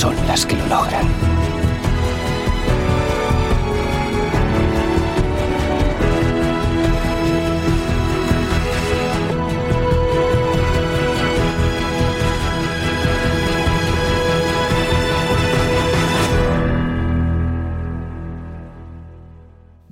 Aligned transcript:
son 0.00 0.16
las 0.26 0.46
que 0.46 0.56
lo 0.56 0.66
logran. 0.66 1.06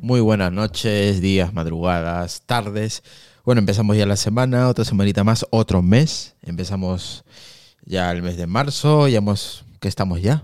Muy 0.00 0.22
buenas 0.22 0.50
noches, 0.50 1.20
días, 1.20 1.52
madrugadas, 1.52 2.40
tardes. 2.46 3.02
Bueno, 3.44 3.58
empezamos 3.58 3.94
ya 3.94 4.06
la 4.06 4.16
semana, 4.16 4.68
otra 4.68 4.86
semanita 4.86 5.22
más, 5.22 5.44
otro 5.50 5.82
mes. 5.82 6.34
Empezamos 6.40 7.24
ya 7.84 8.10
el 8.10 8.22
mes 8.22 8.38
de 8.38 8.46
marzo, 8.46 9.06
ya 9.06 9.18
hemos, 9.18 9.66
¿qué 9.80 9.88
estamos 9.88 10.20
ya? 10.22 10.42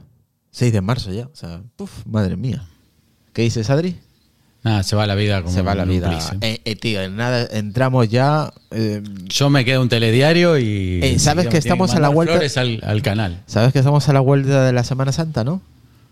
6 0.51 0.73
de 0.73 0.81
marzo 0.81 1.13
ya, 1.13 1.27
o 1.27 1.35
sea, 1.35 1.63
puf, 1.77 1.91
madre 2.07 2.37
mía. 2.37 2.65
¿Qué 3.33 3.43
dices, 3.43 3.71
Adri? 3.71 3.97
Nada, 4.63 4.83
se 4.83 4.97
va 4.97 5.07
la 5.07 5.15
vida 5.15 5.43
como 5.43 5.53
Se 5.53 5.61
va 5.63 5.75
la 5.75 5.85
vida. 5.85 6.09
plis, 6.09 6.31
¿eh? 6.33 6.37
Eh, 6.41 6.61
eh, 6.65 6.77
tío, 6.77 7.03
en 7.03 7.17
nada, 7.17 7.47
entramos 7.51 8.09
ya. 8.09 8.53
eh, 8.71 9.03
Yo 9.25 9.51
me 9.51 9.65
quedo 9.65 9.83
un 9.83 9.89
telediario 9.91 10.57
y. 10.59 11.01
Eh, 11.03 11.19
¿sabes 11.19 11.47
y 11.47 11.49
que 11.51 11.59
estamos 11.59 11.95
a 11.95 12.01
la 12.01 12.09
vuelta? 12.09 12.41
al, 12.61 12.81
al 12.83 13.03
canal. 13.03 13.43
¿Sabes 13.47 13.73
que 13.73 13.81
estamos 13.81 14.09
a 14.09 14.13
la 14.15 14.21
vuelta 14.21 14.65
de 14.65 14.73
la 14.73 14.83
Semana 14.85 15.13
Santa, 15.13 15.45
no? 15.45 15.61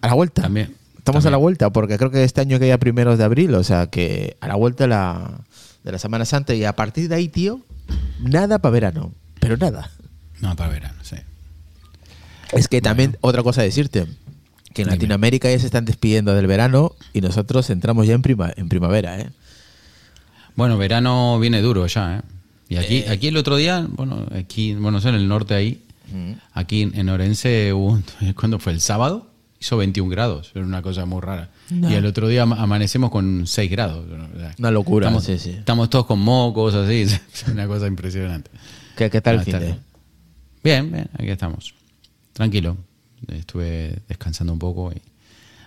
A 0.02 0.08
la 0.08 0.14
vuelta. 0.14 0.42
También. 0.42 0.74
Estamos 0.98 1.24
a 1.24 1.30
la 1.30 1.36
vuelta, 1.38 1.70
porque 1.70 1.96
creo 1.98 2.10
que 2.10 2.24
este 2.24 2.40
año 2.42 2.58
que 2.58 2.68
ya 2.68 2.78
primeros 2.78 3.16
de 3.18 3.24
abril, 3.24 3.54
o 3.54 3.64
sea 3.64 3.86
que 3.88 4.36
a 4.40 4.48
la 4.48 4.54
vuelta 4.54 4.84
de 4.84 4.88
la, 4.88 5.40
de 5.82 5.92
la 5.92 5.98
Semana 5.98 6.24
Santa 6.24 6.54
y 6.54 6.64
a 6.64 6.76
partir 6.76 7.08
de 7.08 7.14
ahí, 7.14 7.28
tío, 7.28 7.60
nada 8.20 8.58
para 8.60 8.72
verano, 8.72 9.12
pero 9.40 9.56
nada. 9.56 9.90
No, 10.40 10.54
para 10.56 10.70
verano, 10.70 10.98
sí. 11.02 11.16
Es 12.52 12.68
que 12.68 12.80
también 12.80 13.16
otra 13.20 13.42
cosa 13.42 13.60
a 13.62 13.64
decirte, 13.64 14.06
que 14.74 14.82
en 14.82 14.88
Dime. 14.88 14.96
Latinoamérica 14.96 15.50
ya 15.50 15.58
se 15.58 15.66
están 15.66 15.84
despidiendo 15.84 16.34
del 16.34 16.46
verano 16.46 16.92
y 17.12 17.20
nosotros 17.20 17.68
entramos 17.70 18.06
ya 18.06 18.14
en, 18.14 18.22
prima, 18.22 18.52
en 18.56 18.68
primavera, 18.68 19.18
¿eh? 19.20 19.30
Bueno, 20.54 20.76
verano 20.76 21.38
viene 21.40 21.60
duro 21.62 21.86
ya, 21.86 22.18
¿eh? 22.18 22.22
Y 22.68 22.76
aquí, 22.76 23.04
aquí 23.04 23.28
el 23.28 23.36
otro 23.36 23.56
día, 23.56 23.86
bueno, 23.90 24.26
aquí, 24.34 24.74
bueno, 24.74 24.98
en 24.98 25.14
el 25.14 25.28
norte 25.28 25.54
ahí, 25.54 25.82
aquí 26.54 26.82
en 26.94 27.08
Orense, 27.08 27.72
hubo 27.72 28.00
¿cuándo 28.34 28.58
fue? 28.58 28.72
El 28.72 28.80
sábado, 28.80 29.26
hizo 29.60 29.76
21 29.76 30.10
grados, 30.10 30.52
era 30.54 30.64
una 30.64 30.80
cosa 30.82 31.04
muy 31.04 31.20
rara. 31.20 31.50
Y 31.70 31.94
el 31.94 32.04
otro 32.06 32.28
día 32.28 32.42
ama- 32.42 32.60
amanecemos 32.62 33.10
con 33.10 33.46
6 33.46 33.70
grados. 33.70 34.04
Una 34.58 34.70
locura, 34.70 35.06
estamos, 35.08 35.24
sí, 35.24 35.38
sí. 35.38 35.50
Estamos 35.50 35.88
todos 35.90 36.04
con 36.06 36.18
mocos, 36.20 36.74
así, 36.74 37.02
es 37.02 37.20
una 37.50 37.66
cosa 37.66 37.86
impresionante. 37.86 38.50
¿Qué, 38.96 39.08
qué 39.10 39.20
tal 39.22 39.36
el 39.36 39.42
fin 39.42 39.58
de? 39.58 39.74
Bien, 40.62 40.90
bien, 40.92 41.08
aquí 41.14 41.28
estamos. 41.30 41.74
Tranquilo. 42.32 42.76
Estuve 43.28 44.00
descansando 44.08 44.52
un 44.52 44.58
poco 44.58 44.92
y 44.92 45.00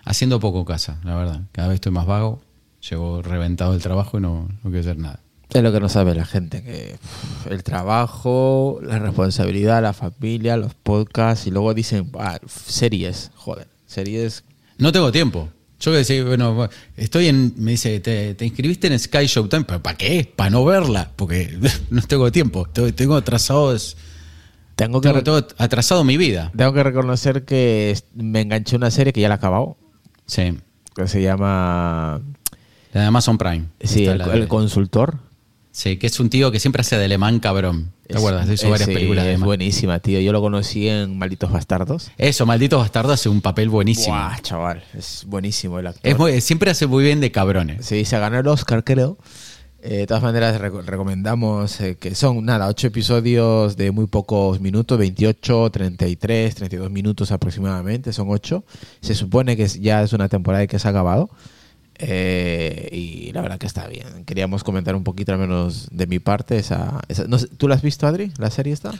haciendo 0.04 0.40
poco 0.40 0.64
casa, 0.64 1.00
la 1.04 1.16
verdad. 1.16 1.40
Cada 1.52 1.68
vez 1.68 1.76
estoy 1.76 1.92
más 1.92 2.06
vago. 2.06 2.42
Llego 2.88 3.22
reventado 3.22 3.72
del 3.72 3.82
trabajo 3.82 4.18
y 4.18 4.20
no, 4.20 4.48
no 4.62 4.70
quiero 4.70 4.80
hacer 4.80 4.98
nada. 4.98 5.20
Es 5.50 5.62
lo 5.62 5.72
que 5.72 5.80
no 5.80 5.88
sabe 5.88 6.14
la 6.14 6.24
gente, 6.24 6.62
que 6.62 6.96
el 7.48 7.62
trabajo, 7.62 8.80
la 8.82 8.98
responsabilidad, 8.98 9.80
la 9.80 9.92
familia, 9.92 10.56
los 10.56 10.74
podcasts 10.74 11.46
y 11.46 11.50
luego 11.50 11.72
dicen, 11.72 12.10
ah, 12.18 12.38
series, 12.46 13.30
joder, 13.36 13.68
series 13.86 14.44
No 14.78 14.92
tengo 14.92 15.12
tiempo. 15.12 15.48
Yo 15.78 15.92
que 15.92 15.98
decía, 15.98 16.24
bueno, 16.24 16.68
estoy 16.96 17.28
en. 17.28 17.54
Me 17.58 17.72
dice, 17.72 18.00
¿te, 18.00 18.34
te 18.34 18.46
inscribiste 18.46 18.86
en 18.86 18.98
Sky 18.98 19.26
Showtime? 19.26 19.64
¿Pero 19.64 19.82
para 19.82 19.96
qué? 19.96 20.30
Para 20.34 20.50
no 20.50 20.64
verla. 20.64 21.10
Porque 21.14 21.58
no 21.90 22.02
tengo 22.02 22.32
tiempo. 22.32 22.66
Tengo, 22.72 22.92
tengo. 22.94 23.22
Tengo 24.76 25.00
que, 25.00 25.08
Tengo, 25.08 25.22
tengo 25.22 25.38
atrasado 25.58 26.04
mi 26.04 26.16
vida. 26.16 26.52
tengo 26.56 26.72
que 26.74 26.82
reconocer 26.82 27.44
que 27.44 27.98
me 28.14 28.42
enganché 28.42 28.76
una 28.76 28.90
serie 28.90 29.12
que 29.12 29.20
ya 29.22 29.28
la 29.28 29.34
he 29.34 29.38
acabado, 29.38 29.76
Sí. 30.26 30.58
que 30.94 31.08
se 31.08 31.22
llama 31.22 32.20
La 32.92 33.00
de 33.00 33.06
Amazon 33.06 33.38
Prime. 33.38 33.64
sí, 33.80 34.06
el, 34.06 34.46
consultor. 34.48 35.18
Sí, 35.72 35.98
que 35.98 36.06
es 36.06 36.20
un 36.20 36.30
tío 36.30 36.50
que 36.50 36.58
siempre 36.58 36.80
hace 36.80 36.96
de 36.96 37.04
alemán 37.04 37.38
cabrón. 37.38 37.92
¿Te 38.06 38.14
Es- 38.14 38.18
acuerdas? 38.18 38.48
Hizo 38.48 38.70
varias 38.70 38.88
sí, 38.88 38.94
películas 38.94 39.24
de 39.26 39.34
Es 39.34 39.40
buenísima, 39.40 39.98
tío. 39.98 40.20
Yo 40.20 40.32
lo 40.32 40.40
conocí 40.40 40.88
en 40.88 41.18
Malditos 41.18 41.50
Bastardos. 41.52 42.10
Eso, 42.16 42.46
Malditos 42.46 42.78
Bastardos 42.80 43.12
hace 43.14 43.28
un 43.28 43.42
papel 43.42 43.68
buenísimo. 43.68 44.14
Buah, 44.16 44.38
chaval, 44.40 44.82
es 44.96 45.24
buenísimo 45.26 45.78
el 45.78 45.88
actor. 45.88 46.00
Es 46.10 46.16
muy- 46.18 46.40
siempre 46.40 46.70
hace 46.70 46.86
muy 46.86 47.04
bien 47.04 47.20
de 47.20 47.30
cabrones. 47.32 47.84
Sí, 47.84 48.04
se 48.06 48.18
ganó 48.18 48.38
el 48.38 48.46
Oscar, 48.46 48.84
creo. 48.84 49.18
Eh, 49.88 49.98
de 49.98 50.06
todas 50.08 50.22
maneras, 50.22 50.60
reco- 50.60 50.82
recomendamos 50.84 51.80
eh, 51.80 51.96
que 51.96 52.14
son, 52.16 52.44
nada, 52.44 52.66
ocho 52.66 52.88
episodios 52.88 53.76
de 53.76 53.92
muy 53.92 54.06
pocos 54.08 54.60
minutos, 54.60 54.98
28, 54.98 55.70
33, 55.70 56.54
32 56.56 56.90
minutos 56.90 57.30
aproximadamente, 57.30 58.12
son 58.12 58.26
ocho. 58.30 58.64
Se 59.00 59.14
supone 59.14 59.56
que 59.56 59.68
ya 59.68 60.02
es 60.02 60.12
una 60.12 60.28
temporada 60.28 60.64
y 60.64 60.66
que 60.66 60.78
se 60.80 60.88
ha 60.88 60.90
acabado. 60.90 61.30
Eh, 61.98 62.88
y 62.92 63.32
la 63.32 63.40
verdad 63.42 63.58
que 63.58 63.66
está 63.66 63.86
bien. 63.86 64.24
Queríamos 64.26 64.64
comentar 64.64 64.94
un 64.96 65.04
poquito, 65.04 65.32
al 65.32 65.38
menos 65.38 65.88
de 65.92 66.06
mi 66.06 66.18
parte, 66.18 66.58
esa... 66.58 67.00
esa- 67.08 67.26
no 67.26 67.38
sé, 67.38 67.46
¿Tú 67.48 67.68
la 67.68 67.76
has 67.76 67.82
visto, 67.82 68.06
Adri? 68.06 68.32
¿La 68.38 68.50
serie 68.50 68.72
está? 68.72 68.92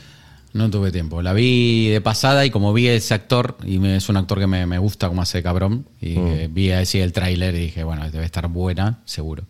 No 0.53 0.69
tuve 0.71 0.91
tiempo. 0.91 1.21
La 1.21 1.33
vi 1.33 1.89
de 1.89 2.01
pasada 2.01 2.45
y 2.45 2.49
como 2.49 2.73
vi 2.73 2.87
ese 2.87 3.13
actor, 3.13 3.57
y 3.65 3.77
me- 3.79 3.95
es 3.97 4.09
un 4.09 4.17
actor 4.17 4.39
que 4.39 4.47
me, 4.47 4.65
me 4.65 4.79
gusta 4.79 5.07
como 5.07 5.21
hace 5.21 5.43
cabrón, 5.43 5.85
y 6.01 6.15
Mm. 6.17 6.27
eh, 6.27 6.49
vi 6.51 6.71
así 6.71 6.99
el 6.99 7.11
tráiler 7.13 7.53
y 7.55 7.59
dije, 7.59 7.83
bueno, 7.83 8.09
debe 8.09 8.25
estar 8.25 8.47
buena, 8.47 8.99
seguro. 9.05 9.43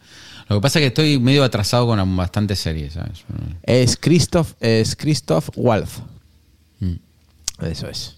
Lo 0.49 0.57
que 0.57 0.61
pasa 0.61 0.79
es 0.79 0.83
que 0.83 0.87
estoy 0.87 1.19
medio 1.19 1.43
atrasado 1.43 1.87
con 1.87 2.15
bastantes 2.17 2.59
series, 2.59 2.93
¿sabes? 2.93 3.23
Es 3.63 3.95
Christoph, 3.97 4.53
es 4.59 4.95
Christoph 4.95 5.49
Waltz. 5.55 5.99
Mm. 6.79 6.93
Eso 7.61 7.87
es. 7.89 8.16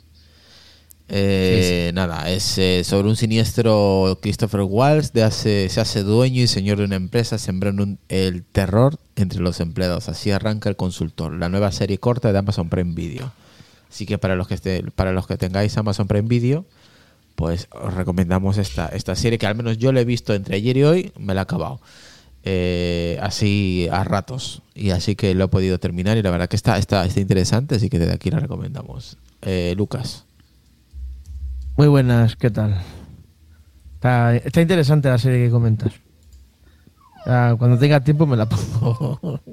Eh, 1.12 1.92
Nada, 1.96 2.30
es 2.30 2.58
eh, 2.60 2.84
sobre 2.84 3.08
un 3.10 3.16
siniestro 3.16 4.20
Christopher 4.22 4.62
Waltz 4.62 5.12
de 5.12 5.24
hace, 5.24 5.68
se 5.70 5.82
hace 5.82 6.04
dueño 6.04 6.44
y 6.44 6.48
señor 6.48 6.78
de 6.78 6.84
una 6.86 6.96
empresa 6.98 7.38
sembrando 7.40 7.84
un- 7.84 8.00
el 8.10 8.44
terror 8.44 9.00
entre 9.16 9.40
los 9.40 9.60
empleados. 9.60 10.08
Así 10.08 10.30
arranca 10.32 10.70
el 10.70 10.76
consultor, 10.76 11.34
la 11.34 11.50
nueva 11.50 11.72
serie 11.72 11.98
corta 11.98 12.32
de 12.32 12.38
Amazon 12.40 12.70
Prime 12.70 12.94
Video. 12.94 13.32
Así 13.90 14.06
que 14.06 14.18
para 14.20 14.36
los 14.36 14.48
que 14.48 14.54
esté, 14.54 14.84
para 14.96 15.12
los 15.12 15.26
que 15.26 15.36
tengáis 15.38 15.76
Amazon 15.78 16.08
Prime 16.08 16.28
Video, 16.28 16.66
pues 17.36 17.68
os 17.72 17.94
recomendamos 17.94 18.58
esta, 18.58 18.86
esta 18.88 19.16
serie 19.16 19.40
que 19.40 19.48
al 19.48 19.56
menos 19.56 19.78
yo 19.80 19.92
la 19.92 20.02
he 20.02 20.06
visto 20.06 20.34
entre 20.36 20.58
ayer 20.58 20.78
y 20.78 20.84
hoy, 20.84 21.12
me 21.18 21.34
la 21.34 21.42
he 21.42 21.44
acabado. 21.44 21.82
Eh, 22.44 23.18
así 23.22 23.88
a 23.92 24.04
ratos. 24.04 24.62
Y 24.76 24.92
así 24.92 25.16
que 25.16 25.34
lo 25.34 25.46
he 25.46 25.48
podido 25.48 25.80
terminar 25.80 26.18
y 26.18 26.22
la 26.22 26.30
verdad 26.32 26.48
que 26.48 26.56
está, 26.56 26.78
está, 26.78 27.04
está 27.06 27.20
interesante, 27.20 27.76
así 27.76 27.90
que 27.90 27.98
desde 27.98 28.14
aquí 28.14 28.30
la 28.30 28.40
recomendamos. 28.40 29.18
Eh, 29.42 29.74
Lucas. 29.76 30.26
Muy 31.80 31.88
buenas, 31.88 32.36
¿qué 32.36 32.52
tal? 32.52 32.76
Está, 33.94 34.36
está 34.36 34.60
interesante 34.60 35.08
la 35.08 35.18
serie 35.18 35.46
que 35.46 35.50
comentas. 35.50 35.94
Ah, 37.26 37.56
cuando 37.58 37.80
tenga 37.80 38.02
tiempo 38.02 38.26
me 38.28 38.36
la 38.36 38.48
pongo. 38.50 39.40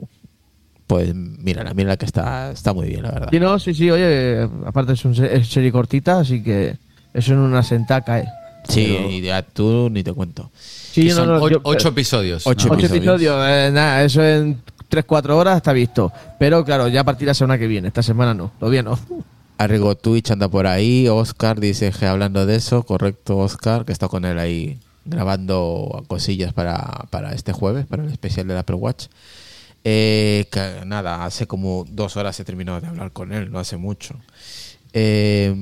Pues 0.89 1.15
mira, 1.15 1.73
mira 1.75 1.97
que 1.97 2.05
está, 2.05 2.51
está 2.51 2.73
muy 2.73 2.89
bien, 2.89 3.03
la 3.03 3.11
verdad. 3.13 3.29
Sí, 3.31 3.39
no, 3.41 3.59
sí, 3.61 3.75
sí, 3.75 3.91
oye, 3.93 4.49
aparte 4.67 4.93
es 4.95 5.05
una 5.05 5.45
serie 5.45 5.71
cortita, 5.71 6.19
así 6.21 6.43
que 6.43 6.77
eso 7.15 7.33
en 7.33 7.39
una 7.41 7.63
sentada 7.63 8.01
cae. 8.03 8.25
Sí, 8.69 8.95
Pero- 8.97 9.11
y 9.11 9.21
ya 9.21 9.43
tú 9.43 9.89
ni 9.91 10.03
te 10.03 10.13
cuento. 10.13 10.51
Sí, 10.57 11.09
no, 11.11 11.15
son 11.15 11.29
no, 11.29 11.49
yo- 11.49 11.61
ocho 11.63 11.89
episodios. 11.91 12.45
Ocho 12.45 12.67
¿no? 12.69 12.75
Ocho 12.75 12.87
episodios. 12.87 13.21
episodios, 13.23 13.47
eh, 13.49 13.71
nada, 13.73 14.03
eso 14.03 14.25
en 14.25 14.61
3-4 14.89 15.31
horas 15.37 15.57
está 15.59 15.73
visto. 15.73 16.13
Pero 16.41 16.65
claro, 16.65 16.89
ya 16.89 17.03
a 17.03 17.05
partir 17.05 17.27
de 17.27 17.31
la 17.31 17.35
semana 17.35 17.57
que 17.59 17.69
viene, 17.69 17.87
esta 17.89 18.03
semana 18.03 18.35
no, 18.35 18.51
todavía 18.59 18.83
no. 18.85 18.99
Arrigo 19.59 19.97
Twitch 19.97 20.31
anda 20.31 20.49
por 20.49 20.67
ahí, 20.67 21.09
Oscar 21.09 21.61
dice 21.61 21.91
que 21.91 22.07
hablando 22.07 22.45
de 22.45 22.57
eso, 22.57 22.83
correcto 22.83 23.39
Oscar, 23.39 23.85
que 23.85 23.93
está 23.93 24.09
con 24.09 24.25
él 24.25 24.39
ahí 24.39 24.79
grabando 25.07 26.05
cosillas 26.09 26.53
para, 26.53 27.07
para 27.11 27.33
este 27.33 27.53
jueves, 27.53 27.87
para 27.87 28.05
el 28.05 28.11
especial 28.11 28.47
del 28.49 28.59
Apple 28.59 28.77
Watch. 28.77 29.07
Eh, 29.85 30.47
que, 30.51 30.85
nada, 30.85 31.25
hace 31.25 31.47
como 31.47 31.85
dos 31.89 32.17
horas 32.17 32.39
he 32.41 32.45
terminado 32.45 32.81
de 32.81 32.89
hablar 32.89 33.13
con 33.13 33.33
él, 33.33 33.51
no 33.51 33.59
hace 33.59 33.77
mucho. 33.77 34.17
Eh, 34.93 35.55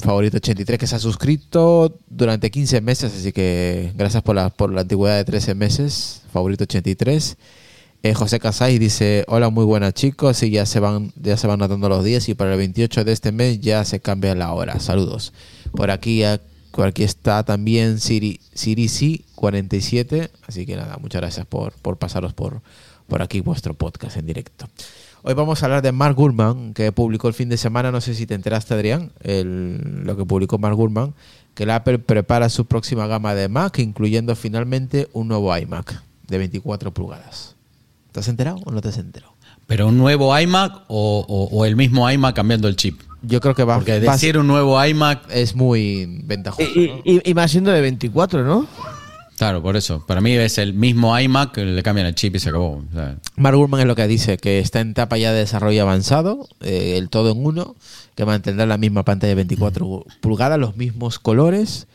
favorito 0.00 0.36
83 0.36 0.78
que 0.78 0.86
se 0.86 0.96
ha 0.96 0.98
suscrito 0.98 1.98
durante 2.08 2.50
15 2.50 2.80
meses, 2.80 3.12
así 3.14 3.32
que 3.32 3.92
gracias 3.96 4.22
por 4.22 4.36
la, 4.36 4.48
por 4.50 4.72
la 4.72 4.82
antigüedad 4.82 5.16
de 5.16 5.24
13 5.24 5.54
meses. 5.54 6.22
Favorito 6.32 6.64
83. 6.64 7.36
Eh, 8.02 8.14
José 8.14 8.38
Casay 8.38 8.78
dice, 8.78 9.24
hola, 9.28 9.50
muy 9.50 9.64
buenas 9.64 9.94
chicos, 9.94 10.42
y 10.42 10.50
ya 10.50 10.66
se 10.66 10.80
van 10.80 11.12
ya 11.16 11.36
se 11.36 11.46
van 11.46 11.58
notando 11.58 11.88
los 11.88 12.04
días 12.04 12.28
y 12.28 12.34
para 12.34 12.52
el 12.52 12.58
28 12.58 13.04
de 13.04 13.12
este 13.12 13.32
mes 13.32 13.60
ya 13.60 13.84
se 13.84 14.00
cambia 14.00 14.34
la 14.34 14.52
hora. 14.52 14.78
Saludos. 14.78 15.32
Por 15.72 15.90
aquí, 15.90 16.22
aquí 16.22 17.02
está 17.02 17.42
también 17.42 17.98
Siri, 17.98 18.40
Siri 18.54 18.88
C 18.88 19.22
47, 19.34 20.30
así 20.46 20.66
que 20.66 20.76
nada, 20.76 20.98
muchas 21.00 21.20
gracias 21.20 21.46
por, 21.46 21.72
por 21.74 21.96
pasaros 21.96 22.32
por, 22.32 22.62
por 23.08 23.22
aquí 23.22 23.40
vuestro 23.40 23.74
podcast 23.74 24.16
en 24.16 24.26
directo. 24.26 24.68
Hoy 25.22 25.34
vamos 25.34 25.60
a 25.60 25.66
hablar 25.66 25.82
de 25.82 25.90
Mark 25.90 26.14
Gurman, 26.14 26.72
que 26.72 26.92
publicó 26.92 27.26
el 27.26 27.34
fin 27.34 27.48
de 27.48 27.56
semana, 27.56 27.90
no 27.90 28.00
sé 28.00 28.14
si 28.14 28.26
te 28.26 28.34
enteraste 28.34 28.74
Adrián, 28.74 29.10
lo 29.24 30.16
que 30.16 30.24
publicó 30.24 30.58
Mark 30.58 30.76
Gurman, 30.76 31.14
que 31.54 31.64
el 31.64 31.70
Apple 31.70 31.98
prepara 31.98 32.48
su 32.48 32.66
próxima 32.66 33.08
gama 33.08 33.34
de 33.34 33.48
Mac, 33.48 33.80
incluyendo 33.80 34.36
finalmente 34.36 35.08
un 35.12 35.26
nuevo 35.26 35.56
iMac 35.56 36.00
de 36.28 36.38
24 36.38 36.92
pulgadas. 36.92 37.55
¿Te 38.16 38.20
has 38.20 38.28
enterado 38.28 38.56
o 38.64 38.70
no 38.70 38.80
te 38.80 38.88
has 38.88 38.96
enterado? 38.96 39.34
¿Pero 39.66 39.88
un 39.88 39.98
nuevo 39.98 40.38
iMac 40.40 40.84
o, 40.88 41.22
o- 41.28 41.54
o 41.54 41.64
el 41.66 41.76
mismo 41.76 42.10
iMac 42.10 42.34
cambiando 42.34 42.66
el 42.66 42.76
chip? 42.76 42.98
Yo 43.20 43.42
creo 43.42 43.54
que 43.54 43.62
va, 43.62 43.74
Porque 43.74 44.00
va 44.00 44.12
a 44.12 44.14
decir 44.14 44.30
ser- 44.30 44.38
un 44.38 44.46
nuevo 44.46 44.82
iMac, 44.82 45.26
es 45.30 45.54
muy 45.54 46.22
ventajoso. 46.24 46.62
Y, 46.74 46.86
¿no? 46.88 47.00
y- 47.04 47.30
y 47.30 47.34
más 47.34 47.50
siendo 47.50 47.72
de 47.72 47.82
24, 47.82 48.42
¿no? 48.42 48.66
claro, 49.36 49.60
por 49.62 49.76
eso. 49.76 50.02
Para 50.06 50.22
mí 50.22 50.32
es 50.32 50.56
el 50.56 50.72
mismo 50.72 51.18
iMac, 51.20 51.58
le 51.58 51.82
cambian 51.82 52.06
el 52.06 52.14
chip 52.14 52.34
y 52.36 52.38
se 52.38 52.48
acabó. 52.48 52.76
O 52.90 52.94
sea, 52.94 53.16
Mark 53.36 53.54
Gurman 53.58 53.80
es 53.82 53.86
lo 53.86 53.94
que 53.94 54.06
dice, 54.06 54.38
que 54.38 54.60
está 54.60 54.80
en 54.80 54.92
etapa 54.92 55.18
ya 55.18 55.30
de 55.32 55.40
desarrollo 55.40 55.82
avanzado, 55.82 56.48
eh, 56.62 56.94
el 56.96 57.10
todo 57.10 57.32
en 57.32 57.44
uno, 57.44 57.76
que 58.14 58.24
mantendrá 58.24 58.64
la 58.64 58.78
misma 58.78 59.02
pantalla 59.04 59.28
de 59.28 59.34
24 59.34 60.04
pulgadas, 60.22 60.58
los 60.58 60.78
mismos 60.78 61.18
colores, 61.18 61.86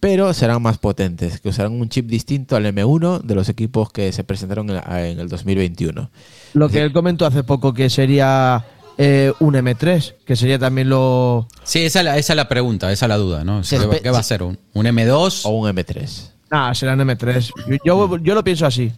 pero 0.00 0.32
serán 0.34 0.62
más 0.62 0.78
potentes, 0.78 1.40
que 1.40 1.48
usarán 1.48 1.72
un 1.72 1.88
chip 1.88 2.06
distinto 2.06 2.56
al 2.56 2.66
M1 2.66 3.22
de 3.22 3.34
los 3.34 3.48
equipos 3.48 3.90
que 3.90 4.12
se 4.12 4.24
presentaron 4.24 4.68
en, 4.70 5.18
el 5.20 5.28
2021. 5.28 6.10
Lo 6.54 6.68
que 6.68 6.82
él 6.82 6.92
comentó 6.92 7.26
hace 7.26 7.42
poco 7.42 7.72
que 7.72 7.88
sería 7.90 8.64
eh, 8.98 9.32
un 9.40 9.54
M3, 9.54 10.14
que 10.24 10.36
sería 10.36 10.58
también 10.58 10.88
lo... 10.88 11.48
Sí, 11.64 11.80
esa 11.82 12.00
es, 12.00 12.04
la, 12.04 12.18
esa 12.18 12.32
es 12.34 12.36
la 12.36 12.48
pregunta, 12.48 12.92
esa 12.92 13.06
es 13.06 13.08
la 13.08 13.16
duda, 13.16 13.44
¿no? 13.44 13.62
¿Qué, 13.68 14.10
va 14.10 14.18
a 14.18 14.22
ser? 14.22 14.42
¿Un, 14.42 14.58
un 14.74 14.86
M2? 14.86 15.42
O 15.44 15.50
un 15.50 15.74
M3. 15.74 16.30
Ah, 16.50 16.74
será 16.74 16.94
un 16.94 17.00
M3. 17.00 17.50
Yo, 17.68 17.76
yo, 17.84 18.16
yo 18.18 18.34
lo 18.34 18.44
pienso 18.44 18.66
así. 18.66 18.92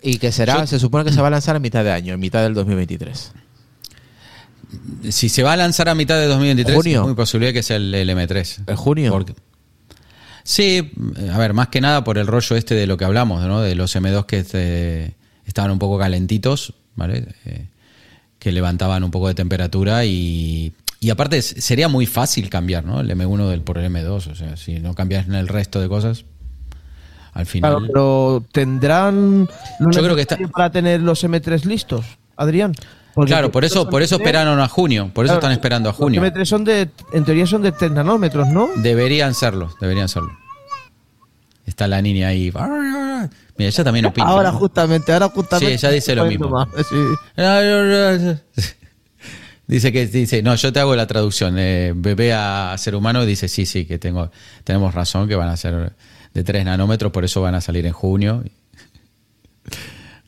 Y 0.00 0.18
que 0.18 0.32
será, 0.32 0.60
Yo- 0.60 0.66
se 0.66 0.78
supone 0.78 1.04
que 1.04 1.12
se 1.12 1.20
va 1.20 1.28
a 1.28 1.30
lanzar 1.30 1.56
a 1.56 1.58
mitad 1.58 1.82
de 1.82 1.90
año, 1.90 2.14
en 2.14 2.20
mitad 2.20 2.42
del 2.42 2.54
2023. 2.54 3.32
Si 5.10 5.28
se 5.28 5.42
va 5.42 5.52
a 5.52 5.56
lanzar 5.56 5.88
a 5.88 5.94
mitad 5.94 6.16
de 6.18 6.26
2023, 6.26 6.76
Junio. 6.76 7.00
es 7.00 7.06
muy 7.06 7.14
posible 7.14 7.52
que 7.52 7.62
sea 7.62 7.76
el, 7.76 7.94
el 7.94 8.08
M3. 8.10 8.64
¿En 8.66 8.76
junio? 8.76 9.12
Porque- 9.12 9.34
sí, 10.44 10.92
a 11.32 11.38
ver, 11.38 11.52
más 11.54 11.68
que 11.68 11.80
nada 11.80 12.04
por 12.04 12.18
el 12.18 12.26
rollo 12.28 12.54
este 12.56 12.74
de 12.76 12.86
lo 12.86 12.96
que 12.96 13.04
hablamos, 13.04 13.42
¿no? 13.44 13.60
De 13.60 13.74
los 13.74 13.94
M2 13.96 14.26
que 14.26 14.38
este, 14.38 15.14
estaban 15.46 15.72
un 15.72 15.78
poco 15.80 15.98
calentitos, 15.98 16.74
¿vale? 16.94 17.26
Eh, 17.46 17.66
que 18.38 18.52
levantaban 18.52 19.02
un 19.02 19.10
poco 19.10 19.26
de 19.28 19.34
temperatura 19.34 20.04
y, 20.04 20.72
y 21.00 21.10
aparte 21.10 21.40
sería 21.42 21.88
muy 21.88 22.06
fácil 22.06 22.48
cambiar, 22.50 22.84
¿no? 22.84 23.00
El 23.00 23.10
M1 23.10 23.48
del, 23.48 23.62
por 23.62 23.78
el 23.78 23.90
M2, 23.90 24.30
o 24.30 24.34
sea, 24.34 24.56
si 24.56 24.78
no 24.80 24.94
cambias 24.94 25.26
en 25.26 25.34
el 25.34 25.48
resto 25.48 25.80
de 25.80 25.88
cosas, 25.88 26.24
al 27.32 27.46
final... 27.46 27.70
Claro, 27.72 27.86
pero 27.86 28.46
¿tendrán 28.52 29.48
Yo 29.80 30.02
creo 30.02 30.14
que 30.14 30.22
está- 30.22 30.36
para 30.52 30.70
tener 30.70 31.00
los 31.00 31.24
M3 31.24 31.64
listos, 31.64 32.04
Adrián? 32.36 32.74
Porque 33.14 33.30
claro, 33.30 33.50
por 33.52 33.64
eso, 33.64 33.84
los 33.84 33.86
por 33.86 34.02
eso 34.02 34.16
M3 34.16 34.20
esperaron 34.20 34.60
a 34.60 34.68
junio, 34.68 35.10
por 35.14 35.24
eso 35.24 35.34
claro, 35.34 35.46
están 35.46 35.52
esperando 35.52 35.88
a 35.88 35.92
los 35.92 35.96
junio. 35.96 36.20
M3 36.20 36.44
son 36.44 36.64
de, 36.64 36.90
en 37.12 37.24
teoría 37.24 37.46
son 37.46 37.62
de 37.62 37.72
3 37.72 37.92
nanómetros, 37.92 38.48
¿no? 38.48 38.70
Deberían 38.76 39.34
serlo, 39.34 39.72
deberían 39.80 40.08
serlo. 40.08 40.36
Está 41.64 41.86
la 41.88 42.02
niña 42.02 42.28
ahí. 42.28 42.52
Mira, 42.52 43.30
ella 43.68 43.84
también 43.84 44.06
opina. 44.06 44.26
Ahora 44.26 44.52
¿no? 44.52 44.58
justamente, 44.58 45.12
ahora 45.12 45.28
justamente. 45.28 45.78
Sí, 45.78 45.86
ella 45.86 45.94
dice 45.94 46.14
lo 46.14 46.26
mismo. 46.26 46.48
más, 46.48 46.68
sí. 46.88 46.96
Dice 49.66 49.92
que 49.92 50.06
dice, 50.06 50.42
no, 50.42 50.54
yo 50.56 50.74
te 50.74 50.80
hago 50.80 50.94
la 50.94 51.06
traducción. 51.06 51.56
Eh, 51.58 51.94
bebé 51.96 52.34
a 52.34 52.74
ser 52.76 52.94
humano 52.94 53.24
dice, 53.24 53.48
sí, 53.48 53.64
sí, 53.64 53.86
que 53.86 53.98
tengo, 53.98 54.30
tenemos 54.62 54.92
razón, 54.92 55.26
que 55.26 55.36
van 55.36 55.48
a 55.48 55.56
ser 55.56 55.94
de 56.34 56.44
3 56.44 56.66
nanómetros, 56.66 57.10
por 57.12 57.24
eso 57.24 57.40
van 57.40 57.54
a 57.54 57.62
salir 57.62 57.86
en 57.86 57.94
junio. 57.94 58.44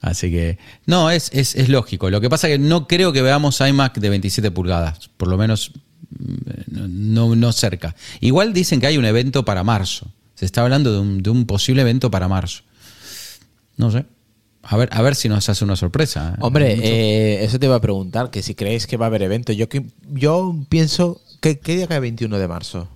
Así 0.07 0.31
que, 0.31 0.57
no, 0.87 1.11
es, 1.11 1.31
es, 1.33 1.57
es 1.57 1.69
lógico. 1.69 2.11
Lo 2.11 2.21
que 2.21 2.31
pasa 2.31 2.49
es 2.49 2.55
que 2.55 2.59
no 2.61 2.87
creo 2.87 3.13
que 3.13 3.23
veamos 3.23 3.61
iMac 3.61 3.99
de 3.99 4.09
27 4.09 4.53
pulgadas, 4.53 5.11
por 5.17 5.27
lo 5.27 5.37
menos 5.37 5.73
mm, 6.11 7.13
no, 7.13 7.35
no 7.35 7.53
cerca. 7.53 7.97
Igual 8.21 8.53
dicen 8.53 8.81
que 8.81 8.87
hay 8.87 8.99
un 8.99 9.05
evento 9.05 9.45
para 9.45 9.65
marzo. 9.65 10.07
Se 10.37 10.45
está 10.45 10.63
hablando 10.63 10.93
de 10.93 11.01
un, 11.01 11.23
de 11.25 11.31
un 11.31 11.45
posible 11.45 11.83
evento 11.83 12.09
para 12.09 12.29
marzo. 12.29 12.63
No 13.77 13.91
sé. 13.91 14.07
A 14.63 14.77
ver, 14.77 14.89
a 14.93 15.03
ver 15.03 15.17
si 15.17 15.29
nos 15.29 15.49
hace 15.49 15.65
una 15.65 15.75
sorpresa. 15.75 16.35
¿eh? 16.35 16.39
Hombre, 16.41 16.79
eh, 16.81 17.45
eso 17.45 17.59
te 17.59 17.67
iba 17.67 17.75
a 17.75 17.81
preguntar, 17.81 18.31
que 18.31 18.43
si 18.43 18.55
creéis 18.55 18.87
que 18.87 18.97
va 18.97 19.07
a 19.07 19.09
haber 19.09 19.23
evento. 19.23 19.53
Yo, 19.53 19.67
yo 20.13 20.57
pienso, 20.69 21.21
¿qué, 21.41 21.59
¿qué 21.59 21.75
día 21.75 21.89
cae 21.89 21.99
21 21.99 22.39
de 22.39 22.47
marzo? 22.47 22.89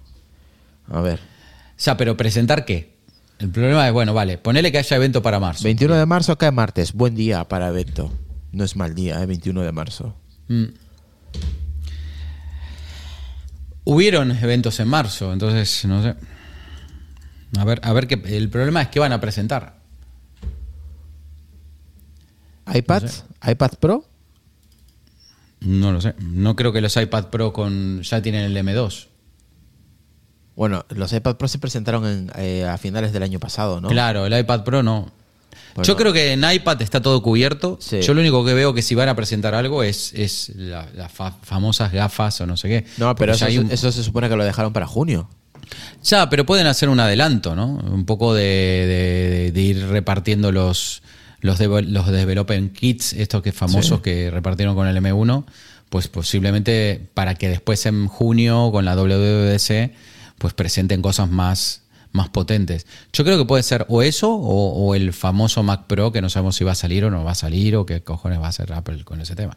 A 0.88 1.00
ver, 1.00 1.18
O 1.18 1.72
sea, 1.76 1.96
pero 1.96 2.16
presentar 2.16 2.64
qué? 2.64 2.99
El 3.40 3.48
problema 3.48 3.86
es, 3.86 3.92
bueno, 3.94 4.12
vale, 4.12 4.36
ponele 4.36 4.70
que 4.70 4.78
haya 4.78 4.96
evento 4.96 5.22
para 5.22 5.40
marzo. 5.40 5.64
21 5.64 5.96
de 5.96 6.04
marzo 6.04 6.36
cae 6.36 6.50
martes, 6.50 6.92
buen 6.92 7.14
día 7.14 7.44
para 7.44 7.68
evento. 7.68 8.12
No 8.52 8.64
es 8.64 8.76
mal 8.76 8.94
día, 8.94 9.22
¿eh? 9.22 9.26
21 9.26 9.62
de 9.62 9.72
marzo. 9.72 10.14
Mm. 10.48 10.64
Hubieron 13.84 14.30
eventos 14.32 14.78
en 14.78 14.88
marzo, 14.88 15.32
entonces, 15.32 15.86
no 15.86 16.02
sé. 16.02 16.16
A 17.58 17.64
ver, 17.64 17.80
a 17.82 17.92
ver 17.94 18.06
qué. 18.06 18.20
El 18.26 18.50
problema 18.50 18.82
es 18.82 18.88
que 18.88 19.00
van 19.00 19.12
a 19.12 19.20
presentar. 19.20 19.80
iPad, 22.72 23.04
iPad 23.48 23.72
Pro, 23.80 24.04
No 25.60 25.92
lo 25.92 26.00
sé. 26.02 26.14
No 26.20 26.56
creo 26.56 26.72
que 26.72 26.82
los 26.82 26.94
iPad 26.94 27.28
Pro 27.28 27.54
con 27.54 28.02
ya 28.02 28.20
tienen 28.20 28.44
el 28.44 28.56
M2. 28.56 29.09
Bueno, 30.60 30.84
los 30.90 31.10
iPad 31.14 31.36
Pro 31.36 31.48
se 31.48 31.58
presentaron 31.58 32.04
en, 32.06 32.30
eh, 32.36 32.66
a 32.66 32.76
finales 32.76 33.14
del 33.14 33.22
año 33.22 33.40
pasado, 33.40 33.80
¿no? 33.80 33.88
Claro, 33.88 34.26
el 34.26 34.38
iPad 34.38 34.62
Pro 34.62 34.82
no. 34.82 35.10
Bueno. 35.74 35.86
Yo 35.86 35.96
creo 35.96 36.12
que 36.12 36.32
en 36.34 36.44
iPad 36.44 36.82
está 36.82 37.00
todo 37.00 37.22
cubierto. 37.22 37.78
Sí. 37.80 38.02
Yo 38.02 38.12
lo 38.12 38.20
único 38.20 38.44
que 38.44 38.52
veo 38.52 38.74
que 38.74 38.82
si 38.82 38.94
van 38.94 39.08
a 39.08 39.16
presentar 39.16 39.54
algo 39.54 39.82
es, 39.82 40.12
es 40.12 40.52
la- 40.54 40.86
las 40.94 41.10
fa- 41.10 41.34
famosas 41.42 41.92
gafas 41.92 42.38
o 42.42 42.46
no 42.46 42.58
sé 42.58 42.68
qué. 42.68 42.84
No, 42.98 43.14
pero 43.14 43.32
eso, 43.32 43.46
un- 43.46 43.74
se 43.74 43.90
supone 44.02 44.28
que 44.28 44.36
lo 44.36 44.44
dejaron 44.44 44.74
para 44.74 44.86
junio. 44.86 45.30
Ya, 46.02 46.28
pero 46.28 46.44
pueden 46.44 46.66
hacer 46.66 46.90
un 46.90 47.00
adelanto, 47.00 47.56
¿no? 47.56 47.66
Un 47.90 48.04
poco 48.04 48.34
de, 48.34 48.42
de- 48.44 49.52
de 49.52 49.60
ir 49.62 49.86
repartiendo 49.86 50.52
los, 50.52 51.02
los, 51.40 51.58
devo- 51.58 51.80
los 51.80 52.06
development 52.08 52.74
kits, 52.76 53.14
estos 53.14 53.40
que 53.40 53.52
famosos 53.52 53.96
Sí. 53.98 54.02
que 54.02 54.30
repartieron 54.30 54.74
con 54.74 54.86
el 54.88 54.96
M1, 54.98 55.44
pues 55.88 56.08
posiblemente 56.08 57.00
para 57.14 57.34
que 57.34 57.48
después 57.48 57.86
en 57.86 58.08
junio 58.08 58.68
con 58.72 58.84
la 58.84 58.94
WWDC 58.94 59.92
pues 60.40 60.54
presenten 60.54 61.02
cosas 61.02 61.30
más, 61.30 61.82
más 62.12 62.28
potentes. 62.30 62.86
Yo 63.12 63.22
creo 63.24 63.38
que 63.38 63.44
puede 63.44 63.62
ser 63.62 63.84
o 63.88 64.02
eso 64.02 64.30
o, 64.34 64.72
o 64.86 64.94
el 64.96 65.12
famoso 65.12 65.62
Mac 65.62 65.84
Pro 65.86 66.10
que 66.10 66.22
no 66.22 66.30
sabemos 66.30 66.56
si 66.56 66.64
va 66.64 66.72
a 66.72 66.74
salir 66.74 67.04
o 67.04 67.10
no 67.10 67.22
va 67.22 67.32
a 67.32 67.34
salir 67.36 67.76
o 67.76 67.84
qué 67.86 68.00
cojones 68.00 68.40
va 68.40 68.46
a 68.46 68.48
hacer 68.48 68.72
Apple 68.72 69.04
con 69.04 69.20
ese 69.20 69.36
tema. 69.36 69.56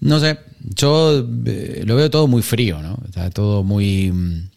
No 0.00 0.20
sé, 0.20 0.38
yo 0.76 1.26
eh, 1.46 1.82
lo 1.86 1.96
veo 1.96 2.08
todo 2.10 2.26
muy 2.28 2.42
frío, 2.42 2.80
¿no? 2.82 2.98
Está 3.06 3.30
todo 3.30 3.62
muy... 3.64 4.12
mm, 4.12 4.48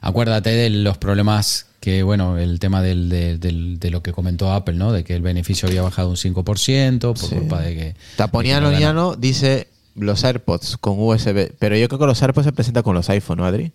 Acuérdate 0.00 0.50
de 0.50 0.70
los 0.70 0.98
problemas 0.98 1.66
que, 1.80 2.02
bueno, 2.02 2.38
el 2.38 2.58
tema 2.60 2.82
del, 2.82 3.08
de, 3.08 3.38
del- 3.38 3.78
de 3.80 3.90
lo 3.90 4.02
que 4.02 4.12
comentó 4.12 4.52
Apple, 4.52 4.74
¿no? 4.74 4.92
De 4.92 5.02
que 5.04 5.14
el 5.16 5.22
beneficio 5.22 5.68
había 5.68 5.82
bajado 5.82 6.10
un 6.10 6.16
5% 6.16 7.00
por 7.00 7.18
Sí. 7.18 7.34
culpa 7.34 7.60
de 7.60 7.74
que... 7.74 7.96
Taponiano 8.16 8.68
de 8.70 8.76
que 8.76 8.80
no 8.82 8.86
ganó. 8.88 9.00
Niano 9.10 9.16
dice 9.16 9.68
los 9.96 10.22
AirPods 10.24 10.76
con 10.78 10.94
USB, 10.98 11.52
pero 11.58 11.76
yo 11.76 11.88
creo 11.88 11.98
que 11.98 12.06
los 12.06 12.22
AirPods 12.22 12.44
se 12.46 12.52
presentan 12.52 12.82
con 12.82 12.94
los 12.94 13.08
iPhone, 13.10 13.38
¿no, 13.38 13.44
Adri? 13.46 13.72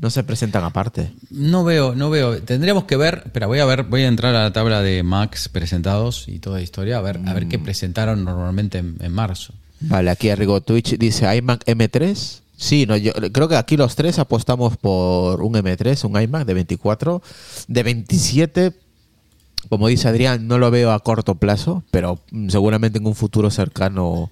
No 0.00 0.08
se 0.10 0.24
presentan 0.24 0.64
aparte. 0.64 1.12
No 1.30 1.62
veo, 1.62 1.94
no 1.94 2.08
veo. 2.08 2.40
Tendríamos 2.42 2.84
que 2.84 2.96
ver, 2.96 3.24
pero 3.32 3.48
voy 3.48 3.58
a 3.58 3.66
ver, 3.66 3.82
voy 3.84 4.02
a 4.02 4.08
entrar 4.08 4.34
a 4.34 4.42
la 4.44 4.52
tabla 4.52 4.80
de 4.82 5.02
Macs 5.02 5.48
presentados 5.50 6.26
y 6.26 6.38
toda 6.38 6.56
la 6.56 6.62
historia, 6.62 6.96
a 6.98 7.02
ver, 7.02 7.20
a 7.26 7.34
ver 7.34 7.48
qué 7.48 7.58
Mm. 7.58 7.62
presentaron 7.64 8.24
normalmente 8.24 8.78
en, 8.78 8.96
en 9.00 9.12
marzo. 9.12 9.52
Vale, 9.80 10.10
aquí 10.10 10.30
Arrigo 10.30 10.60
Twitch 10.62 10.96
dice 10.98 11.34
iMac 11.36 11.64
M3. 11.66 12.40
Sí, 12.56 12.86
no, 12.86 12.96
yo 12.96 13.12
creo 13.32 13.48
que 13.48 13.56
aquí 13.56 13.76
los 13.76 13.94
tres 13.96 14.18
apostamos 14.18 14.76
por 14.76 15.42
un 15.42 15.54
M3, 15.54 16.04
un 16.04 16.20
iMac 16.20 16.44
de 16.46 16.54
24, 16.54 17.22
de 17.68 17.82
27. 17.82 18.72
Como 19.68 19.88
dice 19.88 20.08
Adrián, 20.08 20.48
no 20.48 20.58
lo 20.58 20.70
veo 20.70 20.92
a 20.92 21.00
corto 21.00 21.34
plazo, 21.34 21.82
pero 21.90 22.18
seguramente 22.48 22.98
en 22.98 23.06
un 23.06 23.14
futuro 23.14 23.50
cercano 23.50 24.30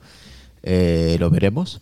eh, 0.62 1.16
lo 1.20 1.28
veremos. 1.30 1.80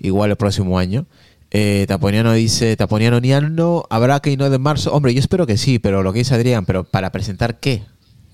Igual 0.00 0.30
el 0.30 0.36
próximo 0.36 0.78
año. 0.78 1.06
Eh, 1.54 1.84
Taponiano 1.86 2.32
dice, 2.32 2.76
Taponiano 2.78 3.20
Niano, 3.20 3.84
¿habrá 3.90 4.20
que 4.20 4.34
no 4.38 4.48
de 4.48 4.58
marzo? 4.58 4.90
Hombre, 4.92 5.12
yo 5.12 5.20
espero 5.20 5.46
que 5.46 5.58
sí, 5.58 5.78
pero 5.78 6.02
lo 6.02 6.12
que 6.12 6.20
dice 6.20 6.34
Adrián, 6.34 6.64
pero 6.64 6.84
¿para 6.84 7.12
presentar 7.12 7.60
qué? 7.60 7.82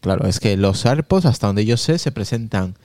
Claro, 0.01 0.29
es 0.29 0.39
que 0.39 0.57
los 0.57 0.87
AirPods, 0.87 1.27
hasta 1.27 1.49
donde 1.49 1.67
yo 1.67 1.77
sé, 1.77 1.99
se 1.99 2.13
presentan... 2.13 2.77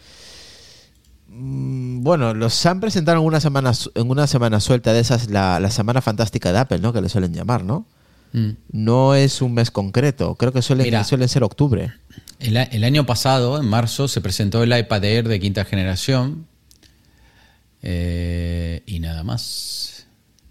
Mm, 1.27 2.01
Bueno, 2.01 2.33
los 2.33 2.65
han 2.65 2.79
presentado 2.79 3.19
en 3.19 3.25
una 3.25 3.39
semana, 3.39 3.71
en 3.93 4.09
una 4.09 4.25
semana 4.25 4.59
suelta 4.59 4.91
de 4.91 5.01
esas, 5.01 5.29
la, 5.29 5.59
la 5.59 5.69
semana 5.69 6.01
fantástica 6.01 6.51
de 6.51 6.57
Apple, 6.59 6.79
¿no? 6.79 6.91
Que 6.93 7.01
le 7.01 7.09
suelen 7.09 7.33
llamar, 7.33 7.63
¿no? 7.63 7.85
Mm. 8.33 8.49
No 8.71 9.13
es 9.13 9.39
un 9.43 9.53
mes 9.53 9.69
concreto, 9.69 10.33
creo 10.33 10.51
que 10.51 10.63
suelen, 10.63 10.85
Mira. 10.87 11.03
suelen 11.03 11.29
ser 11.29 11.43
octubre. 11.43 11.93
El, 12.39 12.57
el 12.57 12.83
año 12.83 13.05
pasado, 13.05 13.59
en 13.59 13.67
marzo, 13.67 14.07
se 14.07 14.19
presentó 14.19 14.63
el 14.63 14.75
iPad 14.75 15.03
Air 15.03 15.27
de 15.27 15.39
quinta 15.39 15.63
generación. 15.65 16.47
Eh, 17.83 18.81
y 18.87 18.99
nada 18.99 19.23
más. 19.23 19.92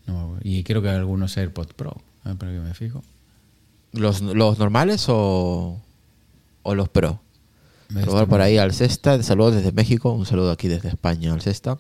No, 0.06 0.37
y 0.42 0.64
creo 0.64 0.82
que 0.82 0.88
algunos 0.88 1.37
AirPods 1.37 1.75
Pro. 1.75 1.97
A 2.25 2.30
ver, 2.30 2.38
para 2.38 2.52
que 2.52 2.59
me 2.59 2.75
fijo. 2.75 3.02
¿Los, 3.92 4.21
los 4.23 4.59
normales 4.59 5.06
o, 5.09 5.80
o 6.62 6.75
los 6.75 6.88
Pro? 6.88 7.21
Este- 7.88 8.02
Probar 8.02 8.26
por 8.26 8.40
ahí 8.40 8.56
al 8.56 8.73
Cesta, 8.73 9.23
saludos 9.23 9.54
desde 9.56 9.73
México, 9.73 10.12
un 10.12 10.25
saludo 10.25 10.50
aquí 10.50 10.66
desde 10.68 10.88
España 10.88 11.32
al 11.32 11.42
Cesta. 11.42 11.78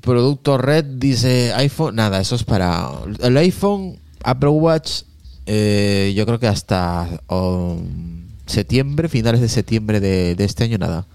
Producto 0.00 0.58
Red 0.58 0.84
dice 0.84 1.52
iPhone, 1.54 1.94
nada, 1.96 2.20
eso 2.20 2.34
es 2.34 2.44
para 2.44 2.90
el 3.22 3.36
iPhone, 3.38 3.98
Apple 4.22 4.50
Watch, 4.50 5.02
eh, 5.46 6.12
yo 6.14 6.26
creo 6.26 6.38
que 6.38 6.46
hasta 6.48 7.08
um, 7.28 8.26
septiembre, 8.44 9.08
finales 9.08 9.40
de 9.40 9.48
septiembre 9.48 10.00
de, 10.00 10.34
de 10.34 10.44
este 10.44 10.64
año, 10.64 10.76
nada. 10.78 11.06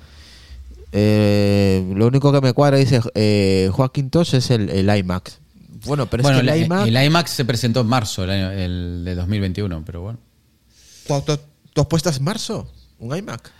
Eh, 0.91 1.91
lo 1.96 2.08
único 2.08 2.31
que 2.31 2.41
me 2.41 2.53
cuadra, 2.53 2.77
dice 2.77 3.00
eh, 3.15 3.69
Joaquín 3.72 4.10
Tosh, 4.10 4.36
es 4.36 4.50
el, 4.51 4.69
el 4.69 4.98
iMac. 4.98 5.31
Bueno, 5.86 6.10
pero 6.10 6.24
bueno, 6.24 6.39
es 6.39 6.43
que 6.43 6.50
el, 6.51 6.58
el, 6.58 6.65
iMac... 6.65 6.88
el 6.88 7.03
iMac 7.05 7.27
se 7.27 7.46
presentó 7.46 7.81
en 7.81 7.88
marzo, 7.88 8.24
el, 8.24 8.29
año- 8.31 8.51
el 8.51 9.03
de 9.05 9.15
2021, 9.15 9.84
pero 9.86 10.01
bueno. 10.01 10.19
¿Tú, 11.74 11.88
en 12.17 12.24
marzo 12.24 12.72
un 13.00 13.15
iMac? 13.15 13.51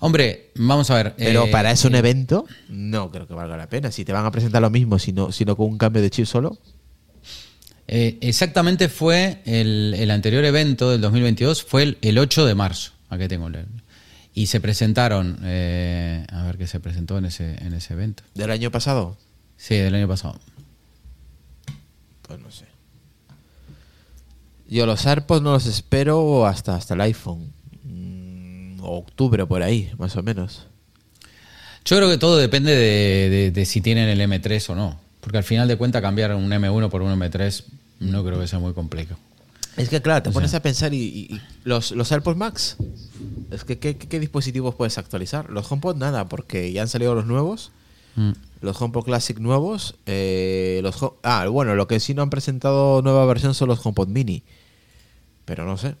Hombre, 0.00 0.50
vamos 0.56 0.90
a 0.90 0.96
ver. 0.96 1.14
Pero 1.16 1.44
eh, 1.46 1.50
para 1.50 1.70
eso 1.70 1.88
un 1.88 1.94
evento, 1.94 2.44
no 2.68 3.10
creo 3.10 3.26
que 3.26 3.32
valga 3.34 3.56
la 3.56 3.68
pena. 3.68 3.90
Si 3.90 4.04
te 4.04 4.12
van 4.12 4.26
a 4.26 4.30
presentar 4.30 4.60
lo 4.60 4.68
mismo, 4.68 4.98
sino, 4.98 5.32
sino 5.32 5.56
con 5.56 5.66
un 5.66 5.78
cambio 5.78 6.02
de 6.02 6.10
chip 6.10 6.26
solo. 6.26 6.58
eh, 7.88 8.18
exactamente 8.20 8.88
fue 8.88 9.40
el, 9.46 9.94
el 9.96 10.10
anterior 10.10 10.44
evento 10.44 10.90
del 10.90 11.00
2022, 11.00 11.62
fue 11.64 11.82
el, 11.84 11.98
el 12.02 12.18
8 12.18 12.44
de 12.44 12.54
marzo. 12.54 12.92
Aquí 13.08 13.26
tengo 13.28 13.46
el. 13.46 13.64
Y 14.34 14.46
se 14.46 14.60
presentaron. 14.60 15.38
eh, 15.44 16.26
a 16.30 16.42
ver 16.44 16.58
qué 16.58 16.66
se 16.66 16.80
presentó 16.80 17.16
en 17.18 17.24
ese, 17.26 17.54
en 17.64 17.72
ese 17.72 17.94
evento. 17.94 18.22
Del 18.34 18.50
año 18.50 18.70
pasado, 18.70 19.16
Sí, 19.56 19.76
del 19.76 19.94
año 19.94 20.08
pasado. 20.08 20.38
pues 22.22 22.40
no 22.40 22.50
sé. 22.50 22.66
Yo 24.68 24.86
los 24.86 25.06
AirPods 25.06 25.42
no 25.42 25.52
los 25.52 25.66
espero 25.66 26.46
hasta, 26.46 26.74
hasta 26.74 26.94
el 26.94 27.00
iPhone. 27.02 27.52
Mm, 27.84 28.80
octubre 28.82 29.46
por 29.46 29.62
ahí, 29.62 29.92
más 29.98 30.16
o 30.16 30.22
menos. 30.22 30.66
Yo 31.84 31.96
creo 31.98 32.08
que 32.08 32.16
todo 32.18 32.38
depende 32.38 32.72
de, 32.74 33.28
de- 33.30 33.50
de 33.50 33.64
si 33.66 33.80
tienen 33.82 34.08
el 34.08 34.20
M3 34.20 34.70
o 34.70 34.74
no. 34.74 34.98
Porque 35.20 35.38
al 35.38 35.44
final 35.44 35.68
de 35.68 35.76
cuentas 35.76 36.02
cambiar 36.02 36.34
un 36.34 36.50
M1 36.50 36.88
por 36.90 37.02
un 37.02 37.12
M3 37.18 37.64
no 38.00 38.24
creo 38.24 38.40
que 38.40 38.48
sea 38.48 38.58
muy 38.58 38.72
complejo. 38.72 39.16
Es 39.76 39.88
que 39.88 40.00
claro, 40.00 40.22
te 40.22 40.28
O 40.30 40.32
pones 40.32 40.50
sea- 40.50 40.58
a 40.60 40.62
pensar 40.62 40.94
y, 40.94 40.98
y- 41.02 41.34
y 41.34 41.40
los, 41.64 41.90
los 41.92 42.10
AirPods 42.12 42.36
Max, 42.36 42.76
es 43.50 43.64
que 43.64 43.78
¿qué, 43.78 43.96
qué- 43.96 44.20
dispositivos 44.20 44.74
puedes 44.74 44.98
actualizar? 44.98 45.50
Los 45.50 45.70
HomePod 45.70 45.96
nada, 45.96 46.28
porque 46.28 46.72
ya 46.72 46.82
han 46.82 46.88
salido 46.88 47.14
los 47.14 47.26
nuevos. 47.26 47.72
Mm. 48.16 48.30
Los 48.60 48.80
HomePod 48.80 49.04
Classic 49.04 49.38
nuevos. 49.38 49.96
eh, 50.06 50.80
los 50.82 50.96
ah, 51.24 51.46
bueno, 51.48 51.74
lo 51.74 51.88
que 51.88 51.98
sí 52.00 52.14
no 52.14 52.22
han 52.22 52.30
presentado 52.30 53.02
nueva 53.02 53.24
versión 53.26 53.54
son 53.54 53.68
los 53.68 53.84
HomePod 53.84 54.08
Mini. 54.08 54.42
Pero 55.44 55.64
no 55.66 55.76
sé. 55.76 55.96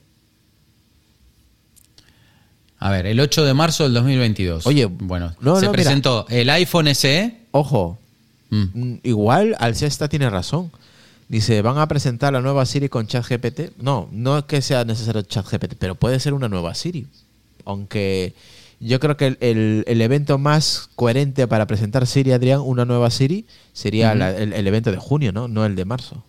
A 2.78 2.90
ver, 2.90 3.06
el 3.06 3.18
8 3.20 3.44
de 3.44 3.54
marzo 3.54 3.84
del 3.84 3.94
2022. 3.94 4.66
Oye, 4.66 4.86
bueno, 4.86 5.34
no, 5.40 5.56
se 5.56 5.66
no, 5.66 5.70
mira. 5.70 5.72
presentó 5.72 6.26
el 6.28 6.50
iPhone 6.50 6.88
SE. 6.94 7.40
Ojo, 7.50 7.98
Mm. 8.50 8.62
mm, 8.74 9.00
igual 9.04 9.56
Alcesta 9.58 10.08
tiene 10.08 10.28
razón. 10.30 10.70
Dice, 11.28 11.62
van 11.62 11.78
a 11.78 11.88
presentar 11.88 12.32
la 12.32 12.40
nueva 12.40 12.66
Siri 12.66 12.88
con 12.88 13.06
ChatGPT. 13.06 13.78
No, 13.80 14.08
no 14.12 14.38
es 14.38 14.44
que 14.44 14.60
sea 14.62 14.84
necesario 14.84 15.22
ChatGPT, 15.22 15.74
pero 15.78 15.94
puede 15.94 16.20
ser 16.20 16.34
una 16.34 16.48
nueva 16.48 16.74
Siri. 16.74 17.06
Aunque 17.64 18.34
yo 18.80 19.00
creo 19.00 19.16
que 19.16 19.28
el, 19.28 19.38
el- 19.40 19.84
el 19.86 20.02
evento 20.02 20.36
más 20.38 20.90
coherente 20.96 21.46
para 21.48 21.66
presentar 21.66 22.06
Siri, 22.06 22.32
Adrián, 22.32 22.60
una 22.60 22.84
nueva 22.84 23.10
Siri, 23.10 23.46
sería 23.72 24.14
la- 24.14 24.36
el, 24.36 24.52
el 24.52 24.66
evento 24.66 24.90
de 24.90 24.98
junio, 24.98 25.32
¿no? 25.32 25.48
No 25.48 25.64
el 25.64 25.74
de 25.76 25.84
marzo. 25.86 26.22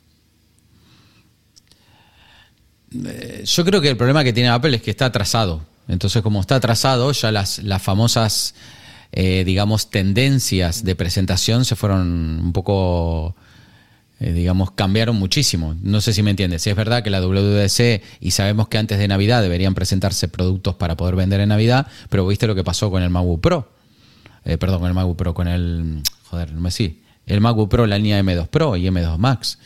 Eh, 3.05 3.43
Yo 3.45 3.65
creo 3.65 3.81
que 3.81 3.89
el 3.89 3.97
problema 3.97 4.23
que 4.23 4.33
tiene 4.33 4.49
Apple 4.49 4.75
es 4.75 4.81
que 4.81 4.91
está 4.91 5.05
atrasado. 5.07 5.61
Entonces, 5.87 6.21
como 6.21 6.41
está 6.41 6.55
atrasado, 6.55 7.11
ya 7.11 7.31
las, 7.31 7.59
las 7.59 7.81
famosas, 7.81 8.55
eh, 9.11 9.43
digamos, 9.45 9.89
tendencias 9.89 10.83
de 10.83 10.95
presentación 10.95 11.65
se 11.65 11.75
fueron 11.75 12.39
un 12.43 12.53
poco, 12.53 13.35
eh, 14.19 14.31
digamos, 14.31 14.71
cambiaron 14.71 15.17
muchísimo. 15.17 15.75
No 15.81 15.99
sé 15.99 16.13
si 16.13 16.23
me 16.23 16.31
entiendes. 16.31 16.61
Si 16.61 16.69
es 16.69 16.75
verdad 16.75 17.03
que 17.03 17.09
la 17.09 17.21
WDC, 17.21 18.01
y 18.21 18.31
sabemos 18.31 18.69
que 18.69 18.77
antes 18.77 18.97
de 18.97 19.07
Navidad 19.07 19.41
deberían 19.41 19.75
presentarse 19.75 20.27
productos 20.27 20.75
para 20.75 20.95
poder 20.95 21.15
vender 21.15 21.41
en 21.41 21.49
Navidad, 21.49 21.87
pero 22.09 22.25
viste 22.25 22.47
lo 22.47 22.55
que 22.55 22.63
pasó 22.63 22.89
con 22.89 23.03
el 23.03 23.09
MacBook 23.09 23.41
Pro. 23.41 23.69
Eh, 24.45 24.57
perdón, 24.57 24.79
con 24.79 24.87
el 24.87 24.93
MacBook 24.93 25.17
Pro, 25.17 25.33
con 25.33 25.47
el, 25.47 26.01
joder, 26.29 26.53
no 26.53 26.61
me 26.61 26.71
sí, 26.71 27.01
el 27.25 27.41
MacBook 27.41 27.69
Pro, 27.69 27.87
la 27.87 27.97
línea 27.97 28.21
M2 28.21 28.47
Pro 28.47 28.77
y 28.77 28.85
M2 28.85 29.17
Max, 29.17 29.59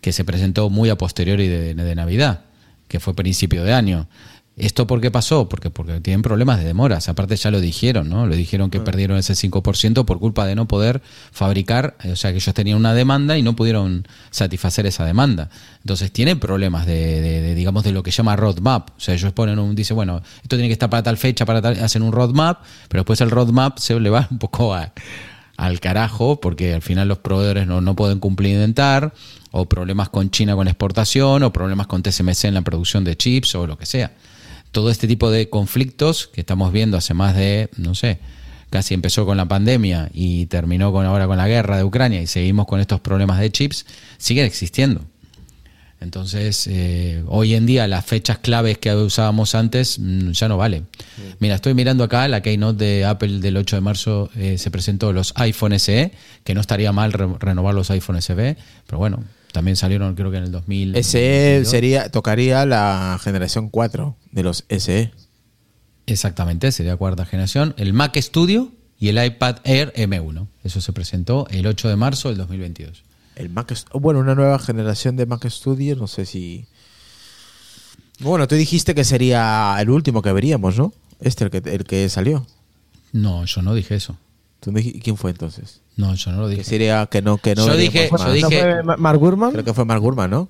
que 0.00 0.12
se 0.12 0.24
presentó 0.24 0.70
muy 0.70 0.88
a 0.88 0.96
posteriori 0.96 1.48
de, 1.48 1.74
de 1.74 1.94
Navidad, 1.94 2.44
que 2.88 3.00
fue 3.00 3.14
principio 3.14 3.64
de 3.64 3.74
año. 3.74 4.08
¿Esto 4.56 4.86
por 4.86 5.00
qué 5.00 5.10
pasó? 5.10 5.48
Porque, 5.48 5.70
porque 5.70 6.00
tienen 6.00 6.20
problemas 6.20 6.58
de 6.58 6.64
demoras. 6.66 7.08
Aparte 7.08 7.34
ya 7.36 7.50
lo 7.50 7.60
dijeron, 7.62 8.10
¿no? 8.10 8.26
Lo 8.26 8.34
dijeron 8.36 8.68
que 8.68 8.78
perdieron 8.84 9.16
ese 9.16 9.32
5% 9.34 10.04
por 10.04 10.18
culpa 10.18 10.44
de 10.44 10.54
no 10.54 10.68
poder 10.68 11.00
fabricar, 11.32 11.96
eh, 12.02 12.12
o 12.12 12.16
sea 12.16 12.30
que 12.32 12.36
ellos 12.38 12.54
tenían 12.54 12.76
una 12.76 12.92
demanda 12.92 13.38
y 13.38 13.42
no 13.42 13.56
pudieron 13.56 14.06
satisfacer 14.30 14.84
esa 14.84 15.06
demanda. 15.06 15.48
Entonces 15.78 16.12
tienen 16.12 16.38
problemas 16.38 16.84
de, 16.84 17.22
de- 17.22 17.40
de, 17.40 17.54
digamos, 17.54 17.84
de 17.84 17.92
lo 17.92 18.02
que 18.02 18.10
llama 18.10 18.36
roadmap. 18.36 18.90
O 18.90 19.00
sea, 19.00 19.14
ellos 19.14 19.32
ponen 19.32 19.58
un, 19.58 19.74
dice, 19.74 19.94
bueno, 19.94 20.20
esto 20.42 20.56
tiene 20.56 20.66
que 20.68 20.74
estar 20.74 20.90
para 20.90 21.02
tal 21.04 21.16
fecha, 21.16 21.46
para 21.46 21.62
tal, 21.62 21.82
hacen 21.82 22.02
un 22.02 22.12
roadmap, 22.12 22.60
pero 22.88 23.00
después 23.02 23.20
el 23.22 23.30
roadmap 23.30 23.78
se 23.78 23.98
le 23.98 24.10
va 24.10 24.28
un 24.30 24.38
poco 24.38 24.74
a- 24.74 24.92
al 25.56 25.80
carajo, 25.80 26.38
porque 26.40 26.74
al 26.74 26.82
final 26.82 27.08
los 27.08 27.18
proveedores 27.18 27.66
no, 27.66 27.80
no 27.80 27.94
pueden 27.96 28.18
cumplimentar, 28.18 29.14
o 29.52 29.66
problemas 29.66 30.08
con 30.10 30.30
China 30.30 30.54
con 30.54 30.64
la 30.66 30.70
exportación, 30.72 31.42
o 31.44 31.52
problemas 31.52 31.86
con 31.86 32.02
TSMC 32.02 32.44
en 32.44 32.54
la 32.54 32.62
producción 32.62 33.04
de 33.04 33.16
chips, 33.16 33.54
o 33.54 33.66
lo 33.66 33.78
que 33.78 33.86
sea. 33.86 34.12
Todo 34.72 34.90
este 34.90 35.06
tipo 35.08 35.30
de 35.30 35.48
conflictos 35.50 36.28
que 36.32 36.40
estamos 36.40 36.72
viendo 36.72 36.96
hace 36.96 37.14
más 37.14 37.34
de, 37.36 37.70
no 37.76 37.94
sé, 37.94 38.18
casi 38.70 38.94
empezó 38.94 39.26
con 39.26 39.36
la 39.36 39.46
pandemia 39.46 40.10
y 40.14 40.46
terminó 40.46 40.92
con 40.92 41.04
ahora 41.06 41.26
con 41.26 41.36
la 41.36 41.48
guerra 41.48 41.76
de 41.76 41.84
Ucrania 41.84 42.22
y 42.22 42.26
seguimos 42.28 42.66
con 42.66 42.78
estos 42.80 43.00
problemas 43.00 43.40
de 43.40 43.50
chips, 43.50 43.84
siguen 44.18 44.46
existiendo. 44.46 45.04
Entonces, 46.00 46.66
eh, 46.70 47.22
hoy 47.26 47.54
en 47.54 47.66
día 47.66 47.86
las 47.86 48.06
fechas 48.06 48.38
claves 48.38 48.78
que 48.78 48.94
usábamos 48.94 49.54
antes 49.54 49.98
mm, 49.98 50.30
ya 50.30 50.48
no 50.48 50.56
valen. 50.56 50.86
Mira, 51.40 51.56
estoy 51.56 51.74
mirando 51.74 52.04
acá 52.04 52.26
la 52.26 52.40
keynote 52.40 52.82
de 52.82 53.04
Apple 53.04 53.40
del 53.40 53.56
8 53.58 53.76
de 53.76 53.80
marzo, 53.82 54.30
eh, 54.36 54.56
se 54.56 54.70
presentó 54.70 55.12
los 55.12 55.34
iPhone 55.36 55.78
SE, 55.78 56.12
que 56.42 56.54
no 56.54 56.60
estaría 56.62 56.90
mal 56.92 57.12
re- 57.12 57.28
renovar 57.38 57.74
los 57.74 57.90
iPhone 57.90 58.22
SE, 58.22 58.56
pero 58.86 58.98
bueno, 58.98 59.22
también 59.52 59.76
salieron 59.76 60.14
creo 60.14 60.30
que 60.30 60.38
en 60.38 60.44
el 60.44 60.52
2000. 60.52 61.04
SE 61.04 61.64
sería, 61.64 62.10
tocaría 62.10 62.66
la 62.66 63.18
generación 63.22 63.68
4 63.68 64.16
de 64.32 64.42
los. 64.42 64.64
SE. 64.68 65.12
Exactamente, 66.06 66.72
sería 66.72 66.96
cuarta 66.96 67.24
generación. 67.24 67.74
El 67.76 67.92
Mac 67.92 68.16
Studio 68.16 68.72
y 68.98 69.08
el 69.08 69.24
iPad 69.24 69.56
Air 69.64 69.92
M1. 69.94 70.46
Eso 70.64 70.80
se 70.80 70.92
presentó 70.92 71.46
el 71.50 71.66
8 71.66 71.88
de 71.88 71.96
marzo 71.96 72.28
del 72.28 72.38
2022. 72.38 73.04
El 73.36 73.48
Mac, 73.48 73.72
bueno, 73.94 74.20
una 74.20 74.34
nueva 74.34 74.58
generación 74.58 75.16
de 75.16 75.26
Mac 75.26 75.48
Studio, 75.48 75.96
no 75.96 76.06
sé 76.06 76.26
si... 76.26 76.66
Bueno, 78.18 78.46
tú 78.46 78.54
dijiste 78.54 78.94
que 78.94 79.04
sería 79.04 79.76
el 79.80 79.88
último 79.88 80.20
que 80.20 80.32
veríamos, 80.32 80.76
¿no? 80.76 80.92
Este, 81.20 81.44
el 81.44 81.50
que, 81.50 81.62
el 81.64 81.84
que 81.84 82.08
salió. 82.10 82.46
No, 83.12 83.46
yo 83.46 83.62
no 83.62 83.74
dije 83.74 83.94
eso. 83.94 84.18
¿Tú 84.60 84.70
dij- 84.72 85.00
¿Quién 85.02 85.16
fue 85.16 85.30
entonces? 85.30 85.80
No, 85.96 86.14
yo 86.14 86.32
no 86.32 86.42
lo 86.42 86.48
Que 86.48 86.56
dije. 86.56 86.64
sería 86.64 87.06
que 87.06 87.22
no, 87.22 87.38
que 87.38 87.54
no 87.54 87.66
Yo 87.66 87.72
veríamos 87.72 87.92
dije- 87.94 88.08
más. 88.12 88.20
yo 88.20 88.26
¿No 88.28 88.34
dije- 88.34 88.60
fue 88.60 88.82
Ma- 88.82 88.96
Mark 88.96 89.18
Gurman? 89.18 89.52
Creo 89.52 89.64
que 89.64 89.74
fue 89.74 89.84
Mark 89.84 90.00
Gurman, 90.00 90.30
¿no? 90.30 90.48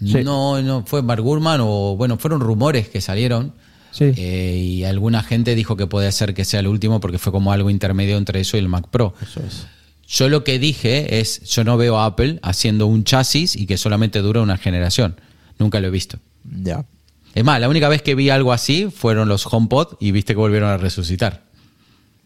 Sí. 0.00 0.24
No, 0.24 0.60
no, 0.60 0.84
fue 0.86 1.02
Mark 1.02 1.22
Gurman 1.22 1.60
o, 1.62 1.94
bueno, 1.96 2.18
fueron 2.18 2.40
rumores 2.40 2.88
que 2.88 3.00
salieron. 3.00 3.52
Sí. 3.92 4.06
eh, 4.16 4.56
y 4.60 4.82
alguna 4.82 5.22
gente 5.22 5.54
dijo 5.54 5.76
que 5.76 5.86
puede 5.86 6.10
ser 6.10 6.34
que 6.34 6.44
sea 6.44 6.58
el 6.58 6.66
último 6.66 6.98
porque 6.98 7.16
fue 7.18 7.30
como 7.30 7.52
algo 7.52 7.70
intermedio 7.70 8.16
entre 8.16 8.40
eso 8.40 8.56
y 8.56 8.60
el 8.60 8.68
Mac 8.68 8.88
Pro. 8.90 9.14
Eso 9.22 9.38
es. 9.46 9.66
Yo 10.08 10.28
lo 10.28 10.42
que 10.42 10.58
dije 10.58 11.20
es, 11.20 11.42
yo 11.44 11.62
no 11.62 11.76
veo 11.76 11.96
a 11.98 12.06
Apple 12.06 12.40
haciendo 12.42 12.88
un 12.88 13.04
chasis 13.04 13.54
y 13.54 13.66
que 13.66 13.76
solamente 13.78 14.18
dura 14.18 14.40
una 14.42 14.56
generación. 14.56 15.14
Nunca 15.60 15.78
lo 15.78 15.86
he 15.86 15.90
visto. 15.90 16.18
Ya. 16.42 16.84
Es 17.36 17.44
más, 17.44 17.60
la 17.60 17.68
única 17.68 17.88
vez 17.88 18.02
que 18.02 18.16
vi 18.16 18.30
algo 18.30 18.52
así 18.52 18.88
fueron 18.90 19.28
los 19.28 19.46
HomePod 19.46 19.94
y 20.00 20.10
viste 20.10 20.32
que 20.34 20.38
volvieron 20.40 20.70
a 20.70 20.76
resucitar. 20.76 21.44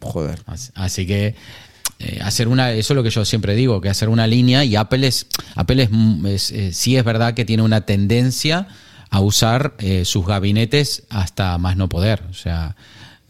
Joder. 0.00 0.40
Así, 0.75 1.07
que 1.07 1.35
eh, 1.99 2.21
hacer 2.23 2.49
una, 2.49 2.73
eso 2.73 2.93
es 2.93 2.97
lo 2.97 3.02
que 3.02 3.11
yo 3.11 3.25
siempre 3.25 3.55
digo, 3.55 3.81
que 3.81 3.88
hacer 3.88 4.09
una 4.09 4.26
línea 4.26 4.64
y 4.64 4.76
Apple 4.76 5.07
es, 5.07 5.26
Apple 5.55 5.88
es, 6.25 6.50
es, 6.50 6.76
sí 6.76 6.97
es 6.97 7.05
verdad 7.05 7.35
que 7.35 7.45
tiene 7.45 7.62
una 7.62 7.83
tendencia 7.83 8.69
a 9.11 9.21
usar 9.21 9.75
eh, 9.78 10.05
sus 10.05 10.26
gabinetes 10.26 11.05
hasta 11.09 11.59
más 11.59 11.76
no 11.76 11.88
poder, 11.88 12.23
o 12.31 12.35
sea, 12.35 12.76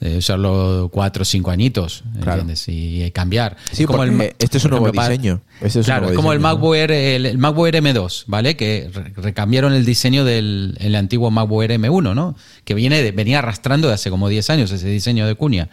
de 0.00 0.18
usarlo 0.18 0.90
cuatro 0.92 1.22
o 1.22 1.24
cinco 1.24 1.50
añitos, 1.50 2.04
Claro. 2.20 2.40
¿entiendes? 2.42 2.68
Y, 2.68 3.02
eh, 3.02 3.10
cambiar. 3.10 3.56
Sí, 3.72 3.82
Es 3.82 3.86
como 3.88 4.04
el 4.04 4.32
este 4.38 4.58
es 4.58 4.64
un 4.64 4.70
nuevo 4.70 4.86
ejemplo, 4.86 5.02
diseño. 5.08 5.40
Este 5.60 5.80
es 5.80 5.86
claro, 5.86 6.02
nuevo 6.02 6.12
es 6.12 6.16
como 6.16 6.32
el. 6.32 6.38
MacBook 6.38 6.74
Air, 6.76 6.90
el, 6.92 7.26
el 7.26 7.38
MacBook 7.38 7.66
Air 7.66 7.82
M2, 7.82 8.24
¿vale? 8.28 8.56
Que 8.56 8.90
re- 8.94 9.12
recambiaron 9.16 9.72
el 9.72 9.84
diseño 9.84 10.24
del 10.24 10.76
el 10.80 10.94
antiguo 10.94 11.32
MacBook 11.32 11.62
Air 11.64 11.72
M1, 11.80 12.14
¿no? 12.14 12.36
Que 12.64 12.74
viene 12.74 13.02
de- 13.02 13.10
venía 13.10 13.40
arrastrando 13.40 13.88
de 13.88 13.94
hace 13.94 14.08
como 14.10 14.28
10 14.28 14.50
años 14.50 14.70
ese 14.70 14.86
diseño 14.88 15.26
de 15.26 15.34
cuña. 15.34 15.68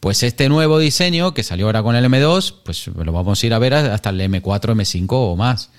Pues 0.00 0.22
este 0.22 0.48
nuevo 0.50 0.78
diseño 0.78 1.32
que 1.32 1.42
salió 1.42 1.64
ahora 1.66 1.82
con 1.82 1.96
el 1.96 2.04
M2, 2.04 2.54
pues 2.64 2.86
lo 2.88 3.12
vamos 3.12 3.42
a 3.42 3.46
ir 3.46 3.54
a 3.54 3.58
ver 3.58 3.72
hasta 3.74 4.10
el 4.10 4.20
M4, 4.20 4.74
M5 4.74 5.06
o 5.10 5.36
más. 5.36 5.70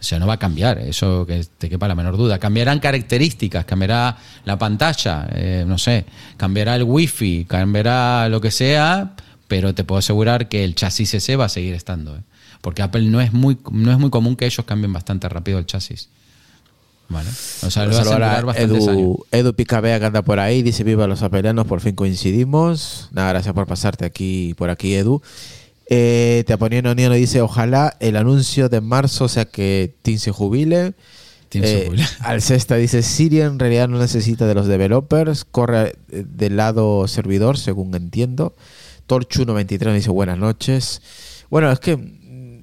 O 0.00 0.02
sea, 0.02 0.18
no 0.18 0.26
va 0.26 0.34
a 0.34 0.38
cambiar, 0.38 0.78
eso 0.78 1.26
que 1.26 1.44
te 1.58 1.68
quepa 1.68 1.86
la 1.86 1.94
menor 1.94 2.16
duda. 2.16 2.38
Cambiarán 2.38 2.80
características, 2.80 3.66
cambiará 3.66 4.16
la 4.46 4.58
pantalla, 4.58 5.28
eh, 5.34 5.64
no 5.66 5.76
sé, 5.76 6.06
cambiará 6.38 6.76
el 6.76 6.84
wifi, 6.84 7.44
cambiará 7.44 8.30
lo 8.30 8.40
que 8.40 8.50
sea, 8.50 9.12
pero 9.46 9.74
te 9.74 9.84
puedo 9.84 9.98
asegurar 9.98 10.48
que 10.48 10.64
el 10.64 10.74
chasis 10.74 11.12
ese 11.12 11.36
va 11.36 11.44
a 11.44 11.48
seguir 11.50 11.74
estando. 11.74 12.16
¿eh? 12.16 12.20
Porque 12.62 12.80
Apple 12.80 13.02
no 13.02 13.20
es 13.20 13.34
muy 13.34 13.58
no 13.72 13.92
es 13.92 13.98
muy 13.98 14.08
común 14.08 14.36
que 14.36 14.46
ellos 14.46 14.64
cambien 14.64 14.92
bastante 14.92 15.28
rápido 15.28 15.58
el 15.58 15.66
chasis. 15.66 16.08
¿Vale? 17.10 17.28
O 17.62 17.70
sea, 17.70 17.84
lo 17.84 17.98
años. 17.98 18.56
Edu, 18.56 19.26
Edu 19.32 19.52
Picabea 19.52 19.98
que 19.98 20.06
anda 20.06 20.22
por 20.22 20.38
ahí, 20.38 20.62
dice 20.62 20.84
viva 20.84 21.08
los 21.08 21.22
apelianos, 21.22 21.66
por 21.66 21.80
fin 21.80 21.94
coincidimos. 21.94 23.08
Nada, 23.10 23.30
gracias 23.30 23.52
por 23.52 23.66
pasarte 23.66 24.04
aquí 24.04 24.54
por 24.56 24.70
aquí, 24.70 24.94
Edu. 24.94 25.20
Eh, 25.92 26.44
te 26.46 26.56
poniendo 26.56 26.94
Niano 26.94 27.14
dice, 27.16 27.40
ojalá 27.42 27.96
el 28.00 28.16
anuncio 28.16 28.68
de 28.68 28.80
marzo 28.80 29.28
sea 29.28 29.44
que 29.44 29.92
Tim 30.02 30.18
se 30.18 30.30
jubile. 30.30 30.94
Tim 31.48 31.62
se 31.64 31.82
Eh, 31.82 31.86
jubile. 31.88 32.04
al 32.20 32.40
sexta 32.42 32.76
dice, 32.76 33.02
Siri 33.02 33.40
en 33.40 33.58
realidad 33.58 33.88
no 33.88 33.98
necesita 33.98 34.46
de 34.46 34.54
los 34.54 34.66
developers, 34.68 35.44
corre 35.44 35.96
eh, 36.10 36.24
del 36.26 36.56
lado 36.56 37.08
servidor, 37.08 37.58
según 37.58 37.94
entiendo. 37.96 38.54
Torchu93 39.08 39.84
nos 39.86 39.94
dice, 39.94 40.10
buenas 40.10 40.38
noches. 40.38 41.02
Bueno, 41.50 41.70
es 41.72 41.80
que 41.80 41.96
mm, 41.96 42.60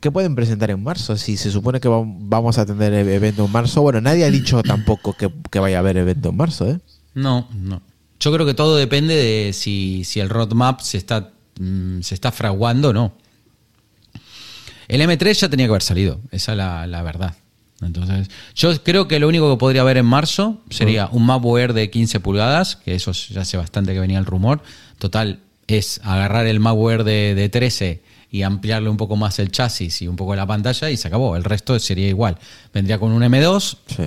¿Qué 0.00 0.10
pueden 0.10 0.34
presentar 0.34 0.70
en 0.70 0.82
marzo? 0.82 1.16
Si 1.16 1.36
se 1.36 1.50
supone 1.50 1.78
que 1.80 1.88
va- 1.88 2.02
vamos 2.04 2.58
a 2.58 2.66
tener 2.66 2.92
e- 2.92 3.14
evento 3.14 3.44
en 3.46 3.52
marzo. 3.52 3.82
Bueno, 3.82 4.00
nadie 4.00 4.24
ha 4.24 4.30
dicho 4.30 4.60
tampoco 4.64 5.12
que, 5.14 5.30
que 5.50 5.58
vaya 5.60 5.76
a 5.76 5.80
haber 5.80 5.96
evento 5.96 6.28
en 6.30 6.36
marzo, 6.36 6.68
¿eh? 6.68 6.78
No, 7.14 7.48
no. 7.54 7.80
Yo 8.18 8.32
creo 8.32 8.44
que 8.44 8.52
todo 8.54 8.76
depende 8.76 9.14
de 9.14 9.52
si, 9.52 10.02
si 10.04 10.18
el 10.20 10.28
roadmap 10.28 10.80
se 10.80 10.98
está, 10.98 11.32
mm, 11.60 12.00
se 12.02 12.14
está 12.14 12.32
fraguando 12.32 12.92
no. 12.92 13.12
El 14.88 15.00
M3 15.00 15.32
ya 15.34 15.48
tenía 15.48 15.66
que 15.66 15.70
haber 15.70 15.82
salido, 15.82 16.20
esa 16.30 16.52
es 16.52 16.58
la, 16.58 16.86
la 16.86 17.02
verdad. 17.02 17.34
Entonces, 17.82 18.30
yo 18.54 18.82
creo 18.82 19.06
que 19.08 19.18
lo 19.18 19.28
único 19.28 19.50
que 19.52 19.58
podría 19.58 19.82
haber 19.82 19.96
en 19.98 20.06
marzo 20.06 20.62
sería 20.70 21.08
un 21.12 21.26
MacBook 21.26 21.72
de 21.74 21.90
15 21.90 22.20
pulgadas, 22.20 22.76
que 22.76 22.94
eso 22.94 23.12
ya 23.12 23.42
hace 23.42 23.56
bastante 23.56 23.92
que 23.92 24.00
venía 24.00 24.18
el 24.18 24.24
rumor. 24.24 24.62
Total, 24.98 25.40
es 25.66 26.00
agarrar 26.04 26.46
el 26.46 26.60
MacBook 26.60 27.02
de, 27.04 27.34
de 27.34 27.48
13 27.48 28.02
y 28.30 28.42
ampliarle 28.42 28.88
un 28.88 28.96
poco 28.96 29.16
más 29.16 29.38
el 29.40 29.50
chasis 29.50 30.00
y 30.02 30.08
un 30.08 30.16
poco 30.16 30.34
la 30.36 30.46
pantalla 30.46 30.88
y 30.88 30.96
se 30.96 31.08
acabó. 31.08 31.36
El 31.36 31.44
resto 31.44 31.78
sería 31.78 32.08
igual. 32.08 32.38
Vendría 32.72 32.98
con 32.98 33.12
un 33.12 33.22
M2, 33.22 33.76
Sí. 33.88 34.02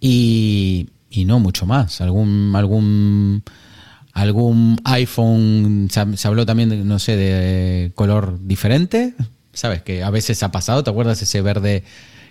y, 0.00 0.88
y 1.10 1.24
no 1.24 1.38
mucho 1.38 1.64
más. 1.64 2.00
Algún 2.00 2.52
algún 2.54 3.42
algún 4.16 4.80
iPhone 4.84 5.88
se, 5.90 6.16
se 6.16 6.26
habló 6.28 6.46
también 6.46 6.88
no 6.88 6.98
sé 6.98 7.16
de 7.16 7.92
color 7.94 8.38
diferente, 8.40 9.14
sabes 9.52 9.82
que 9.82 10.02
a 10.02 10.10
veces 10.10 10.42
ha 10.42 10.50
pasado. 10.50 10.82
¿Te 10.82 10.90
acuerdas 10.90 11.20
ese 11.20 11.42
verde 11.42 11.84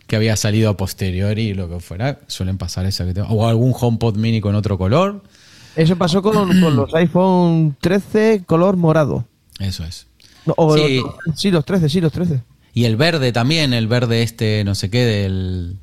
que 0.07 0.15
había 0.15 0.35
salido 0.35 0.69
a 0.71 0.77
posteriori 0.77 1.43
y 1.49 1.53
lo 1.53 1.69
que 1.69 1.79
fuera? 1.79 2.19
Suelen 2.27 2.57
pasar 2.57 2.85
eso. 2.87 3.03
O 3.29 3.47
algún 3.47 3.73
HomePod 3.79 4.17
Mini 4.17 4.41
con 4.41 4.55
otro 4.55 4.77
color. 4.77 5.21
Eso 5.75 5.95
pasó 5.95 6.21
con, 6.23 6.59
con 6.59 6.75
los 6.75 6.93
iPhone 6.95 7.75
13 7.79 8.43
color 8.45 8.77
morado. 8.77 9.25
Eso 9.59 9.83
es. 9.85 10.07
No, 10.47 10.53
o 10.57 10.75
Sí. 10.77 11.01
los- 11.01 11.39
sí, 11.39 11.51
los 11.51 11.65
13, 11.65 11.89
sí, 11.89 12.01
los 12.01 12.11
13. 12.11 12.41
Y 12.73 12.85
el 12.85 12.97
verde 12.97 13.31
también, 13.31 13.73
el 13.73 13.87
verde 13.87 14.23
este, 14.23 14.63
no 14.63 14.73
sé 14.75 14.89
qué, 14.89 15.05
del. 15.05 15.77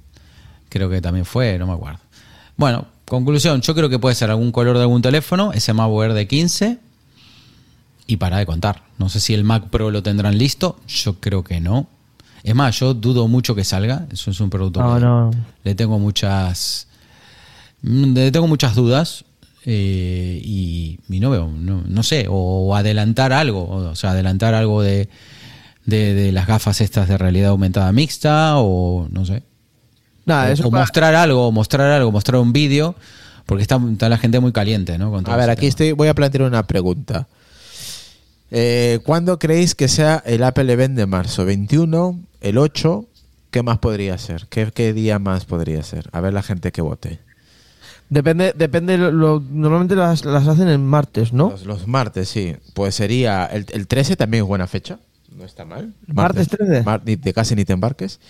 Creo 0.69 0.91
que 0.91 1.01
también 1.01 1.25
fue, 1.27 1.59
no 1.59 1.67
me 1.67 1.73
acuerdo. 1.75 2.01
Bueno, 2.57 2.87
conclusión, 3.07 3.61
yo 3.61 3.75
creo 3.75 3.89
que 3.89 3.99
puede 3.99 4.15
ser 4.15 4.31
algún 4.31 4.53
color 4.53 4.77
de 4.77 4.83
algún 4.83 5.03
teléfono, 5.03 5.53
ese 5.53 5.73
MacBook 5.73 6.05
Air 6.05 6.13
de 6.15 6.27
15. 6.29 6.79
Y 8.07 8.17
para 8.17 8.39
de 8.39 8.47
contar. 8.47 8.83
No 8.99 9.09
sé 9.09 9.21
si 9.21 9.33
el 9.35 9.45
Mac 9.45 9.69
Pro 9.71 9.91
lo 9.91 10.03
tendrán 10.03 10.37
listo, 10.39 10.79
yo 10.89 11.15
creo 11.21 11.45
que 11.45 11.61
no. 11.61 11.87
Es 12.43 12.55
más, 12.55 12.79
yo 12.81 12.95
dudo 12.95 13.29
mucho 13.29 13.55
que 13.55 13.63
salga. 13.65 14.07
Eso 14.13 14.31
es 14.33 14.41
un 14.41 14.51
producto 14.51 14.83
No, 14.83 14.95
que 14.97 15.01
no. 15.01 15.31
le 15.63 15.75
tengo 15.75 15.99
muchas. 15.99 16.89
mm, 17.83 18.13
Le 18.15 18.33
tengo 18.33 18.49
muchas 18.49 18.75
dudas. 18.75 19.25
eh, 19.65 20.41
y, 20.45 20.99
y 21.09 21.21
no 21.21 21.31
veo, 21.31 21.47
no, 21.49 21.85
no 21.87 22.03
sé, 22.03 22.27
o 22.29 22.75
adelantar 22.75 23.33
algo, 23.33 23.69
o 23.71 23.95
sea, 23.95 24.11
adelantar 24.11 24.55
algo 24.55 24.83
de, 24.83 25.09
de, 25.87 26.15
de 26.15 26.33
las 26.33 26.49
gafas 26.49 26.81
estas 26.81 27.07
de 27.09 27.17
realidad 27.17 27.51
aumentada 27.51 27.93
mixta, 27.93 28.55
o 28.57 29.07
no 29.13 29.25
sé. 29.25 29.45
Nada, 30.25 30.49
o, 30.51 30.53
eso 30.53 30.69
o 30.69 30.71
pa- 30.71 30.81
mostrar 30.81 31.15
algo, 31.15 31.51
mostrar 31.53 31.91
algo, 31.91 32.13
mostrar 32.13 32.41
un 32.41 32.53
vídeo, 32.53 32.95
porque 33.47 33.63
está, 33.63 33.81
está 33.93 34.09
la 34.09 34.19
gente 34.19 34.41
muy 34.41 34.53
caliente, 34.53 34.99
¿no? 34.99 35.11
Con 35.11 35.25
todo 35.25 35.35
A 35.35 35.39
ver, 35.39 35.51
aquí 35.51 35.61
tema. 35.63 35.69
estoy, 35.71 35.93
voy 35.93 36.09
a 36.09 36.15
plantear 36.15 36.43
una 36.45 36.63
pregunta. 36.67 37.27
Eh, 38.51 39.01
¿Cuándo 39.05 39.39
creéis 39.39 39.75
que 39.75 39.89
sea 39.89 40.23
el 40.27 40.43
Apple 40.45 40.71
Event 40.73 40.97
de 40.97 41.07
marzo? 41.07 41.47
¿21? 41.47 42.21
¿El 42.41 42.59
8? 42.59 43.07
¿Qué 43.51 43.63
más 43.63 43.79
podría 43.79 44.17
ser? 44.19 44.47
¿Qué, 44.49 44.71
qué 44.75 44.93
día 44.93 45.19
más 45.19 45.45
podría 45.47 45.83
ser? 45.83 46.09
A 46.13 46.21
ver 46.21 46.33
la 46.35 46.43
gente 46.43 46.71
que 46.73 46.83
vote. 46.83 47.19
Depende, 48.11 48.53
depende 48.55 48.99
lo, 48.99 49.41
normalmente 49.51 49.97
las, 49.97 50.25
las 50.27 50.47
hacen 50.47 50.69
en 50.69 50.85
martes, 50.87 51.33
¿no? 51.33 51.51
Los, 51.51 51.65
los 51.65 51.87
martes, 51.87 52.29
sí. 52.29 52.57
Pues 52.75 52.95
sería 52.95 53.47
el, 53.47 53.65
el 53.73 53.87
13 53.87 54.17
también 54.17 54.45
es 54.45 54.49
buena 54.49 54.67
fecha. 54.67 54.99
No 55.35 55.45
está 55.45 55.65
mal. 55.65 55.95
¿Martes 56.07 56.49
13? 56.49 56.83
mar- 56.83 57.01
ni 57.07 57.17
de 57.17 57.33
casi 57.33 57.55
ni 57.55 57.65
te 57.65 57.73
embarques. 57.73 58.21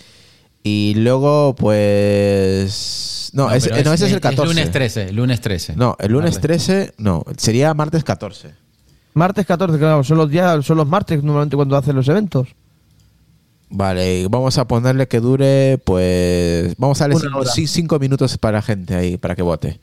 Y 0.63 0.93
luego, 0.95 1.55
pues... 1.55 3.29
No, 3.33 3.51
ese, 3.51 3.69
pero 3.69 3.83
no, 3.83 3.93
ese 3.93 4.07
es 4.07 4.13
el 4.13 4.21
14. 4.21 4.47
lunes 4.47 4.71
13, 4.71 5.11
lunes 5.11 5.41
13. 5.41 5.75
No, 5.75 5.95
el 5.99 6.11
lunes 6.11 6.35
Martes. 6.35 6.65
13, 6.65 6.93
no, 6.97 7.25
sería 7.35 7.73
martes 7.73 8.03
14. 8.03 8.53
Martes 9.15 9.45
14, 9.45 9.77
claro, 9.77 10.03
son 10.03 10.17
los 10.17 10.29
días, 10.29 10.65
son 10.65 10.77
los 10.77 10.87
martes 10.87 11.23
normalmente 11.23 11.55
cuando 11.55 11.75
hacen 11.75 11.95
los 11.95 12.07
eventos. 12.07 12.49
Vale, 13.69 14.21
y 14.21 14.27
vamos 14.27 14.57
a 14.59 14.67
ponerle 14.67 15.07
que 15.07 15.19
dure, 15.19 15.79
pues. 15.83 16.75
Vamos 16.77 17.01
a 17.01 17.07
darle 17.07 17.19
cinco, 17.19 17.43
cinco 17.67 17.99
minutos 17.99 18.37
para 18.37 18.59
la 18.59 18.61
gente 18.61 18.93
ahí, 18.93 19.17
para 19.17 19.35
que 19.35 19.41
vote. 19.41 19.79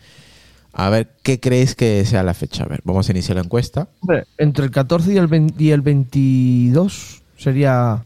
A 0.73 0.89
ver, 0.91 1.17
¿qué 1.23 1.41
creéis 1.41 1.75
que 1.75 2.05
sea 2.05 2.23
la 2.23 2.35
fecha? 2.35 2.65
A 2.65 2.69
ver, 2.69 2.81
vamos 2.85 3.09
a 3.09 3.13
iniciar 3.13 3.37
la 3.37 3.43
encuesta. 3.43 3.89
Hombre, 4.01 4.27
entre 4.39 4.65
el 4.65 4.71
14 4.71 5.13
y 5.13 5.17
el, 5.17 5.27
20 5.27 5.63
y 5.63 5.71
el 5.73 5.81
22 5.81 7.23
sería... 7.37 8.05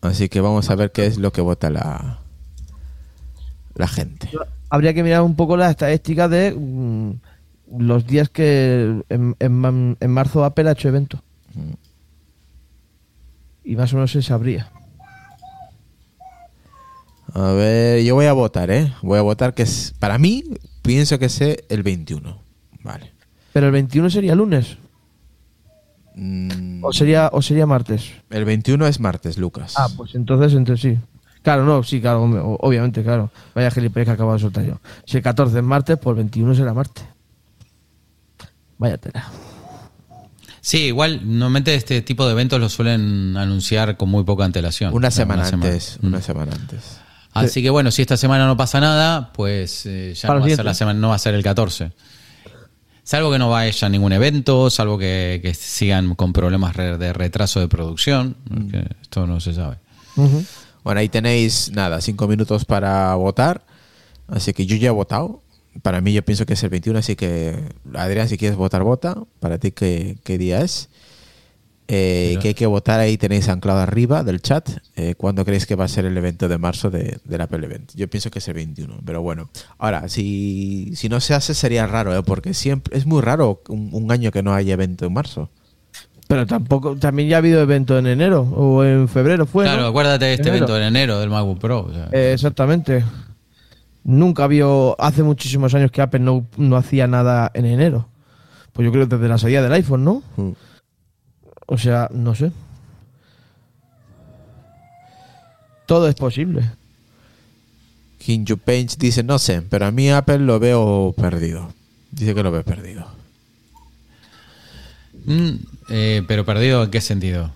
Así 0.00 0.28
que 0.28 0.40
vamos 0.40 0.70
a 0.70 0.74
ver 0.76 0.92
qué 0.92 1.06
es 1.06 1.18
lo 1.18 1.32
que 1.32 1.40
vota 1.40 1.70
la, 1.70 2.18
la 3.74 3.88
gente. 3.88 4.30
Habría 4.70 4.94
que 4.94 5.02
mirar 5.02 5.22
un 5.22 5.34
poco 5.34 5.56
la 5.56 5.70
estadística 5.70 6.28
de 6.28 6.52
mm, 6.52 7.12
los 7.78 8.06
días 8.06 8.28
que 8.28 9.02
en, 9.08 9.36
en- 9.38 9.96
en 9.98 10.10
marzo 10.10 10.44
Apple 10.44 10.68
ha 10.68 10.72
hecho 10.72 10.88
evento. 10.88 11.22
Y 13.64 13.76
más 13.76 13.92
o 13.92 13.96
menos 13.96 14.12
se 14.12 14.22
sabría. 14.22 14.70
A 17.34 17.52
ver, 17.52 18.02
yo 18.04 18.14
voy 18.14 18.26
a 18.26 18.32
votar, 18.32 18.70
¿eh? 18.70 18.92
Voy 19.02 19.18
a 19.18 19.22
votar 19.22 19.52
que 19.54 19.62
es. 19.62 19.94
Para 19.98 20.16
mí, 20.18 20.44
pienso 20.82 21.18
que 21.18 21.26
es 21.26 21.40
el 21.40 21.82
21. 21.82 22.40
Vale. 22.82 23.12
Pero 23.52 23.66
el 23.66 23.72
21 23.72 24.08
sería 24.10 24.34
lunes. 24.34 24.78
Mm, 26.18 26.84
O 26.84 26.92
sería, 26.92 27.30
o 27.32 27.40
sería 27.40 27.64
martes. 27.64 28.12
el 28.30 28.44
21 28.44 28.86
es 28.86 28.98
martes, 28.98 29.38
Lucas. 29.38 29.74
Ah, 29.76 29.88
pues 29.96 30.14
entonces, 30.14 30.52
entre 30.54 30.76
sí. 30.76 30.98
Claro, 31.42 31.64
no, 31.64 31.82
sí, 31.84 32.00
claro, 32.00 32.24
obviamente, 32.60 33.04
claro. 33.04 33.30
Vaya 33.54 33.70
gilipollas 33.70 34.06
que 34.06 34.12
acabo 34.12 34.32
de 34.32 34.40
soltar 34.40 34.64
yo. 34.64 34.80
Si 35.06 35.16
el 35.18 35.22
14 35.22 35.56
es 35.58 35.64
martes, 35.64 35.96
pues 35.96 36.12
el 36.12 36.16
21 36.16 36.54
será 36.56 36.74
martes. 36.74 37.04
Vaya 38.78 38.98
tela. 38.98 39.30
Sí, 40.60 40.78
igual, 40.86 41.20
normalmente 41.24 41.74
este 41.74 42.02
tipo 42.02 42.26
de 42.26 42.32
eventos 42.32 42.60
los 42.60 42.72
suelen 42.72 43.36
anunciar 43.36 43.96
con 43.96 44.08
muy 44.08 44.24
poca 44.24 44.44
antelación. 44.44 44.92
una 44.92 45.10
semana 45.10 45.44
semana. 45.44 45.70
antes. 45.70 45.98
Mm. 46.02 46.06
Una 46.06 46.20
semana 46.20 46.52
antes. 46.52 47.00
Así 47.32 47.62
que 47.62 47.70
bueno, 47.70 47.90
si 47.92 48.02
esta 48.02 48.16
semana 48.16 48.46
no 48.46 48.56
pasa 48.56 48.80
nada, 48.80 49.32
pues 49.32 49.86
eh, 49.86 50.14
ya 50.14 50.28
no 50.28 50.40
va, 50.40 50.46
a 50.46 50.48
ser 50.48 50.64
la 50.64 50.74
semana, 50.74 50.98
no 50.98 51.08
va 51.10 51.14
a 51.14 51.18
ser 51.18 51.34
el 51.34 51.42
14. 51.42 51.92
Salvo 53.08 53.32
que 53.32 53.38
no 53.38 53.48
vaya 53.48 53.86
a 53.86 53.88
ningún 53.88 54.12
evento, 54.12 54.68
salvo 54.68 54.98
que, 54.98 55.40
que 55.42 55.54
sigan 55.54 56.14
con 56.14 56.34
problemas 56.34 56.76
de 56.76 57.10
retraso 57.14 57.58
de 57.58 57.66
producción, 57.66 58.36
porque 58.46 58.84
esto 59.00 59.26
no 59.26 59.40
se 59.40 59.54
sabe. 59.54 59.78
Ujú. 60.16 60.44
Bueno, 60.84 61.00
ahí 61.00 61.08
tenéis, 61.08 61.72
nada, 61.72 62.02
cinco 62.02 62.28
minutos 62.28 62.66
para 62.66 63.14
votar. 63.14 63.64
Así 64.26 64.52
que 64.52 64.66
yo 64.66 64.76
ya 64.76 64.88
he 64.88 64.90
votado. 64.90 65.42
Para 65.80 66.02
mí 66.02 66.12
yo 66.12 66.22
pienso 66.22 66.44
que 66.44 66.52
es 66.52 66.62
el 66.62 66.68
21, 66.68 66.98
así 66.98 67.16
que 67.16 67.72
Adrián, 67.94 68.28
si 68.28 68.36
quieres 68.36 68.58
votar, 68.58 68.82
vota. 68.82 69.16
Para 69.40 69.56
ti, 69.56 69.70
¿qué, 69.70 70.18
qué 70.22 70.36
día 70.36 70.60
es? 70.60 70.90
Eh, 71.88 72.38
que 72.42 72.48
hay 72.48 72.54
que 72.54 72.66
votar 72.66 73.00
ahí 73.00 73.16
tenéis 73.16 73.48
anclado 73.48 73.80
arriba 73.80 74.22
del 74.22 74.42
chat 74.42 74.68
eh, 74.94 75.14
cuándo 75.16 75.44
creéis 75.44 75.66
que 75.66 75.74
va 75.74 75.84
a 75.84 75.88
ser 75.88 76.04
el 76.04 76.16
evento 76.18 76.46
de 76.46 76.58
marzo 76.58 76.90
de, 76.90 77.18
del 77.24 77.40
Apple 77.40 77.64
Event. 77.64 77.92
Yo 77.94 78.08
pienso 78.08 78.30
que 78.30 78.40
es 78.40 78.48
el 78.48 78.54
21, 78.54 79.00
pero 79.04 79.22
bueno. 79.22 79.48
Ahora, 79.78 80.08
si, 80.08 80.92
si 80.94 81.08
no 81.08 81.20
se 81.20 81.32
hace 81.34 81.54
sería 81.54 81.86
raro, 81.86 82.14
¿eh? 82.14 82.22
porque 82.22 82.52
siempre 82.52 82.96
es 82.96 83.06
muy 83.06 83.22
raro 83.22 83.62
un, 83.68 83.88
un 83.92 84.12
año 84.12 84.30
que 84.30 84.42
no 84.42 84.52
haya 84.52 84.74
evento 84.74 85.06
en 85.06 85.14
marzo. 85.14 85.50
Pero 86.28 86.46
tampoco, 86.46 86.94
también 86.96 87.30
ya 87.30 87.36
ha 87.36 87.38
habido 87.38 87.62
evento 87.62 87.98
en 87.98 88.06
enero 88.06 88.42
o 88.42 88.84
en 88.84 89.08
febrero 89.08 89.46
fue. 89.46 89.64
claro, 89.64 89.80
¿no? 89.82 89.88
acuérdate 89.88 90.26
de 90.26 90.34
este 90.34 90.50
Enero. 90.50 90.66
evento 90.66 90.76
en 90.76 90.82
enero 90.84 91.18
del 91.20 91.30
MacBook 91.30 91.58
Pro. 91.58 91.86
o 91.86 91.92
sea. 91.92 92.10
Eh, 92.12 92.32
exactamente. 92.34 93.02
Nunca 94.04 94.44
había, 94.44 94.66
hace 94.98 95.22
muchísimos 95.22 95.74
años 95.74 95.90
que 95.90 96.02
Apple 96.02 96.20
no, 96.20 96.46
no 96.58 96.76
hacía 96.76 97.06
nada 97.06 97.50
en 97.54 97.64
enero. 97.64 98.08
Pues 98.74 98.84
yo 98.84 98.92
creo 98.92 99.08
que 99.08 99.16
desde 99.16 99.28
la 99.28 99.38
salida 99.38 99.62
del 99.62 99.72
iPhone, 99.72 100.04
¿no? 100.04 100.22
Mm. 100.36 100.50
O 101.70 101.76
sea, 101.76 102.08
no 102.12 102.34
sé. 102.34 102.50
Todo 105.86 106.08
es 106.08 106.14
posible. 106.14 106.70
Hinju 108.26 108.58
Page 108.58 108.88
dice, 108.98 109.22
no 109.22 109.38
sé, 109.38 109.62
pero 109.62 109.86
a 109.86 109.90
mí 109.90 110.10
Apple 110.10 110.38
lo 110.40 110.58
veo 110.58 111.14
perdido. 111.16 111.72
Dice 112.10 112.34
que 112.34 112.42
lo 112.42 112.50
ve 112.50 112.62
perdido. 112.62 113.06
Mm, 115.24 115.50
eh, 115.90 116.22
pero 116.26 116.44
perdido 116.44 116.84
en 116.84 116.90
qué 116.90 117.00
sentido? 117.00 117.52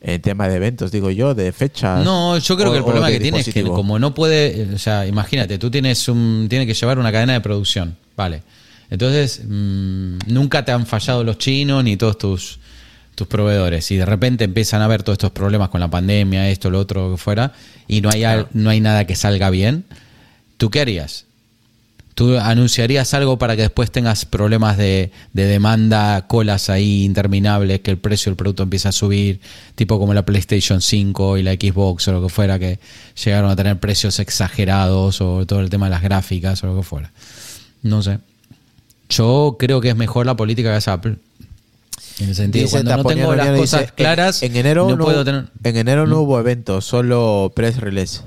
En 0.00 0.20
tema 0.20 0.48
de 0.48 0.56
eventos, 0.56 0.90
digo 0.90 1.10
yo, 1.10 1.34
de 1.34 1.52
fechas. 1.52 2.04
No, 2.04 2.36
yo 2.38 2.56
creo 2.56 2.68
o- 2.68 2.72
que 2.72 2.78
el 2.78 2.84
problema 2.84 3.10
que 3.10 3.20
tiene 3.20 3.40
es 3.40 3.48
que 3.52 3.62
como 3.62 3.98
no 3.98 4.14
puede, 4.14 4.74
o 4.74 4.78
sea, 4.78 5.06
imagínate, 5.06 5.58
tú 5.58 5.70
tienes 5.70 6.08
un, 6.08 6.46
tiene 6.50 6.66
que 6.66 6.74
llevar 6.74 6.98
una 6.98 7.12
cadena 7.12 7.34
de 7.34 7.40
producción, 7.40 7.96
vale. 8.16 8.42
Entonces, 8.90 9.42
mm, 9.46 10.18
nunca 10.26 10.64
te 10.64 10.72
han 10.72 10.86
fallado 10.86 11.24
los 11.24 11.38
chinos 11.38 11.82
ni 11.84 11.96
todos 11.96 12.18
tus, 12.18 12.58
tus 13.14 13.26
proveedores. 13.26 13.90
Y 13.90 13.96
de 13.96 14.06
repente 14.06 14.44
empiezan 14.44 14.82
a 14.82 14.86
haber 14.86 15.02
todos 15.02 15.16
estos 15.16 15.32
problemas 15.32 15.68
con 15.68 15.80
la 15.80 15.88
pandemia, 15.88 16.48
esto, 16.48 16.70
lo 16.70 16.78
otro, 16.78 17.08
lo 17.08 17.16
que 17.16 17.22
fuera, 17.22 17.52
y 17.88 18.00
no 18.00 18.10
hay, 18.10 18.24
no 18.52 18.70
hay 18.70 18.80
nada 18.80 19.06
que 19.06 19.16
salga 19.16 19.50
bien. 19.50 19.84
¿Tú 20.56 20.70
qué 20.70 20.80
harías? 20.80 21.26
¿Tú 22.14 22.36
anunciarías 22.38 23.14
algo 23.14 23.38
para 23.38 23.56
que 23.56 23.62
después 23.62 23.90
tengas 23.90 24.26
problemas 24.26 24.76
de, 24.76 25.10
de 25.32 25.44
demanda, 25.46 26.26
colas 26.26 26.68
ahí 26.68 27.04
interminables, 27.04 27.80
que 27.80 27.90
el 27.90 27.96
precio 27.96 28.28
del 28.28 28.36
producto 28.36 28.62
empieza 28.62 28.90
a 28.90 28.92
subir, 28.92 29.40
tipo 29.76 29.98
como 29.98 30.12
la 30.12 30.24
PlayStation 30.24 30.82
5 30.82 31.38
y 31.38 31.42
la 31.42 31.52
Xbox 31.52 32.08
o 32.08 32.12
lo 32.12 32.22
que 32.22 32.28
fuera, 32.28 32.58
que 32.58 32.78
llegaron 33.24 33.50
a 33.50 33.56
tener 33.56 33.80
precios 33.80 34.20
exagerados 34.20 35.22
o 35.22 35.46
todo 35.46 35.60
el 35.60 35.70
tema 35.70 35.86
de 35.86 35.90
las 35.90 36.02
gráficas 36.02 36.62
o 36.62 36.66
lo 36.66 36.76
que 36.76 36.82
fuera? 36.82 37.12
No 37.82 38.02
sé. 38.02 38.18
Yo 39.08 39.56
creo 39.58 39.80
que 39.80 39.88
es 39.88 39.96
mejor 39.96 40.26
la 40.26 40.36
política 40.36 40.70
que 40.70 40.76
hace 40.76 40.90
Apple. 40.90 41.16
En 42.18 42.28
el 42.28 42.34
sentido, 42.34 42.64
Dice 42.64 42.82
cuando 42.82 42.96
no 42.98 43.04
tengo 43.04 43.34
las 43.34 43.48
cosas 43.58 43.80
dice, 43.82 43.92
claras, 43.94 44.42
en, 44.42 44.54
enero 44.56 44.88
no, 44.88 44.96
no, 44.96 45.04
puedo 45.04 45.24
tener... 45.24 45.46
En 45.64 45.76
enero 45.76 46.06
no 46.06 46.20
hubo 46.20 46.38
evento, 46.38 46.80
solo 46.80 47.50
press 47.54 47.78
release. 47.78 48.20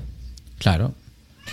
Claro. 0.58 0.92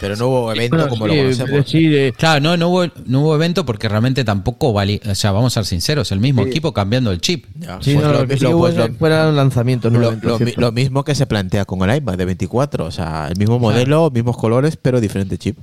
Pero 0.01 0.15
no 0.15 0.27
hubo 0.27 0.51
evento 0.51 0.75
Bueno, 0.75 0.89
como 0.89 1.07
sí, 1.07 1.15
lo 1.15 1.21
conocemos. 1.23 1.69
sí, 1.69 1.95
eh, 1.95 2.13
Claro, 2.17 2.41
no, 2.41 2.57
no, 2.57 2.69
hubo, 2.69 2.85
no 3.05 3.21
hubo 3.21 3.35
evento 3.35 3.63
porque 3.65 3.87
realmente 3.87 4.23
tampoco 4.23 4.73
valía. 4.73 4.99
O 5.07 5.13
sea, 5.13 5.31
vamos 5.31 5.55
a 5.55 5.61
ser 5.61 5.67
sinceros, 5.67 6.11
el 6.11 6.19
mismo 6.19 6.41
equipo 6.41 6.73
cambiando 6.73 7.11
el 7.11 7.21
chip. 7.21 7.45
Ya, 7.59 7.77
sí, 7.79 7.93
pues 7.93 8.05
no, 8.07 8.11
lo, 8.11 8.21
lo 8.21 8.27
que 8.27 8.37
sí 8.37 8.45
hubo 8.47 8.61
pues 8.61 8.75
fueron 8.97 9.35
lanzamientos, 9.35 9.91
no 9.91 9.99
lo- 9.99 10.17
lo 10.57 10.71
mismo 10.71 11.03
que 11.03 11.13
se 11.13 11.27
plantea 11.27 11.65
con 11.65 11.87
el 11.87 11.95
iMac 11.97 12.17
de 12.17 12.25
24. 12.25 12.85
O 12.85 12.91
sea, 12.91 13.27
el 13.29 13.37
mismo 13.37 13.59
modelo, 13.59 14.09
mismos 14.09 14.35
colores, 14.35 14.75
pero 14.81 14.99
diferente 14.99 15.37
chip. 15.37 15.57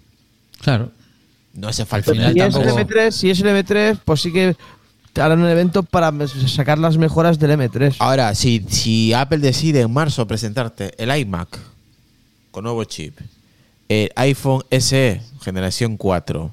Claro. 0.62 0.92
No 1.54 1.66
hace 1.66 1.84
falta 1.84 2.12
si, 2.12 2.18
es 2.20 2.24
el 2.28 2.36
tampoco- 2.36 2.78
M3, 2.78 3.10
si 3.10 3.30
es 3.30 3.40
el 3.40 3.48
M3, 3.48 3.98
pues 4.04 4.20
sí 4.20 4.32
que 4.32 4.54
harán 5.16 5.40
un 5.42 5.48
evento 5.48 5.82
para 5.82 6.12
sacar 6.46 6.78
las 6.78 6.96
mejoras 6.96 7.38
del 7.38 7.50
M3. 7.52 7.96
Ahora, 7.98 8.34
si, 8.34 8.64
si 8.68 9.12
Apple 9.12 9.38
decide 9.38 9.80
en 9.80 9.92
marzo 9.92 10.26
presentarte 10.26 10.92
el 11.02 11.14
iMac 11.16 11.58
con 12.50 12.64
nuevo 12.64 12.84
chip, 12.84 13.18
el 13.88 14.10
iPhone 14.16 14.62
SE 14.70 15.20
generación 15.42 15.96
4, 15.96 16.50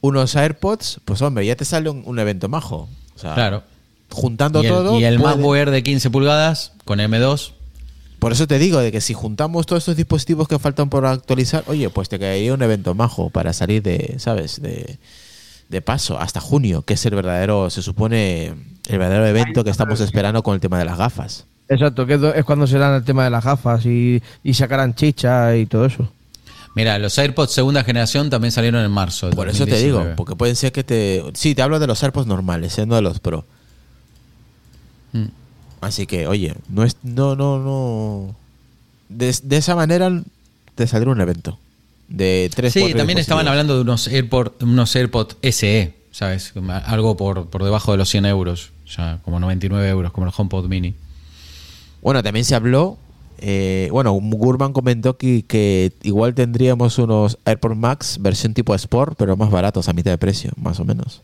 unos 0.00 0.34
AirPods, 0.36 1.00
pues 1.04 1.22
hombre, 1.22 1.46
ya 1.46 1.54
te 1.56 1.64
sale 1.64 1.88
un, 1.90 2.02
un 2.06 2.18
evento 2.18 2.48
majo. 2.48 2.88
O 3.14 3.18
sea, 3.18 3.34
Claro. 3.34 3.62
Juntando 4.10 4.62
Y 4.62 4.66
el, 4.66 4.72
todo. 4.72 5.00
y 5.00 5.04
el 5.04 5.18
puede- 5.20 5.34
MacBook 5.36 5.56
Air 5.56 5.70
de 5.70 5.82
15 5.82 6.10
pulgadas 6.10 6.72
con 6.84 6.98
M2. 6.98 7.52
Por 8.18 8.30
eso 8.32 8.46
te 8.46 8.58
digo 8.58 8.78
de 8.78 8.92
que 8.92 9.00
si 9.00 9.14
juntamos 9.14 9.64
todos 9.66 9.82
estos 9.82 9.96
dispositivos 9.96 10.46
que 10.48 10.58
faltan 10.58 10.90
por 10.90 11.06
actualizar, 11.06 11.64
oye, 11.66 11.88
pues 11.90 12.08
te 12.08 12.18
caería 12.18 12.52
un 12.54 12.62
evento 12.62 12.94
majo 12.94 13.30
para 13.30 13.52
salir 13.52 13.82
de, 13.82 14.16
¿sabes? 14.18 14.60
De, 14.60 14.98
de 15.72 15.82
paso 15.82 16.20
hasta 16.20 16.38
junio, 16.40 16.82
que 16.82 16.94
es 16.94 17.04
el 17.06 17.14
verdadero, 17.16 17.68
se 17.70 17.82
supone, 17.82 18.48
el 18.88 18.98
verdadero 18.98 19.26
evento 19.26 19.64
que 19.64 19.70
estamos 19.70 19.98
esperando 20.00 20.42
con 20.44 20.54
el 20.54 20.60
tema 20.60 20.78
de 20.78 20.84
las 20.84 20.98
gafas. 20.98 21.46
Exacto, 21.68 22.06
que 22.06 22.14
es 22.14 22.20
do- 22.20 22.34
es 22.34 22.44
cuando 22.44 22.66
serán 22.66 22.94
el 22.94 23.02
tema 23.04 23.24
de 23.24 23.30
las 23.30 23.42
gafas 23.42 23.84
y, 23.86 24.22
y 24.44 24.54
sacarán 24.54 24.94
chicha 24.94 25.56
y 25.56 25.66
todo 25.66 25.86
eso. 25.86 26.08
Mira, 26.74 26.98
los 26.98 27.16
AirPods 27.18 27.52
segunda 27.52 27.84
generación 27.84 28.28
también 28.30 28.52
salieron 28.52 28.84
en 28.84 28.90
marzo. 28.90 29.30
Por 29.30 29.48
eso 29.48 29.64
te 29.64 29.72
2019. 29.72 30.04
digo, 30.04 30.16
porque 30.16 30.36
pueden 30.36 30.56
ser 30.56 30.72
que 30.72 30.84
te... 30.84 31.22
Sí, 31.34 31.54
te 31.54 31.62
hablo 31.62 31.78
de 31.78 31.86
los 31.86 32.02
AirPods 32.02 32.26
normales, 32.26 32.78
¿eh? 32.78 32.86
no 32.86 32.94
de 32.94 33.02
los 33.02 33.18
Pro. 33.20 33.44
Mm. 35.12 35.26
Así 35.80 36.06
que, 36.06 36.26
oye, 36.26 36.54
no 36.68 36.84
es... 36.84 36.96
No, 37.02 37.34
no, 37.36 37.58
no... 37.58 38.34
De, 39.08 39.34
de 39.42 39.56
esa 39.56 39.74
manera 39.74 40.10
te 40.74 40.86
saldrá 40.86 41.10
un 41.10 41.20
evento. 41.20 41.58
De 42.12 42.50
Sí, 42.70 42.92
también 42.94 43.18
estaban 43.18 43.48
hablando 43.48 43.74
de 43.74 43.80
unos 43.80 44.06
AirPods 44.06 44.62
unos 44.62 44.94
AirPod 44.94 45.32
SE, 45.42 45.94
¿sabes? 46.10 46.52
Algo 46.84 47.16
por, 47.16 47.48
por 47.48 47.64
debajo 47.64 47.92
de 47.92 47.98
los 47.98 48.08
100 48.10 48.26
euros. 48.26 48.72
O 48.84 48.88
sea, 48.88 49.20
como 49.24 49.40
99 49.40 49.88
euros, 49.88 50.12
como 50.12 50.26
el 50.26 50.32
HomePod 50.36 50.68
Mini. 50.68 50.94
Bueno, 52.02 52.22
también 52.22 52.44
se 52.44 52.54
habló. 52.54 52.98
eh, 53.38 53.88
bueno, 53.90 54.12
Gurman 54.12 54.74
comentó 54.74 55.16
que, 55.16 55.44
que 55.48 55.92
igual 56.02 56.34
tendríamos 56.34 56.98
unos 56.98 57.38
AirPods 57.46 57.76
Max 57.76 58.18
versión 58.20 58.52
tipo 58.52 58.74
Sport, 58.74 59.14
pero 59.16 59.36
más 59.36 59.50
baratos, 59.50 59.88
a 59.88 59.94
mitad 59.94 60.10
de 60.10 60.18
precio, 60.18 60.50
más 60.56 60.78
o 60.80 60.84
menos. 60.84 61.22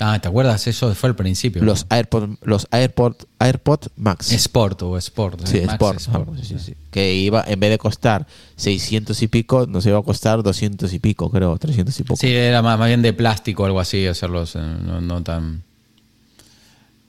Ah, 0.00 0.20
¿te 0.20 0.28
acuerdas? 0.28 0.66
Eso 0.66 0.94
fue 0.94 1.08
al 1.08 1.16
principio. 1.16 1.62
Los 1.62 1.86
AirPods, 1.88 2.38
los 2.42 2.68
AirPods, 2.70 3.26
AirPods 3.40 3.90
Max. 3.96 4.30
Sport 4.32 4.82
o 4.82 4.96
Sport. 4.96 5.44
sí, 5.44 5.60
Max 5.62 5.72
Sport. 5.72 6.00
Sport, 6.00 6.28
ah, 6.32 6.36
sí, 6.40 6.44
sí, 6.44 6.58
sí. 6.58 6.74
Que 6.90 7.14
iba, 7.14 7.44
en 7.46 7.58
vez 7.58 7.70
de 7.70 7.78
costar 7.78 8.26
600 8.56 9.20
y 9.22 9.28
pico, 9.28 9.66
nos 9.66 9.84
iba 9.86 9.98
a 9.98 10.02
costar 10.02 10.42
200 10.42 10.92
y 10.92 10.98
pico, 11.00 11.30
creo, 11.30 11.58
300 11.58 11.98
y 11.98 12.02
poco. 12.04 12.20
Sí, 12.20 12.32
era 12.32 12.62
más, 12.62 12.78
más 12.78 12.86
bien 12.86 13.02
de 13.02 13.12
plástico 13.12 13.64
o 13.64 13.66
algo 13.66 13.80
así, 13.80 14.06
hacerlos 14.06 14.54
eh, 14.54 14.60
no, 14.60 15.00
no 15.00 15.22
tan... 15.22 15.62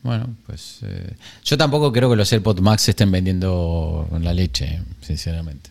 Bueno, 0.02 0.28
pues 0.48 0.80
eh, 0.84 1.14
yo 1.44 1.58
tampoco 1.58 1.92
creo 1.92 2.10
que 2.10 2.16
los 2.16 2.32
AirPods 2.32 2.62
Max 2.62 2.84
se 2.84 2.92
estén 2.92 3.12
vendiendo 3.12 4.08
en 4.14 4.24
la 4.24 4.34
leche, 4.34 4.82
sinceramente. 5.02 5.70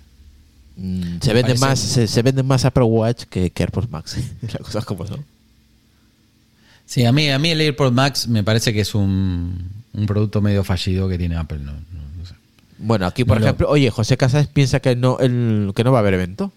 Mm, 0.77 1.19
se, 1.21 1.33
venden 1.33 1.59
más, 1.59 1.81
se, 1.81 2.07
se 2.07 2.23
venden 2.23 2.47
más 2.47 2.65
Apple 2.65 2.85
Watch 2.85 3.25
que, 3.25 3.51
que 3.51 3.63
AirPods 3.65 3.91
Max. 3.91 4.17
Las 4.43 4.59
cosas 4.59 4.85
como 4.85 5.07
son. 5.07 5.25
Sí, 6.89 7.05
a 7.05 7.13
mí, 7.13 7.29
a 7.29 7.39
mí 7.39 7.51
el 7.51 7.61
AirPod 7.61 7.93
Max 7.93 8.29
me 8.29 8.43
parece 8.43 8.73
que 8.73 8.81
es 8.81 8.95
un, 8.95 9.69
un 9.93 10.07
producto 10.07 10.41
medio 10.41 10.65
fallido 10.65 11.07
que 11.09 11.19
tiene 11.19 11.37
Apple. 11.37 11.59
No, 11.59 11.73
no- 11.73 11.79
no 12.19 12.25
sé. 12.27 12.35
Bueno, 12.79 13.07
aquí 13.07 13.25
por 13.25 13.39
lo- 13.39 13.45
ejemplo, 13.45 13.69
oye, 13.69 13.91
José 13.91 14.17
Casas 14.17 14.47
piensa 14.47 14.81
que 14.81 14.97
no, 14.97 15.19
el, 15.19 15.73
que 15.77 15.85
no 15.85 15.93
va 15.93 15.99
a 15.99 16.01
haber 16.01 16.15
evento. 16.15 16.51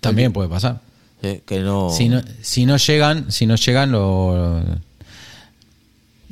También 0.00 0.32
puede 0.32 0.48
pasar. 0.48 0.80
Que 1.20 1.60
no. 1.60 1.90
Si 1.90 2.08
no, 2.08 2.22
si 2.40 2.64
no 2.64 2.76
llegan, 2.78 3.30
si 3.32 3.44
no 3.46 3.56
llegan, 3.56 3.90
lo, 3.92 4.62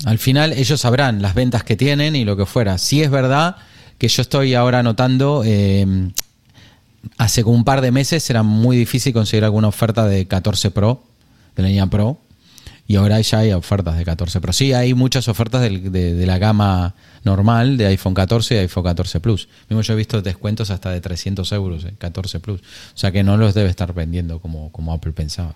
al 0.04 0.18
final 0.18 0.52
ellos 0.52 0.80
sabrán 0.80 1.20
las 1.20 1.34
ventas 1.34 1.64
que 1.64 1.76
tienen 1.76 2.14
y 2.16 2.24
lo 2.24 2.36
que 2.36 2.46
fuera. 2.46 2.78
Si 2.78 3.02
es 3.02 3.10
verdad 3.10 3.56
que 3.98 4.08
yo 4.08 4.22
estoy 4.22 4.54
ahora 4.54 4.82
notando, 4.82 5.42
eh, 5.44 5.84
hace 7.18 7.42
como 7.42 7.56
un 7.56 7.64
par 7.64 7.80
de 7.80 7.90
meses 7.90 8.30
era 8.30 8.42
muy 8.42 8.76
difícil 8.76 9.12
conseguir 9.12 9.44
alguna 9.44 9.68
oferta 9.68 10.06
de 10.06 10.26
14 10.26 10.70
Pro, 10.70 11.02
de 11.56 11.62
la 11.64 11.68
línea 11.68 11.86
Pro, 11.88 12.18
y 12.88 12.96
ahora 12.96 13.20
ya 13.20 13.38
hay 13.40 13.52
ofertas 13.52 13.96
de 13.98 14.04
14 14.04 14.40
Pro. 14.40 14.52
Sí, 14.52 14.72
hay 14.72 14.94
muchas 14.94 15.28
ofertas 15.28 15.60
del- 15.60 15.92
de, 15.92 16.14
de 16.14 16.26
la 16.26 16.38
gama 16.38 16.94
normal 17.22 17.76
de 17.76 17.86
iPhone 17.86 18.14
14 18.14 18.54
y 18.54 18.58
iPhone 18.58 18.82
14 18.84 19.20
Plus. 19.20 19.48
Mismo 19.68 19.82
yo 19.82 19.92
he 19.92 19.96
visto 19.96 20.20
descuentos 20.22 20.70
hasta 20.70 20.90
de 20.90 21.00
300 21.00 21.52
euros 21.52 21.84
en 21.84 21.94
14 21.96 22.40
Plus. 22.40 22.60
O 22.60 22.96
sea 22.98 23.12
que 23.12 23.22
no 23.22 23.36
los 23.36 23.52
debe 23.54 23.68
estar 23.68 23.92
vendiendo 23.92 24.40
como, 24.40 24.72
como 24.72 24.92
Apple 24.92 25.12
pensaba. 25.12 25.54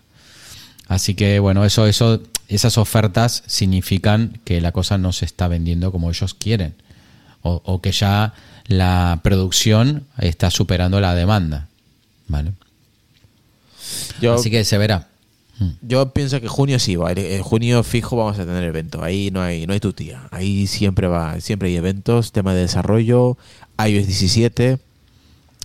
Así 0.88 1.14
que 1.14 1.38
bueno, 1.38 1.64
eso, 1.64 1.86
eso, 1.86 2.20
esas 2.48 2.76
ofertas 2.76 3.42
significan 3.46 4.38
que 4.44 4.60
la 4.60 4.72
cosa 4.72 4.98
no 4.98 5.12
se 5.12 5.24
está 5.24 5.48
vendiendo 5.48 5.90
como 5.90 6.10
ellos 6.10 6.34
quieren. 6.34 6.74
O, 7.40 7.62
o 7.64 7.80
que 7.80 7.92
ya 7.92 8.34
la 8.66 9.20
producción 9.22 10.04
está 10.18 10.50
superando 10.50 11.00
la 11.00 11.14
demanda. 11.14 11.66
¿Vale? 12.28 12.52
yo, 14.20 14.34
Así 14.34 14.50
que 14.50 14.64
se 14.64 14.76
verá. 14.78 15.08
Mm. 15.62 15.86
yo 15.88 16.12
pienso 16.12 16.40
que 16.40 16.48
junio 16.48 16.78
sí 16.78 16.96
va. 16.96 17.12
En 17.12 17.42
junio 17.42 17.82
fijo 17.82 18.16
vamos 18.16 18.38
a 18.38 18.44
tener 18.44 18.64
evento. 18.64 19.02
Ahí 19.02 19.30
no 19.30 19.40
hay, 19.40 19.66
no 19.66 19.72
hay 19.72 19.80
tu 19.80 19.92
tía. 19.92 20.28
Ahí 20.30 20.66
siempre 20.66 21.06
va, 21.06 21.40
siempre 21.40 21.68
hay 21.68 21.76
eventos, 21.76 22.32
tema 22.32 22.54
de 22.54 22.62
desarrollo, 22.62 23.36
iOS 23.78 24.06
17. 24.06 24.78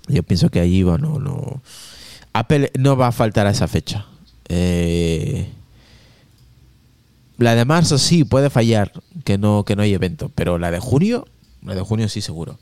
Yo 0.07 0.23
pienso 0.23 0.49
que 0.49 0.59
allí 0.59 0.83
va, 0.83 0.97
no, 0.97 1.19
no. 1.19 1.61
Apple 2.33 2.71
no 2.77 2.95
va 2.95 3.07
a 3.07 3.11
faltar 3.11 3.47
a 3.47 3.51
esa 3.51 3.67
fecha. 3.67 4.05
Eh, 4.49 5.49
La 7.37 7.55
de 7.55 7.65
marzo 7.65 7.97
sí 7.97 8.23
puede 8.23 8.49
fallar, 8.49 8.91
que 9.23 9.37
no, 9.37 9.63
que 9.63 9.75
no 9.75 9.83
hay 9.83 9.93
evento, 9.93 10.31
pero 10.33 10.57
la 10.57 10.71
de 10.71 10.79
junio, 10.79 11.27
la 11.63 11.75
de 11.75 11.81
junio 11.81 12.09
sí 12.09 12.21
seguro. 12.21 12.57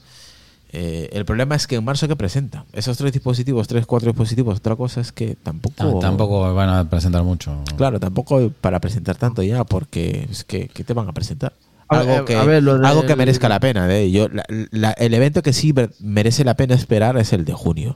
Eh, 0.78 1.10
el 1.14 1.24
problema 1.24 1.56
es 1.56 1.68
que 1.68 1.76
en 1.78 1.86
marzo 1.86 2.06
que 2.06 2.18
presenta 2.18 2.66
esos 2.74 2.98
tres 2.98 3.14
dispositivos, 3.14 3.66
tres, 3.66 3.86
cuatro 3.86 4.12
dispositivos, 4.12 4.58
otra 4.58 4.76
cosa 4.76 5.00
es 5.00 5.14
que 5.14 5.36
tampoco... 5.42 5.76
Ah, 5.78 6.00
tampoco 6.02 6.54
van 6.54 6.68
a 6.68 6.90
presentar 6.90 7.24
mucho. 7.24 7.64
Claro, 7.78 7.98
tampoco 7.98 8.52
para 8.60 8.82
presentar 8.82 9.16
tanto 9.16 9.42
ya, 9.42 9.64
porque 9.64 10.28
es 10.30 10.44
que 10.44 10.68
¿qué 10.68 10.84
te 10.84 10.94
van 10.94 11.08
a 11.08 11.14
presentar? 11.14 11.54
A 11.88 12.00
Algo, 12.00 12.26
que, 12.26 12.36
a 12.36 12.44
ver, 12.44 12.62
lo 12.62 12.78
de- 12.78 12.86
algo 12.88 13.06
que 13.06 13.16
merezca 13.16 13.48
la 13.48 13.62
pena. 13.62 13.88
¿eh? 13.96 14.12
Yo, 14.12 14.28
la- 14.28 14.44
la- 14.72 14.92
el 14.92 15.14
evento 15.14 15.42
que 15.44 15.54
sí 15.54 15.74
merece 16.02 16.44
la 16.44 16.56
pena 16.56 16.76
esperar 16.76 17.16
es 17.18 17.32
el 17.32 17.46
de 17.46 17.54
junio. 17.54 17.96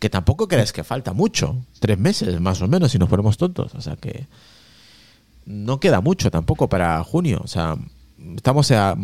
Que 0.00 0.10
tampoco 0.10 0.48
crees 0.48 0.72
que 0.72 0.82
falta 0.82 1.12
mucho. 1.12 1.58
Tres 1.78 1.96
meses 1.98 2.40
más 2.40 2.60
o 2.60 2.66
menos, 2.66 2.90
si 2.90 2.98
nos 2.98 3.08
ponemos 3.08 3.36
tontos. 3.36 3.74
O 3.76 3.80
sea 3.82 3.94
que 3.96 4.26
no 5.46 5.78
queda 5.80 6.00
mucho 6.00 6.30
tampoco 6.30 6.68
para 6.68 7.02
junio. 7.04 7.40
O 7.44 7.46
sea, 7.46 7.76
estamos 8.36 8.70
a. 8.70 8.96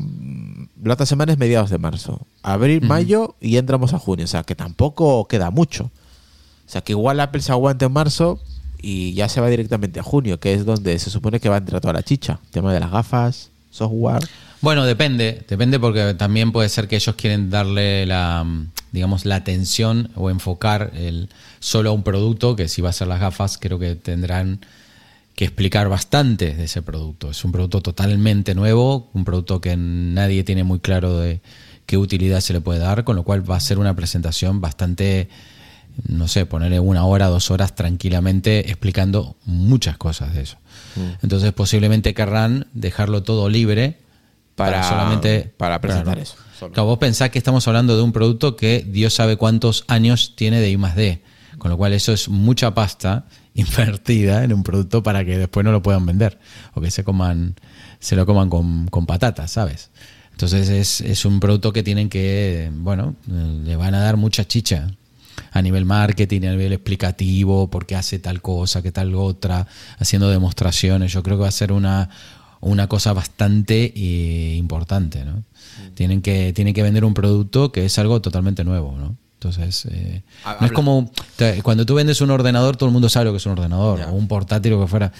La 0.82 0.94
otra 0.94 1.06
semana 1.06 1.32
es 1.32 1.38
mediados 1.38 1.70
de 1.70 1.78
marzo. 1.78 2.26
Abril, 2.42 2.82
mayo 2.82 3.36
y 3.40 3.56
entramos 3.56 3.94
a 3.94 3.98
junio. 3.98 4.24
O 4.24 4.28
sea 4.28 4.42
que 4.42 4.54
tampoco 4.54 5.26
queda 5.26 5.50
mucho. 5.50 5.84
O 5.84 6.68
sea 6.70 6.80
que 6.82 6.92
igual 6.92 7.20
Apple 7.20 7.42
se 7.42 7.52
aguanta 7.52 7.86
en 7.86 7.92
marzo 7.92 8.40
y 8.80 9.14
ya 9.14 9.28
se 9.28 9.40
va 9.40 9.48
directamente 9.48 10.00
a 10.00 10.02
junio, 10.02 10.38
que 10.38 10.52
es 10.52 10.64
donde 10.64 10.98
se 10.98 11.10
supone 11.10 11.40
que 11.40 11.48
va 11.48 11.56
a 11.56 11.58
entrar 11.58 11.80
toda 11.80 11.94
la 11.94 12.02
chicha. 12.02 12.38
Tema 12.50 12.72
de 12.72 12.80
las 12.80 12.90
gafas, 12.90 13.50
software. 13.70 14.28
Bueno, 14.60 14.84
depende, 14.84 15.44
depende 15.48 15.78
porque 15.78 16.14
también 16.14 16.52
puede 16.52 16.68
ser 16.68 16.88
que 16.88 16.96
ellos 16.96 17.14
quieren 17.14 17.50
darle 17.50 18.06
la, 18.06 18.44
digamos, 18.92 19.24
la 19.24 19.36
atención 19.36 20.10
o 20.14 20.30
enfocar 20.30 20.92
el, 20.94 21.28
solo 21.60 21.90
a 21.90 21.92
un 21.92 22.02
producto, 22.02 22.56
que 22.56 22.68
si 22.68 22.82
va 22.82 22.90
a 22.90 22.92
ser 22.92 23.08
las 23.08 23.20
gafas, 23.20 23.58
creo 23.58 23.78
que 23.78 23.94
tendrán 23.94 24.60
que 25.36 25.44
explicar 25.44 25.88
bastante 25.88 26.54
de 26.54 26.64
ese 26.64 26.82
producto. 26.82 27.30
Es 27.30 27.44
un 27.44 27.52
producto 27.52 27.82
totalmente 27.82 28.54
nuevo, 28.54 29.10
un 29.12 29.24
producto 29.24 29.60
que 29.60 29.76
nadie 29.76 30.42
tiene 30.44 30.64
muy 30.64 30.80
claro 30.80 31.18
de 31.20 31.40
qué 31.84 31.98
utilidad 31.98 32.40
se 32.40 32.52
le 32.54 32.60
puede 32.60 32.80
dar, 32.80 33.04
con 33.04 33.14
lo 33.16 33.22
cual 33.22 33.48
va 33.48 33.56
a 33.56 33.60
ser 33.60 33.78
una 33.78 33.94
presentación 33.94 34.60
bastante, 34.62 35.28
no 36.08 36.26
sé, 36.26 36.46
ponerle 36.46 36.80
una 36.80 37.04
hora, 37.04 37.26
dos 37.26 37.50
horas 37.50 37.74
tranquilamente 37.74 38.70
explicando 38.70 39.36
muchas 39.44 39.98
cosas 39.98 40.34
de 40.34 40.40
eso. 40.42 40.56
Entonces 41.22 41.52
posiblemente 41.52 42.14
querrán 42.14 42.66
dejarlo 42.72 43.22
todo 43.22 43.50
libre 43.50 43.98
para, 44.54 44.80
Para- 44.80 44.88
solamente 44.88 45.52
para 45.58 45.82
presentar 45.82 46.18
eso, 46.18 46.36
solo. 46.58 46.72
Claro, 46.72 46.86
vos 46.88 46.98
pensás 46.98 47.28
que 47.28 47.36
estamos 47.38 47.68
hablando 47.68 47.94
de 47.94 48.02
un 48.02 48.12
producto 48.12 48.56
que 48.56 48.86
Dios 48.88 49.12
sabe 49.12 49.36
cuántos 49.36 49.84
años 49.86 50.32
tiene 50.34 50.60
de 50.60 50.70
I 50.70 50.78
más 50.78 50.96
D, 50.96 51.22
con 51.58 51.70
lo 51.70 51.76
cual 51.76 51.92
eso 51.92 52.14
es 52.14 52.30
mucha 52.30 52.72
pasta 52.72 53.26
invertida 53.56 54.44
en 54.44 54.52
un 54.52 54.62
producto 54.62 55.02
para 55.02 55.24
que 55.24 55.38
después 55.38 55.64
no 55.64 55.72
lo 55.72 55.82
puedan 55.82 56.06
vender 56.06 56.38
o 56.74 56.80
que 56.80 56.90
se 56.90 57.04
coman 57.04 57.54
se 57.98 58.14
lo 58.14 58.26
coman 58.26 58.50
con, 58.50 58.88
con 58.88 59.06
patatas, 59.06 59.50
¿sabes? 59.50 59.90
Entonces 60.30 60.68
es, 60.68 61.00
es 61.00 61.24
un 61.24 61.40
producto 61.40 61.72
que 61.72 61.82
tienen 61.82 62.10
que, 62.10 62.70
bueno, 62.74 63.16
le 63.26 63.74
van 63.76 63.94
a 63.94 64.00
dar 64.00 64.18
mucha 64.18 64.44
chicha 64.44 64.88
a 65.50 65.62
nivel 65.62 65.86
marketing, 65.86 66.42
a 66.42 66.50
nivel 66.50 66.74
explicativo, 66.74 67.70
por 67.70 67.86
qué 67.86 67.96
hace 67.96 68.18
tal 68.18 68.42
cosa, 68.42 68.82
qué 68.82 68.92
tal 68.92 69.14
otra, 69.14 69.66
haciendo 69.98 70.28
demostraciones. 70.28 71.12
Yo 71.12 71.22
creo 71.22 71.38
que 71.38 71.42
va 71.42 71.48
a 71.48 71.52
ser 71.52 71.72
una, 71.72 72.10
una 72.60 72.86
cosa 72.86 73.14
bastante 73.14 73.92
eh, 73.96 74.56
importante, 74.56 75.24
¿no? 75.24 75.42
Tienen 75.94 76.20
que, 76.20 76.52
tienen 76.52 76.74
que 76.74 76.82
vender 76.82 77.04
un 77.04 77.14
producto 77.14 77.72
que 77.72 77.86
es 77.86 77.98
algo 77.98 78.20
totalmente 78.20 78.64
nuevo, 78.64 78.96
¿no? 78.98 79.16
Entonces, 79.48 79.86
eh, 79.92 80.22
no 80.60 80.66
es 80.66 80.72
como 80.72 81.10
te- 81.36 81.62
cuando 81.62 81.84
tú 81.86 81.94
vendes 81.94 82.20
un 82.20 82.30
ordenador, 82.30 82.76
todo 82.76 82.88
el 82.88 82.92
mundo 82.92 83.08
sabe 83.08 83.26
lo 83.26 83.32
que 83.32 83.38
es 83.38 83.46
un 83.46 83.52
ordenador, 83.52 84.00
o 84.10 84.12
un 84.14 84.28
portátil 84.28 84.72
o 84.74 84.80
que 84.82 84.86
fuera. 84.88 85.12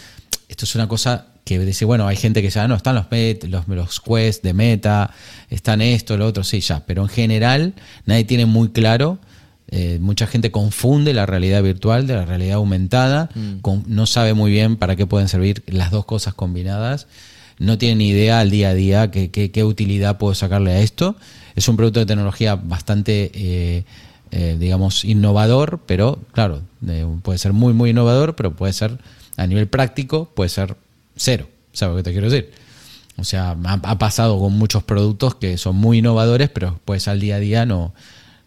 Esto 0.49 0.65
es 0.65 0.75
una 0.75 0.87
cosa 0.89 1.27
que 1.45 1.59
dice, 1.61 1.85
bueno, 1.85 2.07
hay 2.09 2.17
gente 2.17 2.43
que 2.43 2.51
ya 2.51 2.67
no, 2.67 2.75
están 2.75 2.95
los, 2.97 3.07
met- 3.07 3.45
los, 3.49 3.69
los 3.69 4.01
Quest 4.01 4.43
de 4.43 4.53
Meta, 4.53 5.11
están 5.51 5.81
esto, 5.81 6.17
lo 6.17 6.27
otro, 6.27 6.43
sí, 6.45 6.61
ya, 6.61 6.83
pero 6.87 7.03
en 7.03 7.09
general 7.09 7.75
nadie 8.05 8.25
tiene 8.25 8.47
muy 8.47 8.71
claro. 8.71 9.19
eh, 9.69 9.99
mucha 10.01 10.27
gente 10.29 10.53
confunde 10.53 11.13
la 11.13 11.27
realidad 11.27 11.61
virtual 11.63 12.07
de 12.07 12.15
la 12.15 12.25
realidad 12.25 12.55
aumentada, 12.57 13.29
con- 13.63 13.83
no 13.89 14.07
sabe 14.07 14.33
muy 14.35 14.51
bien 14.53 14.77
para 14.77 14.95
qué 14.97 15.07
pueden 15.07 15.29
servir 15.29 15.63
las 15.67 15.91
dos 15.91 16.05
cosas 16.05 16.35
combinadas, 16.35 17.07
no 17.59 17.77
tiene 17.79 17.97
ni 17.97 18.09
idea 18.11 18.39
al 18.41 18.51
día 18.51 18.69
a 18.71 18.75
día 18.75 19.11
qué, 19.11 19.31
qué- 19.31 19.51
qué 19.51 19.65
utilidad 19.65 20.19
puedo 20.19 20.35
sacarle 20.35 20.73
a 20.73 20.81
esto. 20.81 21.17
Es 21.57 21.69
un 21.69 21.77
producto 21.77 21.99
de 22.01 22.07
tecnología 22.07 22.55
bastante, 22.55 23.31
eh, 23.35 23.85
eh, 24.31 24.57
digamos, 24.59 25.05
innovador, 25.05 25.81
pero 25.87 26.19
claro, 26.33 26.63
eh, 26.87 27.07
puede 27.23 27.39
ser 27.39 27.53
muy, 27.53 27.73
muy 27.73 27.91
innovador, 27.91 28.37
pero 28.37 28.55
puede 28.55 28.73
ser 28.73 28.99
a 29.37 29.47
nivel 29.47 29.69
práctico, 29.69 30.31
puede 30.35 30.49
ser 30.49 30.77
cero. 31.17 31.49
¿Sabes 31.73 31.93
lo 31.93 31.97
que 31.99 32.03
te 32.05 32.13
quiero 32.13 32.31
decir? 32.31 32.51
O 33.19 33.25
sea, 33.25 33.57
ha, 33.65 33.73
ha 33.73 33.99
pasado 33.99 34.39
con 34.39 34.53
muchos 34.55 34.83
productos 34.83 35.35
que 35.35 35.59
son 35.59 35.77
muy 35.77 35.99
innovadores, 35.99 36.51
pero 36.51 36.81
pues 36.85 37.09
al 37.09 37.21
día 37.21 37.37
a 37.37 37.41
día 37.41 37.67
no, 37.67 37.95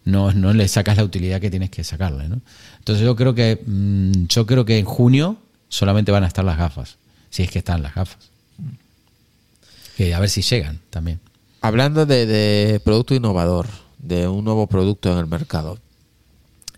no, 0.04 0.32
no 0.32 0.52
le 0.52 0.68
sacas 0.68 0.96
la 0.96 1.04
utilidad 1.04 1.40
que 1.40 1.50
tienes 1.50 1.70
que 1.70 1.84
sacarle. 1.84 2.28
¿no? 2.28 2.40
Entonces 2.78 3.04
yo 3.04 3.16
creo 3.16 3.34
que 3.34 3.62
mm, 3.64 4.26
yo 4.28 4.46
creo 4.46 4.64
que 4.64 4.78
en 4.78 4.84
junio 4.84 5.36
solamente 5.68 6.12
van 6.12 6.24
a 6.24 6.26
estar 6.26 6.44
las 6.44 6.58
gafas, 6.58 6.96
si 7.30 7.42
es 7.42 7.50
que 7.50 7.58
están 7.58 7.82
las 7.82 7.94
gafas. 7.94 8.30
Que 9.96 10.14
a 10.14 10.20
ver 10.20 10.30
si 10.30 10.42
llegan 10.42 10.80
también. 10.90 11.20
Hablando 11.60 12.06
de, 12.06 12.26
de 12.26 12.80
producto 12.80 13.14
innovador, 13.14 13.66
de 14.02 14.28
un 14.28 14.44
nuevo 14.44 14.66
producto 14.66 15.12
en 15.12 15.18
el 15.18 15.26
mercado. 15.26 15.78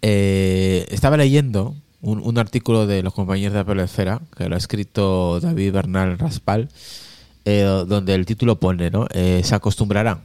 eh, 0.03 0.87
estaba 0.91 1.17
leyendo 1.17 1.77
un, 2.01 2.37
artículo 2.39 2.87
de 2.87 3.03
los 3.03 3.15
compañeros 3.15 3.55
de 3.55 3.61
Apple 3.61 3.83
Esfera, 3.83 4.21
que 4.37 4.49
lo 4.49 4.57
ha 4.57 4.59
escrito 4.59 5.39
David 5.41 5.73
Bernal 5.73 6.19
Raspal, 6.19 6.69
eh, 7.45 7.63
donde 7.87 8.15
el 8.15 8.27
título 8.27 8.59
pone, 8.59 8.91
¿no? 8.91 9.07
Eh, 9.15 9.43
se 9.45 9.55
acostumbrarán. 9.55 10.23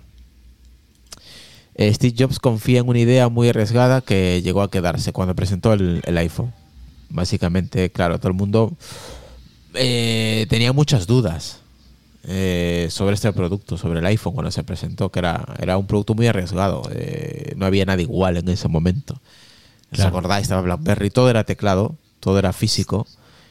Steve 1.80 2.16
Jobs 2.18 2.40
confía 2.40 2.80
en 2.80 2.90
una 2.90 2.98
idea 2.98 3.30
muy 3.30 3.50
arriesgada 3.50 4.02
que 4.02 4.42
llegó 4.42 4.64
a 4.64 4.72
quedarse 4.72 5.14
cuando 5.14 5.36
presentó 5.36 5.74
el, 5.74 6.02
el 6.06 6.18
iPhone. 6.18 6.52
Básicamente, 7.10 7.92
claro, 7.92 8.18
todo 8.18 8.30
el 8.30 8.34
mundo 8.34 8.74
tenía 9.74 10.74
muchas 10.74 11.06
dudas 11.06 11.62
eh, 12.28 12.88
sobre 12.92 13.16
este 13.16 13.32
producto, 13.32 13.78
sobre 13.78 14.00
el 14.00 14.06
iPhone 14.06 14.34
cuando 14.34 14.52
se 14.52 14.64
presentó, 14.64 15.10
que 15.12 15.20
era, 15.20 15.46
era 15.60 15.78
un 15.78 15.88
producto 15.88 16.14
muy 16.14 16.28
arriesgado. 16.28 16.84
eh, 16.94 17.54
no 17.56 17.66
había 17.66 17.86
nada 17.86 18.02
igual 18.02 18.38
en 18.38 18.50
ese 18.50 18.68
momento. 18.68 19.14
¿Os 19.14 19.22
Claro. 19.92 20.10
acordáis? 20.10 20.44
Estaba 20.44 20.62
BlackBerry, 20.62 21.10
todo 21.10 21.30
era 21.30 21.46
teclado, 21.46 21.96
todo 22.20 22.38
era 22.40 22.52
físico. 22.54 23.08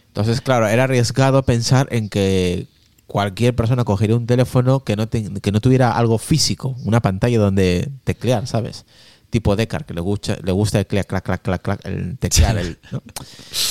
Entonces, 0.08 0.40
claro, 0.42 0.68
era 0.68 0.84
arriesgado 0.84 1.42
pensar 1.42 1.88
en 1.90 2.08
que 2.10 2.66
cualquier 3.06 3.54
persona 3.54 3.84
cogería 3.84 4.16
un 4.16 4.26
teléfono 4.26 4.80
que 4.84 4.96
no, 4.96 5.08
te- 5.08 5.32
que 5.40 5.52
no 5.52 5.60
tuviera 5.60 5.92
algo 5.92 6.18
físico, 6.18 6.76
una 6.84 7.00
pantalla 7.00 7.38
donde 7.38 7.88
teclear, 8.04 8.46
¿sabes? 8.46 8.84
Tipo 9.30 9.56
Decar, 9.56 9.86
que 9.86 9.94
le 9.94 10.00
gusta, 10.00 10.36
le 10.42 10.52
gusta 10.52 10.78
el 10.78 10.86
clac, 10.86 11.06
clac, 11.06 11.24
clac, 11.24 11.42
clac, 11.42 11.62
clac, 11.62 11.80
el 11.86 12.18
teclear. 12.18 12.58
el- 12.58 12.78
¿no? 12.92 13.02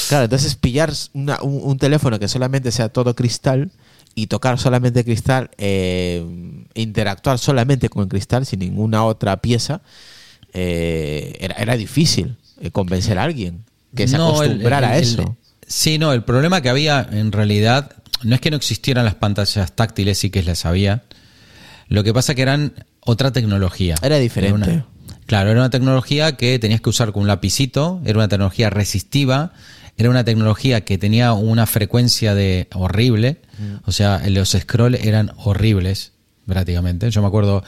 Claro, 0.09 0.23
entonces 0.25 0.55
pillar 0.55 0.91
una- 1.13 1.41
un, 1.43 1.61
un 1.63 1.77
teléfono 1.77 2.17
que 2.19 2.27
solamente 2.27 2.71
sea 2.71 2.89
todo 2.89 3.15
cristal 3.15 3.71
y 4.15 4.27
tocar 4.27 4.57
solamente 4.57 5.03
cristal, 5.03 5.49
eh, 5.57 6.25
interactuar 6.73 7.37
solamente 7.37 7.89
con 7.89 8.03
el 8.03 8.09
cristal 8.09 8.45
sin 8.45 8.59
ninguna 8.59 9.03
otra 9.03 9.37
pieza, 9.41 9.81
eh, 10.53 11.35
era, 11.39 11.55
era 11.55 11.75
difícil 11.77 12.37
eh, 12.61 12.71
convencer 12.71 13.17
a 13.19 13.23
alguien 13.23 13.65
que 13.95 14.07
se 14.07 14.17
No, 14.17 14.41
el- 14.41 14.51
acostumbrara 14.51 14.87
el- 14.87 14.93
a 14.93 14.97
eso. 14.97 15.37
sí, 15.67 15.97
no, 15.97 16.13
el 16.13 16.23
problema 16.23 16.61
que 16.61 16.69
había 16.69 17.07
en 17.11 17.31
realidad 17.31 17.91
no 18.23 18.35
es 18.35 18.41
que 18.41 18.51
no 18.51 18.57
existieran 18.57 19.05
las 19.05 19.15
pantallas 19.15 19.73
táctiles, 19.73 20.17
sí 20.17 20.29
que 20.29 20.43
las 20.43 20.65
había. 20.65 21.03
Lo 21.89 22.03
que 22.03 22.13
pasa 22.13 22.33
que 22.35 22.41
eran 22.41 22.73
otra 23.01 23.31
tecnología. 23.31 23.95
Era 24.01 24.17
diferente. 24.17 24.55
una- 24.71 24.85
claro, 25.27 25.51
era 25.51 25.59
una 25.59 25.69
tecnología 25.69 26.37
que 26.37 26.57
tenías 26.59 26.81
que 26.81 26.89
usar 26.89 27.11
con 27.11 27.23
un 27.23 27.27
lapicito, 27.27 28.01
era 28.05 28.17
una 28.17 28.27
tecnología 28.27 28.69
resistiva, 28.69 29.51
era 29.97 30.09
una 30.09 30.23
tecnología 30.23 30.81
que 30.81 30.97
tenía 30.97 31.33
una 31.33 31.65
frecuencia 31.65 32.35
de 32.35 32.67
horrible, 32.73 33.37
o 33.85 33.91
sea, 33.91 34.21
los 34.27 34.51
scrolls 34.51 35.05
eran 35.05 35.31
horribles 35.37 36.11
prácticamente. 36.45 37.09
Yo 37.11 37.21
me 37.21 37.27
acuerdo 37.27 37.63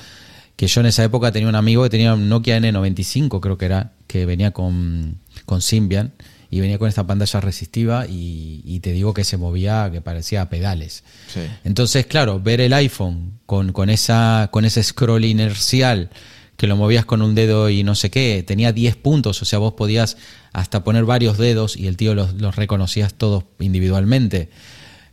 que 0.57 0.67
yo 0.67 0.81
en 0.81 0.87
esa 0.87 1.03
época 1.03 1.31
tenía 1.31 1.47
un 1.47 1.55
amigo 1.55 1.83
que 1.83 1.89
tenía 1.89 2.13
un 2.13 2.27
Nokia 2.27 2.59
N95, 2.59 3.39
creo 3.39 3.57
que 3.57 3.65
era, 3.65 3.93
que 4.07 4.25
venía 4.25 4.51
con, 4.51 5.19
con 5.45 5.61
Symbian 5.61 6.11
y 6.49 6.59
venía 6.59 6.77
con 6.77 6.89
esta 6.89 7.05
pantalla 7.05 7.39
resistiva 7.39 8.07
y, 8.07 8.61
y 8.65 8.79
te 8.79 8.91
digo 8.91 9.13
que 9.13 9.23
se 9.23 9.37
movía 9.37 9.89
que 9.91 10.01
parecía 10.01 10.41
a 10.41 10.49
pedales. 10.49 11.03
Sí. 11.33 11.41
Entonces, 11.63 12.07
claro, 12.07 12.39
ver 12.39 12.59
el 12.59 12.73
iPhone 12.73 13.39
con, 13.45 13.71
con, 13.71 13.89
esa, 13.89 14.49
con 14.51 14.65
ese 14.65 14.83
scroll 14.83 15.25
inercial 15.25 16.09
que 16.57 16.65
lo 16.65 16.75
movías 16.75 17.05
con 17.05 17.21
un 17.21 17.35
dedo 17.35 17.69
y 17.69 17.83
no 17.83 17.93
sé 17.93 18.09
qué, 18.09 18.43
tenía 18.45 18.73
10 18.73 18.95
puntos, 18.95 19.41
o 19.41 19.45
sea, 19.45 19.59
vos 19.59 19.73
podías 19.73 20.17
hasta 20.57 20.83
poner 20.83 21.05
varios 21.05 21.37
dedos 21.37 21.77
y 21.77 21.85
el 21.85 21.97
tío 21.97 22.15
los, 22.15 22.33
los 22.33 22.55
reconocías 22.55 23.13
todos 23.13 23.43
individualmente. 23.59 24.49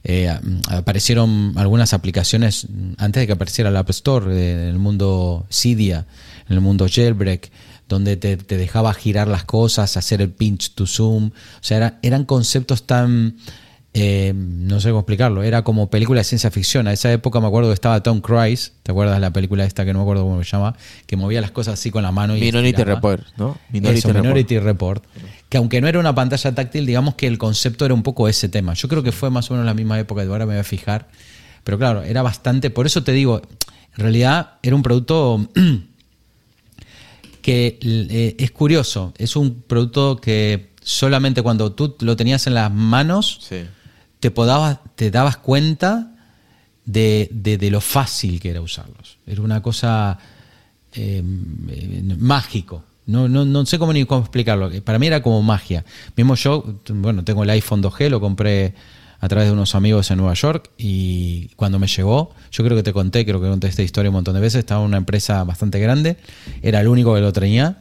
Eh, 0.03 0.31
aparecieron 0.71 1.53
algunas 1.57 1.93
aplicaciones 1.93 2.67
antes 2.97 3.21
de 3.23 3.27
que 3.27 3.33
apareciera 3.35 3.69
el 3.71 3.77
App 3.77 3.91
Store 3.91 4.27
eh, 4.35 4.53
en 4.53 4.69
el 4.69 4.79
mundo 4.79 5.47
Cydia, 5.51 6.07
en 6.49 6.55
el 6.55 6.61
mundo 6.63 6.87
Jailbreak, 6.91 7.51
donde 7.91 8.17
te, 8.17 8.37
dejaba 8.37 8.95
girar 8.95 9.29
las 9.29 9.45
cosas, 9.45 9.99
hacer 9.99 10.23
el 10.23 10.31
pinch 10.31 10.71
to 10.75 10.87
zoom. 10.87 11.27
O 11.27 11.33
sea, 11.61 11.77
era- 11.77 11.99
eran 12.01 12.25
conceptos 12.25 12.87
tan 12.87 13.37
eh, 13.97 14.33
no 14.35 14.81
sé 14.81 14.89
cómo 14.89 15.01
explicarlo, 15.01 15.45
era 15.45 15.63
como 15.63 15.89
película 15.89 16.19
de 16.19 16.25
ciencia 16.25 16.51
ficción. 16.51 16.89
A 16.89 16.93
esa 16.93 17.13
época 17.13 17.39
me 17.41 17.47
acuerdo 17.47 17.71
que 17.71 17.75
estaba 17.75 18.03
Tom 18.03 18.21
Cruise, 18.21 18.73
¿te 18.83 18.91
acuerdas 18.91 19.15
de 19.15 19.21
la 19.21 19.33
película 19.33 19.65
esta 19.65 19.85
que 19.85 19.93
no 19.93 20.01
me 20.01 20.03
acuerdo 20.03 20.25
cómo 20.25 20.43
se 20.43 20.51
llama? 20.51 20.75
Que 21.07 21.17
movía 21.17 21.41
las 21.41 21.53
cosas 21.53 21.75
así 21.75 21.93
con 21.93 22.03
la 22.03 22.11
mano 22.11 22.37
y 22.37 22.41
Minority 22.41 22.71
estiraba. 22.71 22.97
Report, 22.97 23.25
¿no? 23.37 23.57
Eso, 23.73 24.13
Minority 24.13 24.59
Report. 24.59 25.05
Que 25.49 25.59
aunque 25.59 25.81
no 25.81 25.87
era 25.87 26.01
una 26.01 26.13
pantalla 26.13 26.53
táctil, 26.53 26.87
digamos 26.87 27.15
que 27.15 27.29
el 27.29 27.39
concepto 27.39 27.85
era 27.85 27.95
un 27.95 28.03
poco 28.03 28.27
ese 28.27 28.49
tema. 28.49 28.75
Yo 28.75 28.89
creo 28.89 29.05
que 29.05 29.13
fue 29.13 29.31
más 29.31 29.49
o 29.53 29.55
menos 29.55 29.65
la 29.65 29.75
misma 29.75 29.97
época, 30.01 30.23
de 30.23 30.29
ahora 30.29 30.45
me 30.45 30.55
voy 30.55 30.61
a 30.61 30.65
fijar. 30.65 31.07
Pero 31.63 31.79
claro, 31.79 32.03
era 32.03 32.23
bastante. 32.23 32.71
Por 32.71 32.87
eso 32.87 33.05
te 33.05 33.13
digo, 33.13 33.43
en 33.97 34.03
realidad 34.03 34.55
era 34.65 34.75
un 34.75 34.83
producto 34.83 35.49
que 37.43 37.79
eh, 37.81 38.35
es 38.41 38.51
curioso. 38.51 39.15
Es 39.19 39.37
un 39.37 39.63
producto 39.63 40.17
que 40.21 40.71
solamente 40.83 41.43
cuando 41.43 41.71
tú 41.71 41.95
lo 42.01 42.17
tenías 42.17 42.49
en 42.49 42.55
las 42.55 42.73
manos 42.73 43.39
Sí. 43.41 43.63
Te, 44.25 44.31
podabas, 44.31 44.79
te 44.95 45.11
dabas 45.11 45.37
cuenta 45.37 46.11
de, 46.87 47.29
de- 47.31 47.71
lo 47.71 47.83
fácil 47.83 48.41
que 48.41 48.49
era 48.49 48.63
usarlos. 48.63 49.19
Era 49.27 49.43
una 49.43 49.61
cosa 49.61 50.19
eh, 50.95 51.23
eh, 51.69 52.15
mágico. 52.19 52.83
No, 53.05 53.29
no, 53.29 53.45
no 53.45 53.67
sé 53.67 53.79
cómo 53.79 53.93
ni 53.93 54.07
cómo 54.07 54.23
explicarlo. 54.23 54.71
Para 54.83 54.99
mí 54.99 55.09
era 55.09 55.21
como 55.21 55.43
magia. 55.43 55.85
Mismo 56.17 56.37
yo, 56.37 56.65
bueno, 56.89 57.23
tengo 57.23 57.43
el 57.43 57.51
iPhone 57.51 57.83
2G, 57.83 58.09
lo 58.09 58.19
compré 58.19 58.73
a 59.21 59.29
través 59.29 59.49
de 59.49 59.53
unos 59.53 59.75
amigos 59.75 60.11
en 60.11 60.17
Nueva 60.17 60.33
York 60.33 60.71
y 60.79 61.49
cuando 61.57 61.79
me 61.79 61.87
llegó, 61.87 62.35
yo 62.51 62.65
creo 62.65 62.79
que 62.79 62.83
te 62.83 62.95
conté, 62.95 63.27
creo 63.27 63.43
que 63.43 63.49
conté 63.49 63.67
esta 63.69 63.83
historia 63.83 64.09
un 64.09 64.15
montón 64.15 64.33
de 64.33 64.41
veces, 64.41 64.61
estaba 64.61 64.81
en 64.81 64.87
una 64.87 64.97
empresa 64.97 65.45
bastante 65.45 65.79
grande, 65.81 66.17
era 66.63 66.81
el 66.81 66.89
único 66.89 67.15
que 67.15 67.21
lo 67.21 67.31
tenía 67.35 67.81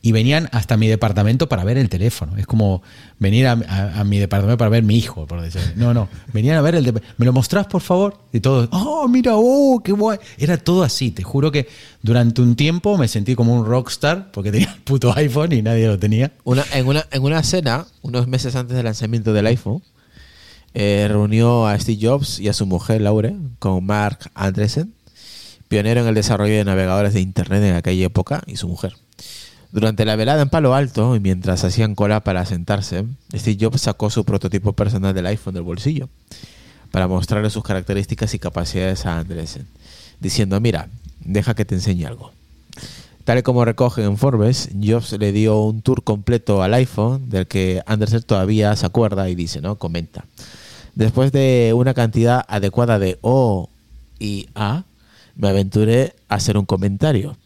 y 0.00 0.12
venían 0.12 0.48
hasta 0.52 0.76
mi 0.76 0.86
departamento 0.86 1.48
para 1.48 1.64
ver 1.64 1.76
el 1.76 1.88
teléfono. 1.88 2.36
Es 2.36 2.46
como 2.46 2.82
venir 3.18 3.46
a, 3.48 3.56
mi 4.04 4.18
departamento 4.18 4.56
para 4.56 4.70
ver 4.70 4.84
mi 4.84 4.96
hijo, 4.96 5.26
por 5.26 5.40
decir. 5.40 5.60
No, 5.76 5.92
no, 5.92 6.08
venían 6.32 6.56
a 6.56 6.62
ver 6.62 6.76
el. 6.76 6.92
¿Me 7.16 7.26
lo 7.26 7.32
mostrás, 7.32 7.66
por 7.66 7.82
favor? 7.82 8.18
Y 8.32 8.40
todos, 8.40 8.68
oh, 8.70 9.08
mira, 9.08 9.32
oh, 9.34 9.80
qué 9.82 9.92
guay. 9.92 10.18
Era 10.38 10.56
todo 10.56 10.84
así. 10.84 11.10
Te 11.10 11.24
juro 11.24 11.50
que 11.50 11.68
durante 12.02 12.40
un 12.40 12.54
tiempo 12.54 12.96
me 12.96 13.08
sentí 13.08 13.34
como 13.34 13.54
un 13.58 13.66
rockstar 13.66 14.30
porque 14.30 14.52
tenía 14.52 14.72
el 14.72 14.80
puto 14.82 15.12
iPhone 15.16 15.52
y 15.52 15.62
nadie 15.62 15.88
lo 15.88 15.98
tenía. 15.98 16.32
Una, 16.44 16.64
en, 16.72 16.86
una, 16.86 17.04
en 17.10 17.22
una 17.22 17.42
cena, 17.42 17.86
unos 18.02 18.28
meses 18.28 18.54
antes 18.54 18.76
del 18.76 18.84
lanzamiento 18.84 19.32
del 19.32 19.46
iPhone, 19.46 19.82
eh, 20.74 21.06
reunió 21.08 21.66
a 21.66 21.78
Steve 21.78 21.98
Jobs 22.00 22.38
y 22.38 22.48
a 22.48 22.52
su 22.52 22.66
mujer, 22.66 23.00
Laure, 23.00 23.34
con 23.58 23.84
Mark 23.84 24.30
Andreessen, 24.34 24.94
pionero 25.66 26.02
en 26.02 26.06
el 26.06 26.14
desarrollo 26.14 26.54
de 26.54 26.64
navegadores 26.64 27.14
de 27.14 27.20
Internet 27.20 27.64
en 27.64 27.74
aquella 27.74 28.06
época, 28.06 28.42
y 28.46 28.56
su 28.56 28.68
mujer. 28.68 28.94
Durante 29.70 30.06
la 30.06 30.16
velada 30.16 30.42
en 30.42 30.48
Palo 30.48 30.74
Alto, 30.74 31.14
y 31.14 31.20
mientras 31.20 31.62
hacían 31.62 31.94
cola 31.94 32.20
para 32.20 32.46
sentarse, 32.46 33.04
Steve 33.34 33.58
Jobs 33.60 33.82
sacó 33.82 34.08
su 34.08 34.24
prototipo 34.24 34.72
personal 34.72 35.14
del 35.14 35.26
iPhone 35.26 35.54
del 35.54 35.62
bolsillo 35.62 36.08
para 36.90 37.06
mostrarle 37.06 37.50
sus 37.50 37.62
características 37.62 38.32
y 38.32 38.38
capacidades 38.38 39.04
a 39.04 39.18
Andreessen, 39.18 39.66
diciendo, 40.20 40.58
mira, 40.58 40.88
deja 41.20 41.54
que 41.54 41.66
te 41.66 41.74
enseñe 41.74 42.06
algo. 42.06 42.32
Tal 43.24 43.38
y 43.38 43.42
como 43.42 43.66
recogen 43.66 44.06
en 44.06 44.16
Forbes, 44.16 44.70
Jobs 44.82 45.12
le 45.12 45.32
dio 45.32 45.60
un 45.60 45.82
tour 45.82 46.02
completo 46.02 46.62
al 46.62 46.72
iPhone, 46.72 47.28
del 47.28 47.46
que 47.46 47.82
Anderson 47.84 48.22
todavía 48.22 48.74
se 48.74 48.86
acuerda 48.86 49.28
y 49.28 49.34
dice, 49.34 49.60
¿no? 49.60 49.76
Comenta. 49.76 50.24
Después 50.94 51.30
de 51.30 51.74
una 51.76 51.92
cantidad 51.92 52.42
adecuada 52.48 52.98
de 52.98 53.18
O 53.20 53.68
y 54.18 54.48
A, 54.54 54.84
me 55.36 55.48
aventuré 55.48 56.14
a 56.30 56.36
hacer 56.36 56.56
un 56.56 56.64
comentario. 56.64 57.36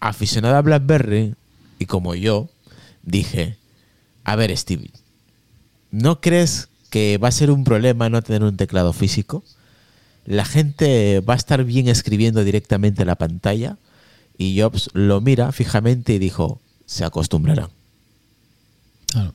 Aficionado 0.00 0.56
a 0.56 0.62
BlackBerry, 0.62 1.34
y 1.78 1.86
como 1.86 2.14
yo, 2.14 2.48
dije, 3.02 3.56
a 4.24 4.36
ver 4.36 4.56
Steve, 4.56 4.90
¿no 5.90 6.20
crees 6.20 6.68
que 6.90 7.18
va 7.18 7.28
a 7.28 7.32
ser 7.32 7.50
un 7.50 7.64
problema 7.64 8.08
no 8.08 8.22
tener 8.22 8.42
un 8.42 8.56
teclado 8.56 8.92
físico? 8.92 9.44
la 10.28 10.44
gente 10.44 11.20
va 11.20 11.32
a 11.32 11.36
estar 11.38 11.64
bien 11.64 11.88
escribiendo 11.88 12.44
directamente 12.44 13.02
en 13.02 13.06
la 13.06 13.14
pantalla 13.14 13.78
y 14.36 14.60
Jobs 14.60 14.90
lo 14.92 15.22
mira 15.22 15.52
fijamente 15.52 16.12
y 16.12 16.18
dijo, 16.18 16.60
se 16.84 17.06
acostumbrarán. 17.06 17.70
Claro. 19.06 19.32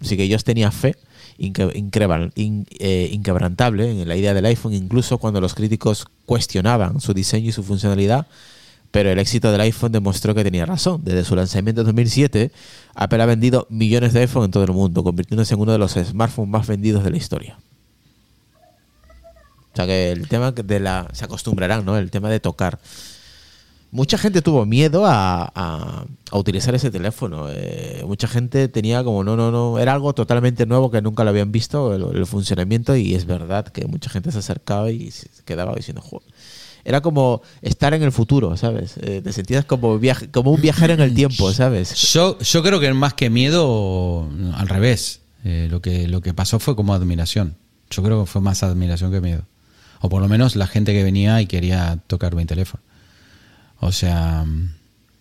Así 0.00 0.16
que 0.16 0.30
Jobs 0.30 0.44
tenía 0.44 0.70
fe 0.70 0.96
eh, 1.38 3.10
inquebrantable 3.12 3.90
en 3.90 4.06
la 4.06 4.14
idea 4.14 4.32
del 4.32 4.44
iPhone, 4.44 4.74
incluso 4.74 5.18
cuando 5.18 5.40
los 5.40 5.54
críticos 5.54 6.06
cuestionaban 6.24 7.00
su 7.00 7.14
diseño 7.14 7.48
y 7.48 7.52
su 7.52 7.64
funcionalidad. 7.64 8.28
Pero 8.92 9.10
el 9.10 9.18
éxito 9.18 9.50
del 9.50 9.62
iPhone 9.62 9.90
demostró 9.90 10.34
que 10.34 10.44
tenía 10.44 10.66
razón. 10.66 11.00
Desde 11.02 11.24
su 11.24 11.34
lanzamiento 11.34 11.80
en 11.80 11.86
2007, 11.86 12.52
Apple 12.94 13.22
ha 13.22 13.26
vendido 13.26 13.66
millones 13.70 14.12
de 14.12 14.20
iPhone 14.20 14.44
en 14.44 14.50
todo 14.50 14.64
el 14.64 14.72
mundo, 14.72 15.02
convirtiéndose 15.02 15.54
en 15.54 15.60
uno 15.60 15.72
de 15.72 15.78
los 15.78 15.92
smartphones 15.92 16.50
más 16.50 16.66
vendidos 16.66 17.02
de 17.02 17.10
la 17.10 17.16
historia. 17.16 17.58
O 19.72 19.76
sea 19.76 19.86
que 19.86 20.12
el 20.12 20.28
tema 20.28 20.52
de 20.52 20.78
la. 20.78 21.08
Se 21.14 21.24
acostumbrarán, 21.24 21.86
¿no? 21.86 21.96
El 21.96 22.10
tema 22.10 22.28
de 22.28 22.38
tocar. 22.38 22.78
Mucha 23.90 24.18
gente 24.18 24.40
tuvo 24.42 24.64
miedo 24.66 25.04
a, 25.06 26.04
utilizar 26.32 26.74
ese 26.74 26.90
teléfono. 26.90 27.46
Eh, 27.50 28.04
mucha 28.06 28.28
gente 28.28 28.68
tenía 28.68 29.02
como, 29.04 29.24
no, 29.24 29.36
no, 29.36 29.50
no. 29.50 29.78
Era 29.78 29.94
algo 29.94 30.14
totalmente 30.14 30.66
nuevo 30.66 30.90
que 30.90 31.00
nunca 31.00 31.24
lo 31.24 31.30
habían 31.30 31.50
visto, 31.52 31.94
el, 31.94 32.16
el 32.16 32.26
funcionamiento, 32.26 32.94
y 32.96 33.14
es 33.14 33.24
verdad 33.26 33.66
que 33.66 33.86
mucha 33.86 34.10
gente 34.10 34.32
se 34.32 34.38
acercaba 34.38 34.90
y 34.90 35.10
se 35.10 35.28
quedaba 35.44 35.74
diciendo, 35.74 36.02
"Joder". 36.02 36.31
Era 36.84 37.00
como 37.00 37.42
estar 37.60 37.94
en 37.94 38.02
el 38.02 38.12
futuro, 38.12 38.56
¿sabes? 38.56 38.96
Eh, 39.00 39.20
te 39.22 39.32
sentías 39.32 39.64
como, 39.64 39.98
viaje, 39.98 40.30
como 40.30 40.50
un 40.50 40.60
viajero 40.60 40.94
en 40.94 41.00
el 41.00 41.14
tiempo, 41.14 41.52
¿sabes? 41.52 41.94
Yo, 42.12 42.38
yo 42.38 42.62
creo 42.62 42.80
que 42.80 42.92
más 42.92 43.14
que 43.14 43.30
miedo, 43.30 44.28
al 44.54 44.68
revés. 44.68 45.20
Eh, 45.44 45.66
lo, 45.70 45.82
que, 45.82 46.06
lo 46.06 46.20
que 46.20 46.34
pasó 46.34 46.58
fue 46.58 46.76
como 46.76 46.94
admiración. 46.94 47.56
Yo 47.90 48.02
creo 48.02 48.20
que 48.20 48.30
fue 48.30 48.40
más 48.40 48.62
admiración 48.62 49.10
que 49.10 49.20
miedo. 49.20 49.42
O 50.00 50.08
por 50.08 50.22
lo 50.22 50.28
menos 50.28 50.56
la 50.56 50.66
gente 50.66 50.92
que 50.92 51.02
venía 51.02 51.40
y 51.40 51.46
quería 51.46 51.98
tocar 52.06 52.34
mi 52.34 52.44
teléfono. 52.44 52.82
O 53.80 53.92
sea, 53.92 54.44
mm, 54.44 54.74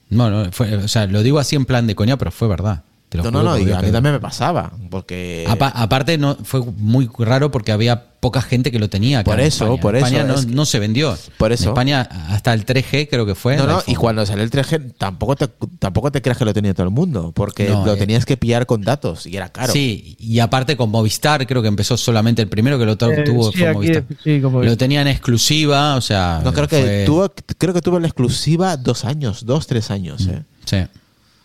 no, 0.09 0.29
no, 0.29 0.51
fue, 0.51 0.75
o 0.75 0.87
sea, 0.87 1.07
lo 1.07 1.23
digo 1.23 1.39
así 1.39 1.55
en 1.55 1.65
plan 1.65 1.87
de 1.87 1.95
coña, 1.95 2.17
pero 2.17 2.31
fue 2.31 2.47
verdad. 2.47 2.83
Te 3.11 3.17
lo 3.17 3.25
No, 3.25 3.31
no, 3.31 3.39
juro 3.39 3.51
no, 3.51 3.57
y 3.57 3.71
a 3.73 3.81
mí 3.81 3.91
también 3.91 4.13
me 4.15 4.21
pasaba, 4.21 4.71
porque... 4.89 5.43
Apa- 5.49 5.67
aparte 5.75 6.17
no 6.17 6.37
fue 6.45 6.61
muy 6.77 7.09
raro 7.19 7.51
porque 7.51 7.73
había 7.73 8.05
poca 8.21 8.41
gente 8.41 8.71
que 8.71 8.79
lo 8.79 8.89
tenía. 8.89 9.19
acá 9.19 9.31
Por 9.31 9.41
en 9.41 9.47
eso, 9.47 9.65
España. 9.65 9.81
por 9.81 9.95
En 9.97 10.03
España 10.05 10.17
eso, 10.19 10.27
no, 10.27 10.33
es 10.39 10.45
que- 10.45 10.51
no 10.53 10.65
se 10.65 10.79
vendió. 10.79 11.17
Por 11.37 11.51
eso. 11.51 11.63
En 11.65 11.69
España 11.71 12.01
hasta 12.29 12.53
el 12.53 12.65
3G 12.65 13.09
creo 13.09 13.25
que 13.25 13.35
fue. 13.35 13.57
No, 13.57 13.67
no, 13.67 13.83
y 13.85 13.95
cuando 13.95 14.25
salió 14.25 14.45
el 14.45 14.49
3G 14.49 14.93
tampoco 14.97 15.35
te, 15.35 15.49
tampoco 15.79 16.09
te 16.09 16.21
creas 16.21 16.37
que 16.37 16.45
lo 16.45 16.53
tenía 16.53 16.73
todo 16.73 16.85
el 16.85 16.93
mundo, 16.93 17.33
porque 17.35 17.67
No, 17.67 17.85
lo 17.85 17.95
eh. 17.95 17.97
tenías 17.97 18.25
que 18.25 18.37
pillar 18.37 18.65
con 18.65 18.81
datos 18.81 19.27
y 19.27 19.35
era 19.35 19.49
caro. 19.49 19.73
Sí, 19.73 20.15
y 20.17 20.39
aparte 20.39 20.77
con 20.77 20.89
Movistar, 20.89 21.45
creo 21.47 21.61
que 21.61 21.67
empezó 21.67 21.97
solamente 21.97 22.41
el 22.41 22.47
primero 22.47 22.79
que 22.79 22.85
lo 22.85 22.93
Eh, 22.93 23.23
tuvo 23.25 23.51
sí, 23.51 23.57
fue 23.59 23.67
aquí, 23.67 23.75
Movistar. 23.75 24.03
sí, 24.23 24.35
como 24.39 24.59
Lo 24.59 24.63
Movistar. 24.63 24.77
tenía 24.77 25.01
en 25.01 25.07
exclusiva, 25.09 25.95
o 25.95 26.01
sea. 26.01 26.39
No, 26.45 26.53
creo 26.53 26.69
que 26.69 27.03
tuvo, 27.05 27.29
creo 27.57 27.73
que 27.73 27.81
tuvo 27.81 27.99
la 27.99 28.07
exclusiva 28.07 28.77
dos 28.77 29.03
años, 29.03 29.45
dos, 29.45 29.67
tres 29.67 29.91
años, 29.91 30.27
eh. 30.27 30.43
Sí. 30.63 30.77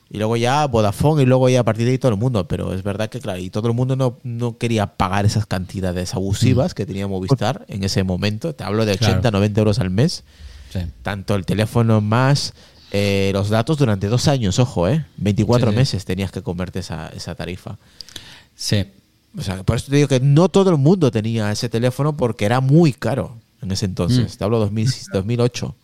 Y 0.09 0.19
luego 0.19 0.37
ya 0.37 0.67
Vodafone 0.67 1.23
y 1.23 1.27
luego 1.27 1.49
ya 1.49 1.61
a 1.61 1.65
partir 1.65 1.85
de 1.85 1.93
ahí 1.93 1.99
todo 1.99 2.13
el 2.13 2.19
mundo. 2.19 2.47
Pero 2.47 2.73
es 2.73 2.83
verdad 2.83 3.09
que, 3.11 3.19
claro, 3.21 3.41
y 3.41 3.51
todo 3.51 3.67
el 3.69 3.75
mundo 3.75 3.97
no, 3.97 4.19
no 4.23 4.57
quería 4.57 4.87
pagar 4.97 5.27
esas 5.27 5.47
cantidades 5.47 6.15
abusivas 6.15 6.75
que 6.75 6.87
tenía 6.87 7.09
Movistar 7.09 7.65
en 7.69 7.83
ese 7.83 8.05
momento. 8.05 8.55
Te 8.55 8.63
hablo 8.65 8.85
de 8.87 8.93
80, 8.93 9.21
Claro. 9.21 9.39
90 9.39 9.61
euros 9.61 9.79
al 9.81 9.91
mes. 9.91 10.23
sí. 10.73 10.79
Tanto 11.03 11.35
el 11.35 11.45
teléfono 11.45 12.01
más 12.01 12.55
eh, 12.93 13.31
los 13.33 13.49
datos 13.51 13.79
durante 13.79 14.07
dos 14.07 14.29
años, 14.29 14.61
ojo, 14.61 14.87
¿eh? 14.89 15.05
24 15.17 15.67
Sí, 15.69 15.73
sí. 15.73 15.77
meses 15.77 16.05
tenías 16.05 16.31
que 16.31 16.41
comerte 16.43 16.79
esa, 16.79 17.09
esa 17.09 17.35
tarifa. 17.35 17.77
Sí. 18.55 18.85
O 19.37 19.43
sea, 19.43 19.65
por 19.65 19.77
eso 19.77 19.91
te 19.91 19.97
digo 19.97 20.09
que 20.09 20.21
no 20.21 20.49
todo 20.49 20.71
el 20.71 20.77
mundo 20.79 21.11
tenía 21.11 21.51
ese 21.51 21.69
teléfono 21.69 22.17
porque 22.17 22.45
era 22.47 22.61
muy 22.61 22.93
caro 22.93 23.37
en 23.61 23.73
ese 23.73 23.87
entonces. 23.87 24.35
Mm. 24.35 24.39
Te 24.39 24.45
hablo 24.45 24.59
2000, 24.61 24.89
2008. 25.13 25.75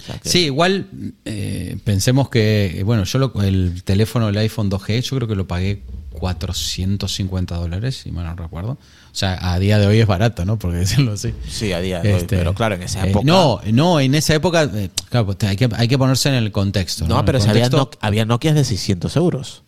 O 0.00 0.04
sea 0.04 0.18
que- 0.18 0.28
Sí, 0.28 0.38
igual 0.46 0.88
eh, 1.24 1.76
pensemos 1.84 2.28
que, 2.28 2.80
eh, 2.80 2.82
bueno, 2.82 3.04
yo 3.04 3.18
lo- 3.18 3.42
el 3.42 3.82
teléfono, 3.84 4.28
el 4.28 4.36
iPhone 4.38 4.68
2G, 4.70 5.00
yo 5.02 5.16
creo 5.16 5.28
que 5.28 5.34
lo 5.36 5.46
pagué 5.46 5.82
450 6.12 7.56
dólares, 7.56 8.00
si 8.02 8.10
mal 8.12 8.24
no 8.24 8.34
recuerdo. 8.36 8.72
O 8.72 9.14
sea, 9.14 9.52
a 9.52 9.58
día 9.58 9.78
de 9.78 9.86
hoy 9.86 10.00
es 10.00 10.06
barato, 10.06 10.44
¿no? 10.44 10.58
Porque 10.58 10.76
decirlo 10.86 11.12
así. 11.12 11.32
Sí, 11.48 11.72
a 11.72 11.80
día 11.80 12.00
de 12.00 12.12
hoy. 12.14 12.20
Este, 12.20 12.36
Pero 12.36 12.54
claro, 12.54 12.74
en 12.76 12.82
esa 12.82 13.06
eh, 13.06 13.10
época. 13.10 13.24
no, 13.26 13.60
no, 13.72 14.00
en 14.00 14.14
esa 14.14 14.34
época, 14.34 14.64
eh, 14.74 14.90
claro, 15.10 15.26
pues, 15.26 15.38
hay, 15.44 15.56
que, 15.56 15.68
hay 15.76 15.88
que 15.88 15.98
ponerse 15.98 16.28
en 16.28 16.36
el 16.36 16.50
contexto. 16.52 17.06
No, 17.06 17.24
pero 17.24 17.38
había, 17.42 17.68
contexto- 17.70 17.98
había 18.00 18.24
Nokia 18.24 18.54
de 18.54 18.64
600 18.64 19.16
euros. 19.16 19.62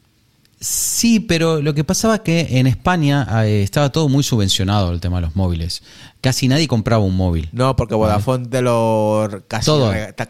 Sí, 0.61 1.21
pero 1.21 1.61
lo 1.61 1.75
que 1.75 1.85
pasaba 1.85 2.23
que 2.23 2.59
en 2.59 2.67
España 2.67 3.27
estaba 3.47 3.93
todo 3.93 4.09
muy 4.09 4.23
subvencionado 4.23 4.93
el 4.93 5.01
tema 5.01 5.17
de 5.17 5.27
los 5.27 5.37
móviles. 5.37 5.83
Casi 6.25 6.49
nadie 6.49 6.67
compraba 6.67 7.05
un 7.05 7.17
móvil. 7.17 7.51
No, 7.53 7.77
porque 7.77 7.95
Vodafone 7.95 8.47
te 8.47 8.63
lo 8.63 9.29
casi, 9.47 9.71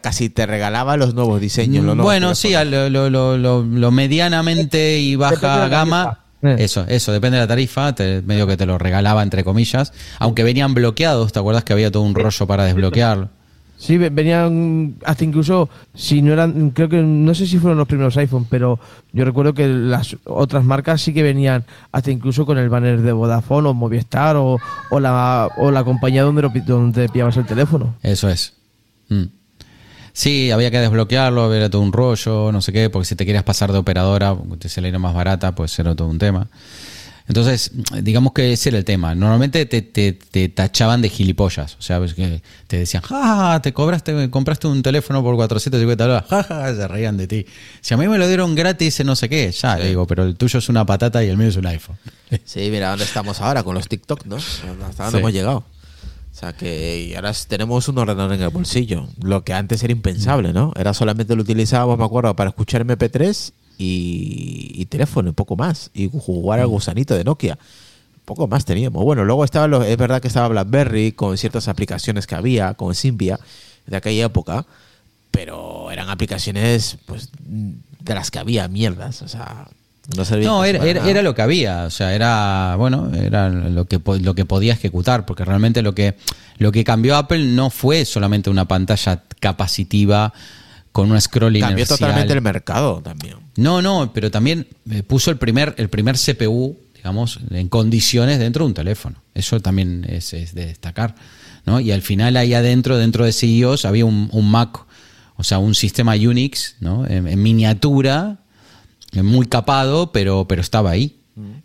casi 0.01 0.29
te 0.29 0.45
regalaba 0.45 0.97
los 0.97 1.13
nuevos 1.13 1.39
diseños. 1.39 1.85
los 1.85 1.95
nuevos 1.95 2.03
bueno, 2.03 2.35
sí, 2.35 2.53
a 2.53 2.65
lo, 2.65 2.89
lo- 2.89 3.09
lo- 3.37 3.63
lo 3.63 3.91
medianamente 3.91 4.99
y 4.99 5.15
baja 5.15 5.67
gama. 5.69 6.19
Eh. 6.43 6.57
Eso, 6.59 6.85
eso, 6.87 7.11
depende 7.11 7.37
de 7.37 7.43
la 7.43 7.47
tarifa, 7.47 7.95
te- 7.95 8.21
medio 8.21 8.45
que 8.45 8.57
te 8.57 8.65
lo 8.65 8.77
regalaba 8.77 9.23
entre 9.23 9.43
comillas, 9.43 9.93
aunque 10.19 10.43
venían 10.43 10.73
bloqueados, 10.73 11.31
¿te 11.31 11.39
acuerdas 11.39 11.63
que 11.63 11.73
había 11.73 11.89
todo 11.91 12.03
un 12.03 12.13
rollo 12.13 12.45
para 12.45 12.65
desbloquearlo? 12.65 13.29
Sí, 13.77 13.97
ve- 13.97 14.09
venían 14.09 14.95
hasta 15.03 15.23
incluso, 15.25 15.69
si 15.93 16.21
no 16.21 16.31
eran, 16.31 16.69
creo 16.71 16.87
que 16.87 17.01
no 17.01 17.35
sé 17.35 17.45
si 17.45 17.57
fueron 17.59 17.77
los 17.77 17.87
primeros 17.87 18.15
iPhone, 18.17 18.47
pero 18.49 18.79
yo 19.11 19.25
recuerdo 19.25 19.53
que 19.53 19.67
las 19.67 20.15
otras 20.23 20.63
marcas 20.63 21.01
sí 21.01 21.13
que 21.13 21.23
venían 21.23 21.65
hasta 21.91 22.09
incluso 22.09 22.45
con 22.45 22.57
el 22.57 22.69
banner 22.69 23.01
de 23.01 23.11
Vodafone 23.11 23.67
o 23.67 23.73
Movistar 23.73 24.37
o, 24.37 24.57
o 24.89 24.99
la, 24.99 25.49
o 25.57 25.71
la 25.71 25.83
compañía 25.83 26.23
donde, 26.23 26.41
lo 26.43 26.49
donde 26.65 27.09
pillabas 27.09 27.35
el 27.37 27.45
teléfono. 27.45 27.95
Eso 28.01 28.29
es. 28.29 28.53
Mm. 29.09 29.23
Sí, 30.13 30.49
había 30.51 30.71
que 30.71 30.79
desbloquearlo, 30.79 31.53
era 31.53 31.69
todo 31.69 31.81
un 31.81 31.91
rollo, 31.91 32.53
no 32.53 32.61
sé 32.61 32.71
qué, 32.71 32.89
porque 32.89 33.05
si 33.05 33.17
te 33.17 33.25
querías 33.25 33.43
pasar 33.43 33.73
de 33.73 33.77
operadora, 33.79 34.33
te 34.57 34.69
saliera 34.69 34.97
más 34.97 35.13
barata, 35.13 35.53
pues 35.53 35.77
era 35.77 35.93
todo 35.93 36.07
un 36.07 36.17
tema. 36.17 36.47
Entonces, 37.27 37.71
digamos 38.03 38.33
que 38.33 38.53
ese 38.53 38.69
era 38.69 38.77
el 38.77 38.85
tema. 38.85 39.15
Normalmente 39.15 39.65
te, 39.65 39.81
te- 39.81 40.13
te 40.13 40.47
tachaban 40.49 41.01
de 41.01 41.09
gilipollas. 41.09 41.75
O 41.79 41.81
sea, 41.81 41.97
ves 41.97 42.13
que 42.13 42.43
te 42.67 42.77
decían, 42.77 43.01
ja, 43.01 43.59
te 43.63 43.73
cobraste, 43.73 44.29
compraste 44.29 44.67
un 44.67 44.83
teléfono 44.83 45.23
por 45.23 45.35
450 45.35 46.03
dólares, 46.05 46.29
ja, 46.29 46.43
ja, 46.43 46.75
se 46.75 46.87
reían 46.87 47.17
de 47.17 47.27
ti. 47.27 47.45
Si 47.81 47.93
a 47.95 47.97
mí 47.97 48.07
me 48.07 48.19
lo 48.19 48.27
dieron 48.27 48.53
gratis, 48.53 49.03
no 49.03 49.15
sé 49.15 49.27
qué, 49.27 49.51
ya, 49.51 49.77
le 49.77 49.87
digo, 49.87 50.05
pero 50.05 50.23
el 50.23 50.35
tuyo 50.35 50.59
es 50.59 50.69
una 50.69 50.85
patata 50.85 51.23
y 51.23 51.29
el 51.29 51.37
mío 51.37 51.47
es 51.47 51.55
un 51.57 51.65
iPhone. 51.67 51.97
Sí, 52.45 52.69
mira 52.71 52.89
dónde 52.89 53.05
estamos 53.05 53.39
ahora 53.41 53.63
con 53.63 53.75
los 53.75 53.87
TikTok, 53.87 54.25
¿no? 54.25 54.35
Hasta 54.37 55.03
dónde 55.05 55.11
Sí. 55.11 55.17
hemos 55.17 55.31
llegado. 55.33 55.57
O 55.59 56.37
sea 56.37 56.53
que 56.53 57.07
y 57.09 57.15
ahora 57.15 57.31
tenemos 57.47 57.87
un 57.87 57.97
ordenador 57.97 58.33
en 58.33 58.41
el 58.41 58.49
bolsillo, 58.49 59.07
lo 59.23 59.43
que 59.45 59.53
antes 59.53 59.81
era 59.83 59.93
impensable, 59.93 60.51
¿no? 60.51 60.73
Era 60.75 60.93
solamente 60.93 61.33
lo 61.35 61.43
utilizábamos, 61.43 61.97
me 61.97 62.03
acuerdo, 62.03 62.35
para 62.35 62.49
escuchar 62.49 62.85
MP3 62.85 63.53
y, 63.77 64.71
y 64.75 64.85
teléfono, 64.85 65.29
y 65.29 65.33
poco 65.33 65.55
más. 65.55 65.91
Y 65.93 66.09
jugar 66.11 66.59
al 66.59 66.67
gusanito 66.67 67.15
de 67.15 67.23
Nokia. 67.23 67.57
Poco 68.25 68.47
más 68.47 68.65
teníamos. 68.65 69.03
Bueno, 69.03 69.23
luego 69.23 69.45
estaba, 69.45 69.67
lo- 69.67 69.83
es 69.83 69.97
verdad 69.97 70.21
que 70.21 70.27
estaba 70.27 70.47
BlackBerry 70.47 71.11
con 71.11 71.37
ciertas 71.37 71.67
aplicaciones 71.67 72.25
que 72.27 72.35
había, 72.35 72.73
con 72.73 72.95
Symbian, 72.95 73.37
de 73.85 73.97
aquella 73.97 74.25
época, 74.25 74.65
pero 75.31 75.91
eran 75.91 76.09
aplicaciones, 76.09 76.97
pues, 77.05 77.29
de 77.39 78.13
las 78.15 78.31
que 78.31 78.39
había 78.39 78.67
mierdas, 78.67 79.21
o 79.21 79.27
sea, 79.27 79.67
no 80.47 80.63
era, 80.63 80.83
era, 80.85 81.09
era 81.09 81.21
lo 81.23 81.33
que 81.35 81.41
había, 81.41 81.83
o 81.85 81.89
sea, 81.89 82.13
era 82.15 82.75
bueno, 82.77 83.11
era 83.13 83.49
lo 83.49 83.85
que 83.85 83.99
lo 84.21 84.33
que 84.35 84.45
podía 84.45 84.73
ejecutar, 84.73 85.25
porque 85.25 85.43
realmente 85.45 85.81
lo 85.81 85.93
que 85.95 86.15
lo 86.57 86.71
que 86.71 86.83
cambió 86.83 87.15
Apple 87.15 87.43
no 87.53 87.69
fue 87.71 88.05
solamente 88.05 88.49
una 88.51 88.65
pantalla 88.65 89.23
capacitiva 89.39 90.31
con 90.95 91.11
un 91.11 91.19
scroll 91.19 91.59
Cambió 91.59 91.75
inercial. 91.83 91.99
totalmente 91.99 92.31
el 92.31 92.41
mercado 92.41 93.01
también. 93.01 93.35
No, 93.57 93.81
no, 93.81 94.13
pero 94.13 94.31
también 94.31 94.65
eh, 94.89 95.03
puso 95.03 95.29
el 95.29 95.37
primer 95.37 95.75
el 95.77 95.89
primer 95.89 96.15
CPU, 96.15 96.77
digamos, 96.95 97.41
en 97.51 97.67
condiciones 97.67 98.39
dentro 98.39 98.63
de 98.63 98.67
un 98.69 98.73
teléfono. 98.73 99.21
Eso 99.33 99.59
también 99.59 100.05
es, 100.07 100.31
es 100.33 100.55
de 100.55 100.67
destacar, 100.67 101.15
¿no? 101.65 101.81
Y 101.81 101.91
al 101.91 102.01
final 102.01 102.37
ahí 102.37 102.53
adentro, 102.53 102.95
dentro 102.97 103.25
de 103.25 103.33
CIOs, 103.33 103.83
había 103.83 104.05
un, 104.05 104.29
un 104.31 104.49
Mac, 104.49 104.85
o 105.35 105.43
sea, 105.43 105.57
un 105.57 105.75
sistema 105.75 106.13
Unix, 106.13 106.77
¿no? 106.79 107.05
En, 107.05 107.27
en 107.27 107.43
miniatura, 107.43 108.37
eh, 109.11 109.21
muy 109.21 109.47
capado, 109.47 110.13
pero, 110.13 110.47
pero 110.47 110.61
estaba 110.61 110.91
ahí. 110.91 111.17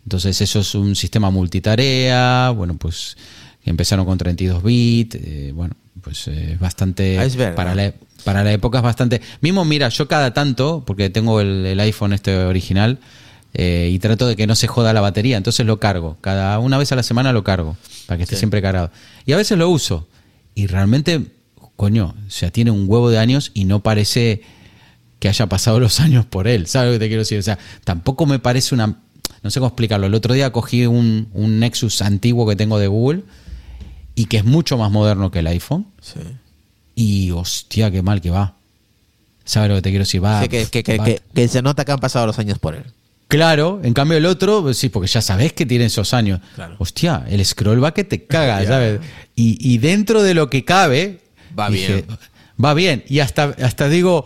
Entonces 0.03 0.41
eso 0.41 0.59
es 0.59 0.75
un 0.75 0.97
sistema 0.97 1.29
multitarea, 1.29 2.49
bueno, 2.49 2.75
pues 2.75 3.15
empezaron 3.63 4.05
con 4.05 4.17
32 4.17 4.61
bits, 4.61 5.15
eh, 5.15 5.53
bueno, 5.55 5.75
pues 6.01 6.27
eh, 6.27 6.53
es 6.53 6.59
bastante... 6.59 7.19
Ah, 7.19 7.25
es 7.25 7.35
para 7.35 7.75
la, 7.75 7.93
para 8.23 8.43
la 8.43 8.51
época 8.51 8.77
es 8.79 8.83
bastante... 8.83 9.21
Mismo, 9.41 9.65
mira, 9.65 9.89
yo 9.89 10.07
cada 10.07 10.33
tanto, 10.33 10.83
porque 10.85 11.09
tengo 11.09 11.41
el, 11.41 11.65
el 11.65 11.79
iPhone 11.79 12.13
este 12.13 12.35
original, 12.37 12.99
eh, 13.53 13.89
y 13.91 13.99
trato 13.99 14.27
de 14.27 14.35
que 14.35 14.47
no 14.47 14.55
se 14.55 14.67
joda 14.67 14.93
la 14.93 15.01
batería, 15.01 15.37
entonces 15.37 15.65
lo 15.65 15.79
cargo. 15.79 16.17
Cada 16.21 16.57
una 16.59 16.77
vez 16.77 16.91
a 16.91 16.95
la 16.95 17.03
semana 17.03 17.33
lo 17.33 17.43
cargo, 17.43 17.75
para 18.07 18.17
que 18.17 18.23
esté 18.23 18.35
siempre 18.37 18.61
cargado. 18.61 18.91
Y 19.25 19.33
a 19.33 19.37
veces 19.37 19.57
lo 19.57 19.69
uso. 19.69 20.07
Y 20.55 20.67
realmente, 20.67 21.25
coño, 21.75 22.15
o 22.27 22.29
sea, 22.29 22.51
tiene 22.51 22.71
un 22.71 22.85
huevo 22.87 23.09
de 23.09 23.19
años 23.19 23.51
y 23.53 23.65
no 23.65 23.81
parece 23.81 24.41
que 25.19 25.29
haya 25.29 25.47
pasado 25.47 25.79
los 25.79 25.99
años 25.99 26.25
por 26.25 26.47
él. 26.47 26.67
¿Sabes 26.67 26.89
lo 26.89 26.93
que 26.93 26.99
te 26.99 27.07
quiero 27.07 27.21
decir? 27.21 27.39
O 27.39 27.43
sea, 27.43 27.59
tampoco 27.83 28.25
me 28.25 28.39
parece 28.39 28.73
una... 28.73 28.99
No 29.43 29.49
sé 29.49 29.59
cómo 29.59 29.69
explicarlo. 29.69 30.07
El 30.07 30.13
otro 30.13 30.33
día 30.33 30.51
cogí 30.51 30.85
un, 30.85 31.29
un 31.33 31.59
Nexus 31.59 32.01
antiguo 32.01 32.47
que 32.47 32.55
tengo 32.55 32.79
de 32.79 32.87
Google 32.87 33.23
y 34.15 34.25
que 34.25 34.37
es 34.37 34.45
mucho 34.45 34.77
más 34.77 34.91
moderno 34.91 35.31
que 35.31 35.39
el 35.39 35.47
iPhone. 35.47 35.85
Sí. 36.01 36.19
Y 36.95 37.31
hostia, 37.31 37.89
qué 37.91 38.01
mal 38.01 38.21
que 38.21 38.29
va. 38.29 38.53
¿Sabes 39.45 39.69
lo 39.69 39.75
que 39.75 39.81
te 39.81 39.89
quiero 39.89 40.03
decir? 40.03 40.23
Va, 40.23 40.41
Sí, 40.43 40.49
que, 40.49 40.65
que- 40.67 40.83
que- 40.83 40.97
va- 40.97 41.05
que- 41.05 41.21
que 41.33 41.47
se 41.47 41.61
nota 41.61 41.83
que 41.85 41.91
han 41.91 41.99
pasado 41.99 42.27
los 42.27 42.37
años 42.39 42.59
por 42.59 42.75
él. 42.75 42.83
Claro, 43.27 43.79
en 43.83 43.93
cambio 43.93 44.17
el 44.17 44.25
otro, 44.25 44.61
pues 44.61 44.77
sí, 44.77 44.89
porque 44.89 45.07
ya 45.07 45.21
sabes 45.21 45.53
que 45.53 45.65
tiene 45.65 45.85
esos 45.85 46.13
años. 46.13 46.41
Claro. 46.55 46.75
Hostia, 46.79 47.25
el 47.29 47.43
scroll 47.45 47.81
va 47.83 47.93
que 47.93 48.03
te 48.03 48.25
caga. 48.25 48.63
¿sabes? 48.67 48.99
Y, 49.35 49.57
y 49.73 49.77
dentro 49.77 50.21
de 50.21 50.33
lo 50.33 50.49
que 50.49 50.65
cabe, 50.65 51.19
Va 51.57 51.69
bien. 51.69 52.05
Va 52.63 52.73
bien. 52.73 53.03
Y 53.07 53.19
hasta, 53.19 53.55
hasta 53.63 53.87
digo, 53.89 54.25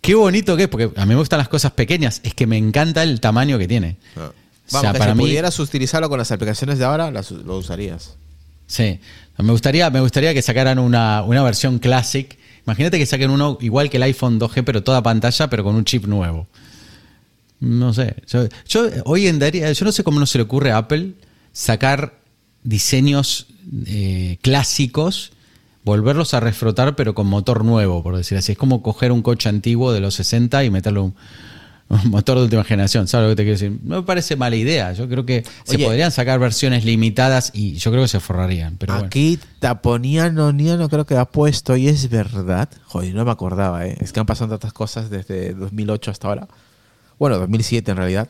qué 0.00 0.14
bonito 0.14 0.56
que 0.56 0.64
es, 0.64 0.68
porque 0.68 0.90
a 0.96 1.06
mí 1.06 1.10
me 1.10 1.16
gustan 1.16 1.38
las 1.38 1.48
cosas 1.48 1.72
pequeñas, 1.72 2.20
es 2.24 2.34
que 2.34 2.46
me 2.46 2.56
encanta 2.58 3.02
el 3.02 3.20
tamaño 3.20 3.58
que 3.58 3.66
tiene. 3.68 3.96
Vamos, 4.16 4.32
O 4.72 4.80
sea, 4.80 4.92
que 4.92 4.98
para 4.98 5.12
si 5.12 5.18
mí- 5.18 5.24
pudieras 5.24 5.58
utilizarlo 5.58 6.08
con 6.08 6.18
las 6.18 6.30
aplicaciones 6.32 6.78
de 6.78 6.84
ahora, 6.84 7.10
las, 7.10 7.30
lo 7.30 7.58
usarías. 7.58 8.14
Sí. 8.66 9.00
Me 9.38 9.50
gustaría, 9.50 9.90
me 9.90 10.00
gustaría 10.00 10.34
que 10.34 10.42
sacaran 10.42 10.78
una, 10.78 11.22
una 11.22 11.42
versión 11.42 11.78
classic. 11.78 12.38
Imagínate 12.66 12.98
que 12.98 13.06
saquen 13.06 13.30
uno 13.30 13.58
igual 13.60 13.90
que 13.90 13.96
el 13.96 14.04
iPhone 14.04 14.38
2G, 14.38 14.62
pero 14.64 14.82
toda 14.82 15.02
pantalla, 15.02 15.50
pero 15.50 15.64
con 15.64 15.74
un 15.74 15.84
chip 15.84 16.06
nuevo. 16.06 16.46
No 17.60 17.92
sé. 17.92 18.16
Yo, 18.68 18.88
hoy 19.04 19.26
en 19.26 19.38
día, 19.38 19.72
yo 19.72 19.84
no 19.84 19.92
sé 19.92 20.04
cómo 20.04 20.20
no 20.20 20.26
se 20.26 20.38
le 20.38 20.44
ocurre 20.44 20.72
a 20.72 20.78
Apple 20.78 21.12
sacar 21.52 22.20
diseños 22.64 23.46
eh, 23.86 24.38
clásicos, 24.42 25.32
volverlos 25.84 26.34
a 26.34 26.40
refrotar, 26.40 26.96
pero 26.96 27.14
con 27.14 27.26
motor 27.26 27.64
nuevo, 27.64 28.02
por 28.02 28.16
decir 28.16 28.38
así. 28.38 28.52
Es 28.52 28.58
como 28.58 28.82
coger 28.82 29.12
un 29.12 29.22
coche 29.22 29.48
antiguo 29.48 29.92
de 29.92 30.00
los 30.00 30.14
60 30.14 30.64
y 30.64 30.70
meterle 30.70 31.00
un 31.00 31.14
motor 32.04 32.38
de 32.38 32.44
última 32.44 32.64
generación. 32.64 33.06
¿Sabes 33.08 33.24
lo 33.28 33.30
que 33.32 33.36
te 33.36 33.42
quiero 33.42 33.58
decir? 33.58 33.78
No 33.82 33.96
me 33.96 34.02
parece 34.02 34.36
mala 34.36 34.56
idea. 34.56 34.92
Yo 34.92 35.08
creo 35.08 35.26
que 35.26 35.44
se 35.64 35.78
podrían 35.78 36.10
sacar 36.10 36.38
versiones 36.38 36.84
limitadas 36.84 37.50
y 37.54 37.74
yo 37.74 37.90
creo 37.90 38.02
que 38.02 38.08
se 38.08 38.20
forrarían. 38.20 38.76
Pero 38.78 38.94
bueno. 38.94 39.06
Aquí 39.06 39.38
Taponiano 39.58 40.52
no 40.52 40.88
creo 40.88 41.04
que 41.06 41.16
ha 41.16 41.24
puesto, 41.26 41.76
y 41.76 41.88
es 41.88 42.08
verdad. 42.08 42.68
Joder, 42.86 43.14
no 43.14 43.24
me 43.24 43.30
acordaba, 43.30 43.86
¿eh? 43.86 43.96
Es 44.00 44.12
que 44.12 44.20
han 44.20 44.26
pasado 44.26 44.50
tantas 44.50 44.72
cosas 44.72 45.10
desde 45.10 45.54
2008 45.54 46.10
hasta 46.10 46.28
ahora. 46.28 46.48
Bueno, 47.18 47.38
2007 47.38 47.90
en 47.90 47.96
realidad. 47.96 48.28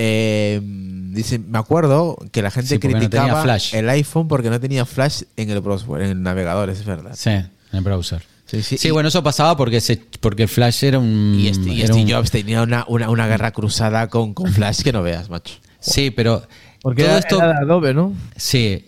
Eh, 0.00 0.60
dice, 0.62 1.38
me 1.40 1.58
acuerdo 1.58 2.16
que 2.30 2.40
la 2.42 2.50
gente 2.52 2.68
Sí, 2.68 2.74
no 2.76 2.80
criticaba 2.80 3.42
flash. 3.42 3.74
el 3.74 3.88
iPhone 3.88 4.28
porque 4.28 4.48
no 4.48 4.60
tenía 4.60 4.84
flash 4.84 5.22
en 5.36 5.50
el 5.50 5.60
browser, 5.60 6.02
en 6.02 6.10
el 6.10 6.22
navegador, 6.22 6.70
es 6.70 6.84
verdad. 6.84 7.12
Sí, 7.16 7.30
en 7.30 7.50
el 7.72 7.80
browser. 7.82 8.22
Sí, 8.50 8.62
sí. 8.62 8.78
Sí, 8.78 8.88
Y- 8.88 8.90
bueno, 8.90 9.08
eso 9.10 9.22
pasaba 9.22 9.56
porque 9.56 9.80
se, 9.80 10.00
porque 10.20 10.48
Flash 10.48 10.84
era 10.84 10.98
un. 10.98 11.36
Y, 11.38 11.48
este, 11.48 11.68
y 11.72 11.78
era 11.82 11.92
Steve 11.92 12.04
un- 12.04 12.10
Jobs 12.10 12.30
tenía 12.30 12.62
una, 12.62 12.84
una, 12.88 13.10
una 13.10 13.26
guerra 13.28 13.50
cruzada 13.52 14.08
con, 14.08 14.34
con 14.34 14.52
Flash 14.52 14.82
que 14.82 14.92
no 14.92 15.02
veas, 15.02 15.28
macho. 15.30 15.54
Sí, 15.80 16.10
pero. 16.10 16.42
Porque 16.80 17.02
todo 17.02 17.10
era, 17.12 17.18
esto. 17.20 17.36
era 17.38 17.48
de 17.48 17.58
Adobe, 17.64 17.92
¿no? 17.94 18.14
Sí. 18.36 18.84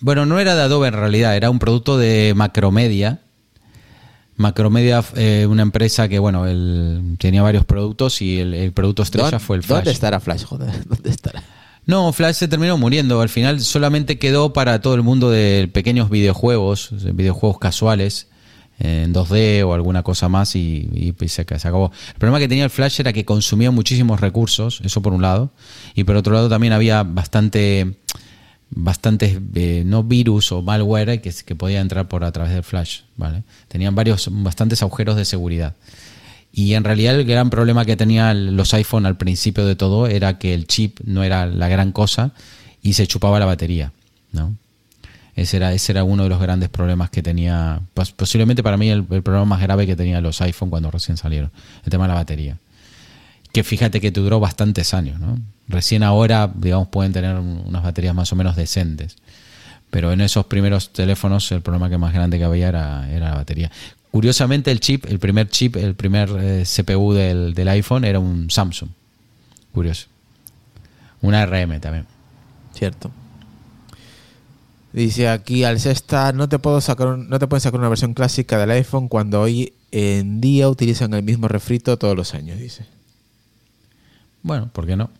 Bueno, 0.00 0.26
no 0.26 0.40
era 0.40 0.56
de 0.56 0.62
Adobe 0.62 0.88
en 0.88 0.94
realidad, 0.94 1.36
era 1.36 1.48
un 1.50 1.58
producto 1.60 1.96
de 1.96 2.32
Macromedia. 2.34 3.20
Macromedia, 4.36 5.04
eh, 5.14 5.46
una 5.48 5.62
empresa 5.62 6.08
que, 6.08 6.18
bueno, 6.18 6.46
él 6.46 7.16
tenía 7.18 7.42
varios 7.42 7.64
productos 7.64 8.22
y 8.22 8.40
el, 8.40 8.54
el 8.54 8.72
producto 8.72 9.02
estrella 9.02 9.30
¿Dónde- 9.30 9.44
fue 9.44 9.56
el 9.56 9.62
Flash. 9.62 9.76
¿Dónde 9.78 9.90
estará 9.92 10.20
Flash, 10.20 10.44
joder? 10.44 10.70
¿Dónde 10.88 11.10
estará? 11.10 11.42
No, 11.86 12.12
Flash 12.12 12.36
se 12.36 12.48
terminó 12.48 12.78
muriendo. 12.78 13.20
Al 13.20 13.28
final 13.28 13.60
solamente 13.60 14.18
quedó 14.18 14.52
para 14.52 14.80
todo 14.80 14.94
el 14.94 15.02
mundo 15.02 15.30
de 15.30 15.68
pequeños 15.72 16.10
videojuegos, 16.10 16.90
videojuegos 17.14 17.58
casuales, 17.58 18.28
en 18.82 19.14
2D 19.14 19.64
o 19.64 19.74
alguna 19.74 20.02
cosa 20.02 20.28
más 20.28 20.56
y, 20.56 21.14
y 21.20 21.28
se, 21.28 21.44
se 21.44 21.68
acabó. 21.68 21.92
El 22.08 22.18
problema 22.18 22.40
que 22.40 22.48
tenía 22.48 22.64
el 22.64 22.70
Flash 22.70 23.00
era 23.00 23.12
que 23.12 23.24
consumía 23.24 23.70
muchísimos 23.70 24.20
recursos, 24.20 24.80
eso 24.84 25.00
por 25.00 25.12
un 25.12 25.22
lado, 25.22 25.52
y 25.94 26.04
por 26.04 26.16
otro 26.16 26.34
lado 26.34 26.48
también 26.48 26.72
había 26.72 27.02
bastante 27.04 27.96
bastantes 28.74 29.38
eh, 29.54 29.82
no 29.84 30.02
virus 30.02 30.50
o 30.50 30.62
malware 30.62 31.20
que, 31.20 31.30
que 31.44 31.54
podía 31.54 31.80
entrar 31.80 32.08
por 32.08 32.24
a 32.24 32.32
través 32.32 32.54
del 32.54 32.62
Flash, 32.62 33.00
¿vale? 33.16 33.42
Tenían 33.68 33.94
varios 33.94 34.28
bastantes 34.30 34.82
agujeros 34.82 35.16
de 35.16 35.24
seguridad. 35.24 35.74
Y 36.52 36.74
en 36.74 36.84
realidad 36.84 37.14
el 37.14 37.24
gran 37.24 37.50
problema 37.50 37.84
que 37.84 37.96
tenían 37.96 38.56
los 38.56 38.74
iPhone 38.74 39.06
al 39.06 39.16
principio 39.16 39.64
de 39.64 39.76
todo 39.76 40.06
era 40.06 40.38
que 40.38 40.54
el 40.54 40.66
chip 40.66 41.00
no 41.04 41.22
era 41.22 41.46
la 41.46 41.68
gran 41.68 41.92
cosa 41.92 42.32
y 42.82 42.94
se 42.94 43.06
chupaba 43.06 43.38
la 43.38 43.46
batería, 43.46 43.92
¿no? 44.32 44.54
Ese 45.34 45.56
era, 45.56 45.72
ese 45.72 45.92
era 45.92 46.04
uno 46.04 46.24
de 46.24 46.28
los 46.28 46.40
grandes 46.40 46.68
problemas 46.68 47.08
que 47.10 47.22
tenía, 47.22 47.80
pos- 47.94 48.12
posiblemente 48.12 48.62
para 48.62 48.76
mí 48.76 48.88
el, 48.90 49.04
problema 49.04 49.44
más 49.46 49.60
grave 49.62 49.86
que 49.86 49.96
tenía 49.96 50.20
los 50.20 50.40
iPhone 50.42 50.68
cuando 50.68 50.90
recién 50.90 51.16
salieron, 51.16 51.50
el 51.84 51.90
tema 51.90 52.04
de 52.04 52.08
la 52.08 52.14
batería. 52.14 52.58
Que 53.52 53.64
fíjate 53.64 54.00
que 54.00 54.10
duró 54.10 54.40
bastantes 54.40 54.92
años, 54.94 55.18
¿no? 55.20 55.38
Recién 55.68 56.02
ahora, 56.02 56.50
digamos, 56.54 56.88
pueden 56.88 57.12
tener 57.12 57.36
un- 57.36 57.62
unas 57.66 57.82
baterías 57.82 58.14
más 58.14 58.30
o 58.32 58.36
menos 58.36 58.56
decentes. 58.56 59.16
Pero 59.90 60.12
en 60.12 60.20
esos 60.20 60.46
primeros 60.46 60.92
teléfonos 60.92 61.50
el 61.52 61.60
problema 61.62 61.88
que 61.90 61.98
más 61.98 62.12
grande 62.14 62.38
que 62.38 62.44
había 62.44 62.68
era, 62.68 63.10
era 63.10 63.30
la 63.30 63.34
batería. 63.36 63.70
Curiosamente 64.10 64.70
el 64.70 64.80
chip, 64.80 65.06
el 65.06 65.18
primer 65.18 65.48
chip, 65.48 65.76
el 65.76 65.94
primer 65.94 66.28
eh, 66.38 66.64
CPU 66.66 67.12
del, 67.14 67.54
del 67.54 67.68
iPhone 67.68 68.04
era 68.04 68.18
un 68.18 68.50
Samsung. 68.50 68.90
Curioso. 69.72 70.08
Una 71.22 71.46
RM 71.46 71.80
también. 71.80 72.06
Cierto. 72.74 73.10
Dice 74.92 75.28
aquí 75.28 75.64
al 75.64 75.80
sexta 75.80 76.32
no 76.32 76.48
te 76.48 76.58
puedo 76.58 76.80
sacar 76.80 77.06
un- 77.08 77.28
no 77.30 77.38
te 77.38 77.46
pueden 77.46 77.60
sacar 77.62 77.80
una 77.80 77.88
versión 77.88 78.12
clásica 78.14 78.58
del 78.58 78.70
iPhone 78.72 79.08
cuando 79.08 79.40
hoy 79.40 79.72
en 79.90 80.40
día 80.40 80.68
utilizan 80.68 81.14
el 81.14 81.22
mismo 81.22 81.48
refrito 81.48 81.96
todos 81.96 82.16
los 82.16 82.34
años, 82.34 82.58
dice. 82.58 82.84
Bueno, 84.42 84.70
¿por 84.72 84.86
qué 84.86 84.96
no? 84.96 85.10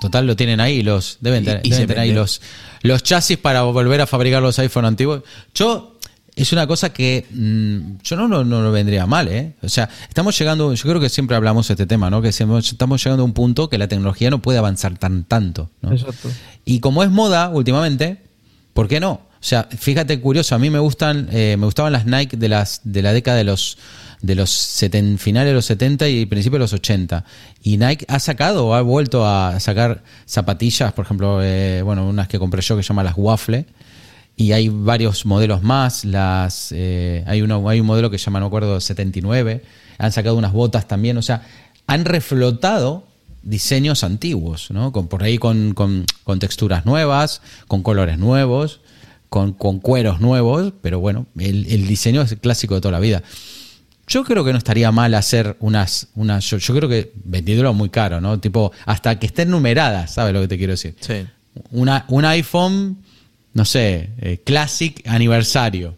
Total, 0.00 0.26
lo 0.26 0.36
tienen 0.36 0.60
ahí, 0.60 0.82
los 0.82 1.18
deben, 1.20 1.42
Y- 1.42 1.46
tener- 1.46 1.66
y 1.66 1.70
deben 1.70 1.86
tener 1.88 2.00
ahí 2.02 2.12
los, 2.12 2.40
los 2.82 3.02
chasis 3.02 3.36
para 3.38 3.62
volver 3.62 4.00
a 4.00 4.06
fabricar 4.06 4.42
los 4.42 4.58
iPhone 4.58 4.84
antiguos. 4.84 5.22
Yo, 5.54 5.98
es 6.36 6.52
una 6.52 6.66
cosa 6.68 6.92
que 6.92 7.26
mm, 7.30 8.02
yo 8.04 8.16
no, 8.16 8.28
no, 8.28 8.44
no 8.44 8.62
lo 8.62 8.70
vendría 8.70 9.06
mal, 9.06 9.26
¿eh? 9.28 9.54
O 9.62 9.68
sea, 9.68 9.88
estamos 10.08 10.38
llegando, 10.38 10.72
yo 10.72 10.82
creo 10.88 11.00
que 11.00 11.08
siempre 11.08 11.36
hablamos 11.36 11.66
de 11.68 11.74
este 11.74 11.86
tema, 11.86 12.10
¿no? 12.10 12.22
Que 12.22 12.28
estamos 12.28 12.70
estamos 12.70 13.02
llegando 13.02 13.22
a 13.22 13.26
un 13.26 13.32
punto 13.32 13.68
que 13.68 13.78
la 13.78 13.88
tecnología 13.88 14.30
no 14.30 14.40
puede 14.40 14.58
avanzar 14.58 14.96
tan 14.98 15.24
tanto, 15.24 15.70
¿no? 15.82 15.92
Exacto. 15.92 16.28
Y 16.64 16.78
como 16.80 17.02
es 17.02 17.10
moda 17.10 17.48
últimamente, 17.48 18.22
¿por 18.78 18.86
qué 18.86 19.00
no? 19.00 19.10
O 19.10 19.20
sea, 19.40 19.64
fíjate 19.76 20.20
curioso, 20.20 20.54
a 20.54 20.58
mí 20.60 20.70
me 20.70 20.78
gustan, 20.78 21.28
eh, 21.32 21.56
me 21.58 21.64
gustaban 21.64 21.92
las 21.92 22.06
Nike 22.06 22.36
de 22.36 22.48
las 22.48 22.80
de 22.84 23.02
la 23.02 23.12
década 23.12 23.36
de 23.36 23.42
los 23.42 23.76
de 24.22 24.36
los 24.36 24.50
seten- 24.50 25.18
finales 25.18 25.50
de 25.50 25.54
los 25.54 25.64
70 25.64 26.06
y 26.06 26.26
principios 26.26 26.58
de 26.60 26.62
los 26.62 26.72
80. 26.74 27.24
Y 27.60 27.76
Nike 27.76 28.04
ha 28.06 28.20
sacado 28.20 28.68
o 28.68 28.74
ha 28.74 28.82
vuelto 28.82 29.26
a 29.26 29.58
sacar 29.58 30.04
zapatillas, 30.26 30.92
por 30.92 31.06
ejemplo, 31.06 31.40
eh, 31.42 31.82
bueno, 31.82 32.06
unas 32.06 32.28
que 32.28 32.38
compré 32.38 32.62
yo 32.62 32.76
que 32.76 32.84
se 32.84 32.90
llaman 32.90 33.06
las 33.06 33.14
Waffle. 33.16 33.66
Y 34.36 34.52
hay 34.52 34.68
varios 34.68 35.26
modelos 35.26 35.64
más. 35.64 36.04
Las, 36.04 36.70
eh, 36.70 37.24
hay, 37.26 37.42
uno, 37.42 37.68
hay 37.68 37.80
un 37.80 37.86
modelo 37.86 38.10
que 38.10 38.18
se 38.18 38.26
llama, 38.26 38.38
no 38.38 38.46
acuerdo, 38.46 38.80
79. 38.80 39.64
Han 39.98 40.12
sacado 40.12 40.36
unas 40.36 40.52
botas 40.52 40.86
también. 40.86 41.18
O 41.18 41.22
sea, 41.22 41.42
han 41.88 42.04
reflotado 42.04 43.07
diseños 43.48 44.04
antiguos, 44.04 44.70
¿no? 44.70 44.92
Con, 44.92 45.08
por 45.08 45.22
ahí 45.22 45.38
con, 45.38 45.74
con- 45.74 46.04
con 46.24 46.38
texturas 46.38 46.84
nuevas, 46.86 47.42
con 47.66 47.82
colores 47.82 48.18
nuevos, 48.18 48.80
con, 49.28 49.52
con 49.52 49.78
cueros 49.80 50.20
nuevos, 50.20 50.72
pero 50.80 51.00
bueno, 51.00 51.26
el, 51.38 51.66
el 51.66 51.86
diseño 51.86 52.22
es 52.22 52.34
clásico 52.40 52.74
de 52.76 52.80
toda 52.80 52.92
la 52.92 53.00
vida. 53.00 53.22
Yo 54.06 54.24
creo 54.24 54.42
que 54.42 54.52
no 54.52 54.58
estaría 54.58 54.90
mal 54.90 55.12
hacer 55.14 55.56
unas, 55.60 56.08
unas 56.14 56.48
yo, 56.48 56.56
yo 56.56 56.74
creo 56.74 56.88
que 56.88 57.12
vendiéndolo 57.24 57.74
muy 57.74 57.90
caro, 57.90 58.22
¿no? 58.22 58.40
Tipo, 58.40 58.72
hasta 58.86 59.18
que 59.18 59.26
estén 59.26 59.50
numeradas, 59.50 60.14
¿sabes 60.14 60.32
lo 60.32 60.40
que 60.40 60.48
te 60.48 60.56
quiero 60.56 60.72
decir? 60.72 60.96
Sí. 61.00 61.26
Una, 61.72 62.06
un 62.08 62.24
iPhone, 62.24 62.98
no 63.52 63.64
sé, 63.66 64.10
eh, 64.18 64.40
Classic 64.44 65.06
aniversario. 65.06 65.97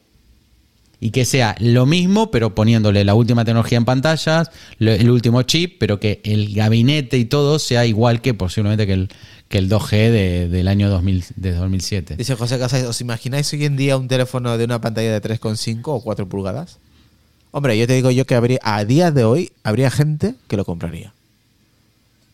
Y 1.03 1.13
que 1.13 1.25
sea 1.25 1.57
lo 1.61 1.87
mismo, 1.87 2.31
pero 2.31 2.55
poniéndole 2.55 3.05
la 3.05 3.15
última 3.15 3.45
tecnología 3.45 3.79
en 3.79 3.87
pantallas, 3.87 4.51
lo- 4.79 4.93
el 4.93 5.09
último 5.11 5.43
chip, 5.43 5.77
pero 5.81 5.99
que 5.99 6.21
el 6.25 6.55
gabinete 6.55 7.17
y 7.17 7.25
todo 7.25 7.59
sea 7.59 7.87
igual 7.87 8.21
que 8.21 8.35
posiblemente 8.35 8.87
que 8.87 8.93
el, 8.93 9.09
que 9.49 9.57
el 9.57 9.71
2G 9.71 10.11
de- 10.11 10.49
del 10.51 10.69
año 10.69 10.91
2000, 10.91 11.25
de 11.37 11.53
2007. 11.53 12.17
Dice 12.17 12.35
José 12.37 12.59
Casas, 12.59 12.83
¿os 12.85 13.01
imagináis 13.01 13.51
hoy 13.55 13.65
en 13.65 13.77
día 13.79 13.97
un 13.97 14.09
teléfono 14.09 14.59
de 14.59 14.65
una 14.65 14.81
pantalla 14.83 15.11
de 15.11 15.21
3,5 15.23 15.81
o 15.95 16.03
4 16.03 16.29
pulgadas? 16.29 16.77
Hombre, 17.51 17.79
yo 17.79 17.87
te 17.87 17.95
digo 17.95 18.11
yo 18.11 18.27
que 18.27 18.35
habría, 18.35 18.59
a 18.63 18.85
día 18.85 19.11
de 19.11 19.25
hoy 19.25 19.53
habría 19.65 19.91
gente 19.91 20.35
que 20.49 20.57
lo 20.59 20.65
compraría. 20.67 21.15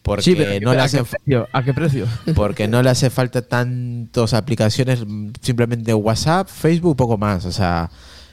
Porque 0.02 0.22
sí, 0.22 0.34
pero 0.36 0.60
no 0.60 0.74
le 0.74 0.80
¿a, 0.80 0.84
hace 0.84 0.98
qué 0.98 1.04
precio? 1.04 1.48
¿A 1.52 1.64
qué 1.64 1.72
precio? 1.74 2.06
porque 2.34 2.68
no 2.68 2.82
le 2.82 2.90
hace 2.90 3.10
falta 3.10 3.42
tantas 3.42 4.34
aplicaciones, 4.34 5.00
mm, 5.06 5.30
simplemente 5.40 5.94
WhatsApp, 5.94 6.48
Facebook, 6.48 6.96
poco 6.96 7.16
más. 7.16 7.44
O 7.44 7.50
sea, 7.52 7.90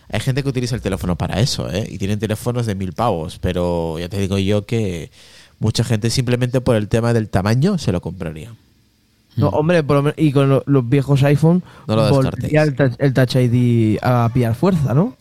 hay 0.10 0.20
gente 0.20 0.44
que 0.44 0.50
utiliza 0.50 0.76
el 0.76 0.82
teléfono 0.82 1.16
para 1.18 1.40
eso, 1.40 1.70
¿eh? 1.72 1.88
Y 1.90 1.98
tienen 1.98 2.20
teléfonos 2.20 2.66
de 2.66 2.76
mil 2.76 2.94
pavos, 2.94 3.40
pero 3.40 3.98
ya 4.00 4.10
te 4.10 4.20
digo 4.20 4.38
yo 4.38 4.66
que 4.66 5.12
mucha 5.60 5.84
gente 5.84 6.10
simplemente 6.10 6.62
por 6.62 6.76
el 6.76 6.88
tema 6.88 7.14
del 7.14 7.30
tamaño 7.30 7.78
se 7.78 7.92
lo 7.92 8.02
compraría. 8.02 8.54
No, 9.36 9.48
hombre, 9.50 9.82
por 9.84 9.96
lo 9.98 10.04
menos- 10.04 10.18
y 10.20 10.32
con 10.32 10.48
lo- 10.50 10.64
los 10.68 10.88
viejos 10.88 11.24
iPhone 11.24 11.64
No 11.88 11.96
lo 11.96 12.08
volvería 12.10 12.64
el, 12.64 12.76
el 13.00 13.14
Touch 13.14 13.36
ID 13.36 13.98
a 14.04 14.30
pillar 14.34 14.54
fuerza, 14.54 14.94
¿no? 14.94 15.18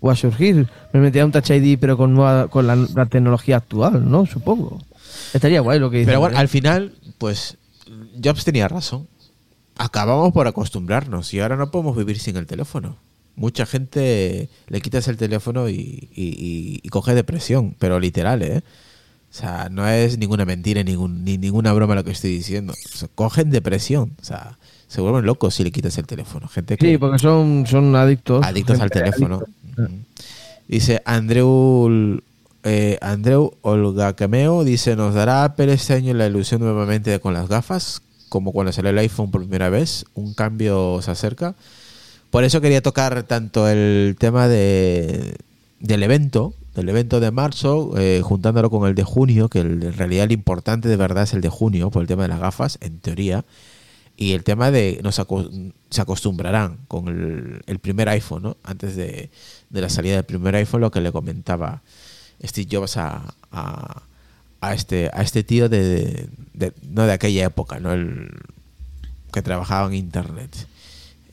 O 0.00 0.10
a 0.10 0.16
surgir. 0.16 0.66
Me 0.92 1.00
metía 1.00 1.24
un 1.26 1.32
Touch 1.32 1.50
ID 1.50 1.78
pero 1.78 1.96
con, 1.98 2.14
nueva- 2.14 2.48
con 2.48 2.66
la, 2.66 2.74
la 2.76 3.06
tecnología 3.06 3.56
actual, 3.58 4.10
¿no? 4.10 4.24
Supongo. 4.26 4.80
Estaría 5.34 5.60
guay 5.60 5.78
lo 5.78 5.90
que 5.90 5.98
dice. 5.98 6.06
Pero 6.06 6.20
bueno, 6.20 6.38
al 6.38 6.48
final, 6.48 6.94
pues 7.18 7.56
Jobs 8.22 8.44
tenía 8.44 8.66
razón. 8.68 9.06
Acabamos 9.76 10.32
por 10.32 10.46
acostumbrarnos 10.46 11.34
y 11.34 11.40
ahora 11.40 11.56
no 11.56 11.70
podemos 11.70 11.96
vivir 11.96 12.18
sin 12.18 12.36
el 12.36 12.46
teléfono. 12.46 12.96
Mucha 13.36 13.66
gente 13.66 14.48
le 14.68 14.80
quitas 14.80 15.08
el 15.08 15.16
teléfono 15.16 15.68
y, 15.68 15.74
y- 16.14 16.28
y- 16.38 16.80
y 16.82 16.88
coge 16.88 17.14
depresión, 17.14 17.74
pero 17.78 17.98
literal, 18.00 18.42
¿eh? 18.42 18.62
O 19.30 19.36
sea, 19.36 19.68
no 19.70 19.88
es 19.88 20.16
ninguna 20.18 20.44
mentira 20.44 20.84
ningún, 20.84 21.24
ni 21.24 21.36
ninguna 21.38 21.72
broma 21.72 21.96
lo 21.96 22.04
que 22.04 22.12
estoy 22.12 22.30
diciendo. 22.30 22.72
O 22.72 22.96
sea, 22.96 23.08
cogen 23.16 23.50
depresión. 23.50 24.12
O 24.20 24.24
sea, 24.24 24.58
se 24.86 25.00
vuelven 25.00 25.26
locos 25.26 25.56
si 25.56 25.64
le 25.64 25.72
quitas 25.72 25.98
el 25.98 26.06
teléfono. 26.06 26.46
Gente 26.46 26.76
que 26.76 26.88
Sí, 26.88 26.98
porque 26.98 27.18
son, 27.18 27.66
son 27.66 27.96
adictos. 27.96 28.44
adictos 28.46 28.78
al 28.78 28.90
teléfono. 28.90 29.42
Dice 30.68 31.02
Andreu, 31.04 32.20
eh, 32.62 32.98
Andreu 33.02 33.54
Olga 33.62 34.14
Cameo, 34.14 34.64
dice, 34.64 34.96
¿nos 34.96 35.14
dará 35.14 35.44
Apple 35.44 35.72
este 35.72 35.94
año 35.94 36.14
la 36.14 36.26
ilusión 36.26 36.60
nuevamente 36.60 37.18
con 37.20 37.34
las 37.34 37.48
gafas? 37.48 38.02
Como 38.28 38.52
cuando 38.52 38.72
salió 38.72 38.90
el 38.90 38.98
iPhone 38.98 39.30
por 39.30 39.40
primera 39.42 39.68
vez, 39.68 40.06
un 40.14 40.32
cambio 40.34 41.00
se 41.02 41.10
acerca. 41.10 41.54
Por 42.34 42.42
eso 42.42 42.60
quería 42.60 42.82
tocar 42.82 43.22
tanto 43.22 43.68
el 43.68 44.16
tema 44.18 44.48
de, 44.48 45.36
del 45.78 46.02
evento, 46.02 46.52
del 46.74 46.88
evento 46.88 47.20
de 47.20 47.30
marzo, 47.30 47.94
eh, 47.96 48.22
juntándolo 48.24 48.70
con 48.70 48.88
el 48.88 48.96
de 48.96 49.04
junio, 49.04 49.48
que 49.48 49.60
en 49.60 49.92
realidad 49.92 50.24
el 50.24 50.32
importante 50.32 50.88
de 50.88 50.96
verdad 50.96 51.22
es 51.22 51.32
el 51.32 51.42
de 51.42 51.48
junio, 51.48 51.92
por 51.92 52.02
el 52.02 52.08
tema 52.08 52.22
de 52.24 52.30
las 52.30 52.40
gafas, 52.40 52.78
en 52.80 52.98
teoría. 52.98 53.44
Y 54.16 54.32
el 54.32 54.42
tema 54.42 54.72
de 54.72 54.98
nos 55.04 55.20
aco- 55.20 55.48
se 55.90 56.00
acostumbrarán 56.00 56.78
con 56.88 57.06
el, 57.68 57.78
primer 57.78 58.08
iPhone, 58.08 58.42
¿no? 58.42 58.56
Antes 58.64 58.96
de, 58.96 59.30
la 59.70 59.88
salida 59.88 60.16
del 60.16 60.24
primer 60.24 60.56
iPhone, 60.56 60.80
lo 60.80 60.90
que 60.90 61.00
le 61.00 61.12
comentaba 61.12 61.82
Steve 62.42 62.66
Jobs 62.68 62.96
a, 62.96 63.32
este, 64.72 65.08
este 65.22 65.44
tío 65.44 65.68
de, 65.68 66.26
de- 66.52 66.72
no 66.90 67.06
de 67.06 67.12
aquella 67.12 67.44
época, 67.44 67.78
¿no? 67.78 67.92
El, 67.92 68.28
que 69.32 69.40
trabajaba 69.40 69.86
en 69.86 69.94
internet. 69.94 70.66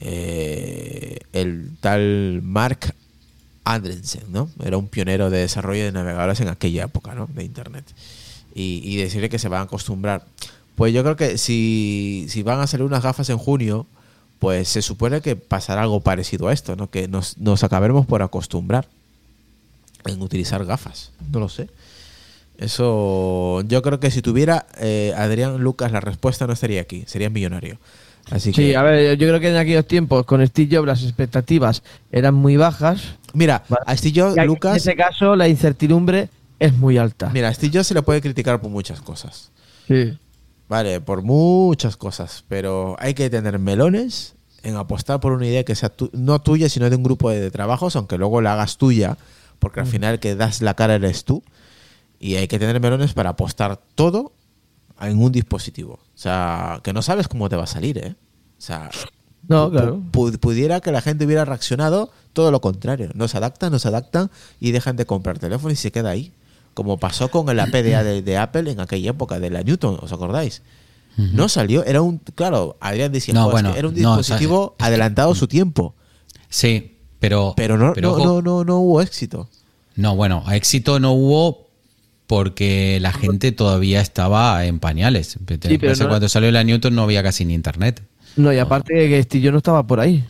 Eh, 0.02 1.20
el 1.32 1.70
tal 1.80 2.41
Mark 2.43 2.93
Andreessen, 3.64 4.32
¿no? 4.32 4.49
Era 4.64 4.78
un 4.78 4.88
pionero 4.88 5.30
de 5.30 5.39
desarrollo 5.39 5.86
de 5.86 5.91
navegadores 5.91 6.39
en 6.41 6.47
aquella 6.47 6.86
época, 6.86 7.14
¿no? 7.14 7.28
De 7.28 7.43
internet. 7.43 7.86
Y, 8.54 8.82
y 8.84 8.97
decirle 8.97 9.30
que 9.30 9.39
se 9.39 9.47
van 9.47 9.62
a 9.62 9.64
acostumbrar. 9.64 10.26
Pues 10.76 10.93
yo 10.93 11.04
creo 11.04 11.16
que 11.16 11.38
si, 11.38 12.26
si 12.30 12.43
van 12.43 12.60
a 12.60 12.68
salir 12.68 12.86
unas 12.86 13.04
gafas 13.04 13.30
en 13.30 13.38
junio, 13.38 13.86
pues 14.39 14.68
se 14.68 14.82
supone 14.82 15.22
que 15.22 15.36
pasará 15.36 15.84
algo 15.84 16.02
parecido 16.02 16.47
a 16.47 16.54
esto, 16.54 16.76
¿no? 16.76 16.89
Que 16.89 17.08
nos, 17.08 17.38
nos 17.38 17.64
acabaremos 17.64 18.08
por 18.08 18.24
acostumbrar 18.24 18.88
en 20.06 20.22
utilizar 20.22 20.66
gafas. 20.66 21.12
No 21.32 21.39
lo 21.39 21.47
sé. 21.47 21.70
Eso, 22.58 23.62
yo 23.68 23.82
creo 23.82 23.99
que 23.99 24.12
si 24.12 24.22
tuviera 24.22 24.66
eh, 24.80 25.14
Adrián 25.16 25.62
Lucas 25.62 25.91
la 25.91 25.99
respuesta 25.99 26.47
no 26.47 26.54
estaría 26.54 26.82
aquí, 26.82 27.04
sería 27.08 27.30
millonario. 27.30 27.78
Así 28.30 28.53
Sí, 28.53 28.74
a 28.76 28.82
ver, 28.84 29.17
yo 29.17 29.28
creo 29.28 29.39
que 29.39 29.49
en 29.49 29.57
aquellos 29.57 29.86
tiempos 29.88 30.26
con 30.26 30.45
Steve 30.47 30.76
Jobs 30.78 30.88
las 30.88 31.03
expectativas 31.03 31.84
eran 32.11 32.34
muy 32.36 32.55
bajas. 32.57 33.01
mira, 33.34 33.63
a 33.86 33.97
Steve 33.97 34.22
Jobs, 34.22 34.38
Y 34.38 34.39
en 34.41 34.45
Lucas, 34.47 34.78
ese 34.78 34.95
caso 34.95 35.36
la 35.36 35.47
incertidumbre 35.47 36.30
es 36.59 36.74
muy 36.74 36.97
alta. 36.97 37.30
mira, 37.34 37.49
a 37.49 37.53
Steve 37.53 37.72
Jobs 37.76 37.88
se 37.88 37.93
le 37.93 38.01
puede 38.03 38.22
criticar 38.22 38.61
por 38.61 38.69
muchas 38.69 39.01
cosas. 39.01 39.51
Sí. 39.88 40.17
Vale, 40.69 41.01
por 41.01 41.22
muchas 41.24 41.97
cosas, 41.97 42.45
pero 42.47 42.95
hay 42.99 43.13
que 43.13 43.30
tener 43.30 43.59
melones 43.59 44.36
en 44.63 44.76
apostar 44.78 45.19
por 45.19 45.34
una 45.34 45.45
idea 45.47 45.63
que 45.65 45.76
sea 45.76 45.89
tu- 45.89 46.09
no 46.13 46.39
tuya, 46.39 46.69
sino 46.69 46.89
de 46.89 46.95
un 46.95 47.03
grupo 47.03 47.30
de, 47.32 47.49
trabajos, 47.51 47.95
aunque 47.95 48.17
luego 48.17 48.41
la 48.41 48.53
hagas 48.53 48.78
tuya, 48.78 49.17
porque 49.59 49.80
al 49.82 49.88
final 49.88 50.13
el 50.13 50.19
que 50.19 50.36
das 50.36 50.61
la 50.61 50.76
cara 50.76 50.95
eres 50.95 51.26
tú. 51.26 51.43
Y 52.19 52.36
hay 52.36 52.47
que 52.47 52.59
tener 52.59 52.80
melones 52.80 53.13
para 53.13 53.32
apostar 53.32 53.80
todo 53.95 54.32
en 55.10 55.22
un 55.22 55.32
dispositivo. 55.32 55.93
O 55.93 56.18
sea, 56.18 56.80
que 56.84 56.93
no 56.93 57.02
sabes 57.02 57.28
cómo 57.28 57.49
te 57.49 57.56
va 57.56 57.64
a 57.64 57.68
salir, 57.68 57.97
¿eh? 57.97 58.16
O 58.58 58.62
sea, 58.62 58.89
No, 59.47 59.72
claro. 59.72 60.02
pu- 60.12 60.38
pudiera 60.39 60.80
que 60.82 60.91
la 60.91 61.02
gente 61.02 61.26
hubiera 61.26 61.45
reaccionado 61.45 62.12
todo 62.34 62.52
lo 62.52 62.62
contrario. 62.62 63.10
No 63.16 63.28
se 63.28 63.38
adaptan, 63.38 63.72
no 63.72 63.80
se 63.80 63.88
adaptan 63.88 64.30
y 64.60 64.72
dejan 64.72 64.95
de 64.95 65.06
comprar 65.06 65.39
teléfono 65.39 65.72
y 65.74 65.76
se 65.76 65.91
queda 65.91 66.12
ahí. 66.12 66.32
Como 66.74 66.97
pasó 66.97 67.30
con 67.30 67.54
la 67.56 67.66
PDA 67.68 68.04
de, 68.04 68.22
de 68.22 68.38
Apple 68.38 68.72
en 68.72 68.80
aquella 68.80 69.10
época, 69.10 69.39
de 69.39 69.49
la 69.49 69.62
Newton, 69.64 69.97
¿os 70.02 70.12
acordáis? 70.14 70.62
No 71.18 71.49
salió, 71.49 71.84
era 71.84 72.02
un, 72.02 72.20
claro, 72.20 72.78
Adrián 72.80 73.12
decía, 73.12 73.34
No, 73.34 73.43
"Jo, 73.43 73.49
es 73.49 73.56
que 73.58 73.62
bueno, 73.64 73.76
era 73.78 73.88
un 73.89 73.93
no, 74.02 74.16
dispositivo 74.18 74.56
o 74.60 74.64
sea, 74.68 74.72
es 74.72 74.78
que- 74.78 74.84
adelantado 74.86 75.32
a 75.32 75.36
su 75.36 75.47
tiempo, 75.47 75.93
Sí, 76.47 76.97
pero. 77.20 77.54
pero 77.58 77.78
no, 77.78 77.93
no, 77.95 78.12
ojo, 78.12 78.24
no, 78.26 78.41
no, 78.41 78.64
no 78.64 78.78
hubo 78.80 79.02
éxito. 79.02 79.49
No, 79.97 80.16
bueno, 80.16 80.45
éxito 80.52 80.99
no 81.02 81.12
hubo 81.12 81.68
porque 82.32 82.97
la 83.01 83.11
gente 83.11 83.51
todavía 83.51 83.99
estaba 83.99 84.63
en 84.65 84.79
pañales. 84.79 85.38
Me 85.49 85.57
pero 85.57 85.95
no- 85.97 86.07
cuando 86.07 86.29
salió 86.29 86.49
la 86.49 86.63
Newton 86.63 86.95
no 86.95 87.03
había 87.03 87.21
casi 87.21 87.43
ni 87.43 87.53
internet. 87.53 88.01
No, 88.38 88.53
y 88.53 88.57
aparte 88.57 88.93
que 88.93 89.21
Steve 89.23 89.43
Jobs 89.43 89.51
no 89.51 89.57
estaba 89.57 89.86
por 89.86 89.99
ahí. 89.99 90.23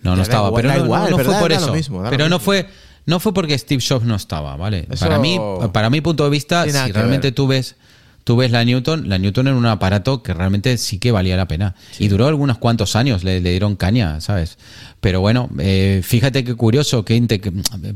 No, 0.00 0.16
no 0.16 0.22
estaba. 0.22 0.48
igual, 0.48 0.62
pero 0.62 0.74
no, 0.78 0.84
igual, 0.86 1.02
no- 1.02 1.10
no 1.10 1.16
pero 1.18 1.30
fue 1.30 1.40
por 1.40 1.52
eso. 1.52 1.74
mismo, 1.74 2.02
pero 2.08 2.30
no 2.30 2.38
fue, 2.40 2.66
no 3.04 3.20
fue 3.20 3.34
porque 3.34 3.58
Steve 3.58 3.82
Jobs 3.86 4.06
no 4.06 4.14
estaba, 4.14 4.56
¿vale? 4.56 4.86
Eso- 4.90 5.04
Para 5.04 5.18
mí, 5.18 5.38
para 5.74 5.90
mi 5.90 6.00
punto 6.00 6.24
de 6.24 6.30
vista, 6.30 6.64
si 6.64 6.70
realmente 6.90 7.26
ver. 7.26 7.34
tú 7.34 7.46
ves, 7.46 7.76
tú 8.24 8.36
ves 8.36 8.50
la 8.50 8.64
Newton, 8.64 9.08
la 9.08 9.18
Newton 9.18 9.48
era 9.48 9.56
un 9.56 9.66
aparato 9.66 10.22
que 10.22 10.32
realmente 10.34 10.76
sí 10.78 10.98
que 10.98 11.10
valía 11.12 11.36
la 11.36 11.48
pena. 11.48 11.74
Y 11.98 12.08
duró 12.08 12.26
algunos 12.28 12.58
cuantos 12.58 12.94
años, 12.96 13.24
le, 13.24 13.40
le 13.40 13.50
dieron 13.50 13.76
caña, 13.76 14.20
¿sabes? 14.20 14.58
Pero 15.00 15.20
bueno, 15.20 15.50
eh, 15.58 16.00
fíjate 16.04 16.44
qué 16.44 16.54
curioso, 16.54 17.04
que- 17.04 17.20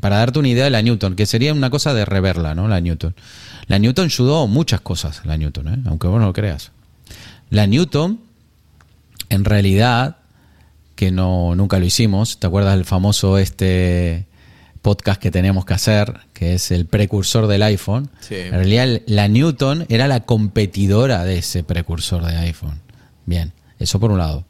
para 0.00 0.16
darte 0.18 0.38
una 0.38 0.48
idea 0.48 0.64
de 0.64 0.70
la 0.70 0.82
Newton, 0.82 1.14
que 1.16 1.26
sería 1.26 1.52
una 1.52 1.70
cosa 1.70 1.94
de 1.94 2.04
reverla, 2.04 2.54
¿no? 2.54 2.66
La 2.68 2.80
Newton. 2.80 3.14
La 3.68 3.78
Newton 3.78 4.06
ayudó 4.06 4.46
muchas 4.46 4.80
cosas, 4.80 5.22
la 5.24 5.36
Newton, 5.36 5.68
¿eh? 5.68 5.78
aunque 5.86 6.06
vos 6.08 6.20
no 6.20 6.26
lo 6.26 6.32
creas. 6.32 6.70
La 7.50 7.66
Newton, 7.66 8.20
en 9.28 9.44
realidad, 9.44 10.16
que 10.96 11.10
no 11.10 11.54
nunca 11.54 11.78
lo 11.78 11.84
hicimos, 11.84 12.38
¿te 12.40 12.46
acuerdas 12.46 12.74
del 12.74 12.84
famoso 12.84 13.38
este 13.38 14.26
podcast 14.86 15.20
que 15.20 15.32
teníamos 15.32 15.64
que 15.64 15.74
hacer, 15.74 16.20
que 16.32 16.54
es 16.54 16.70
el 16.70 16.86
precursor 16.86 17.48
del 17.48 17.64
iPhone? 17.64 18.08
Sí. 18.20 18.36
En 18.36 18.52
realidad, 18.52 19.00
la 19.06 19.26
Newton 19.26 19.84
era 19.88 20.06
la 20.06 20.20
competidora 20.20 21.24
de 21.24 21.38
ese 21.38 21.64
precursor 21.64 22.24
de 22.24 22.36
iPhone. 22.36 22.80
Bien, 23.24 23.52
eso 23.80 23.98
por 23.98 24.12
un 24.12 24.18
lado. 24.18 24.44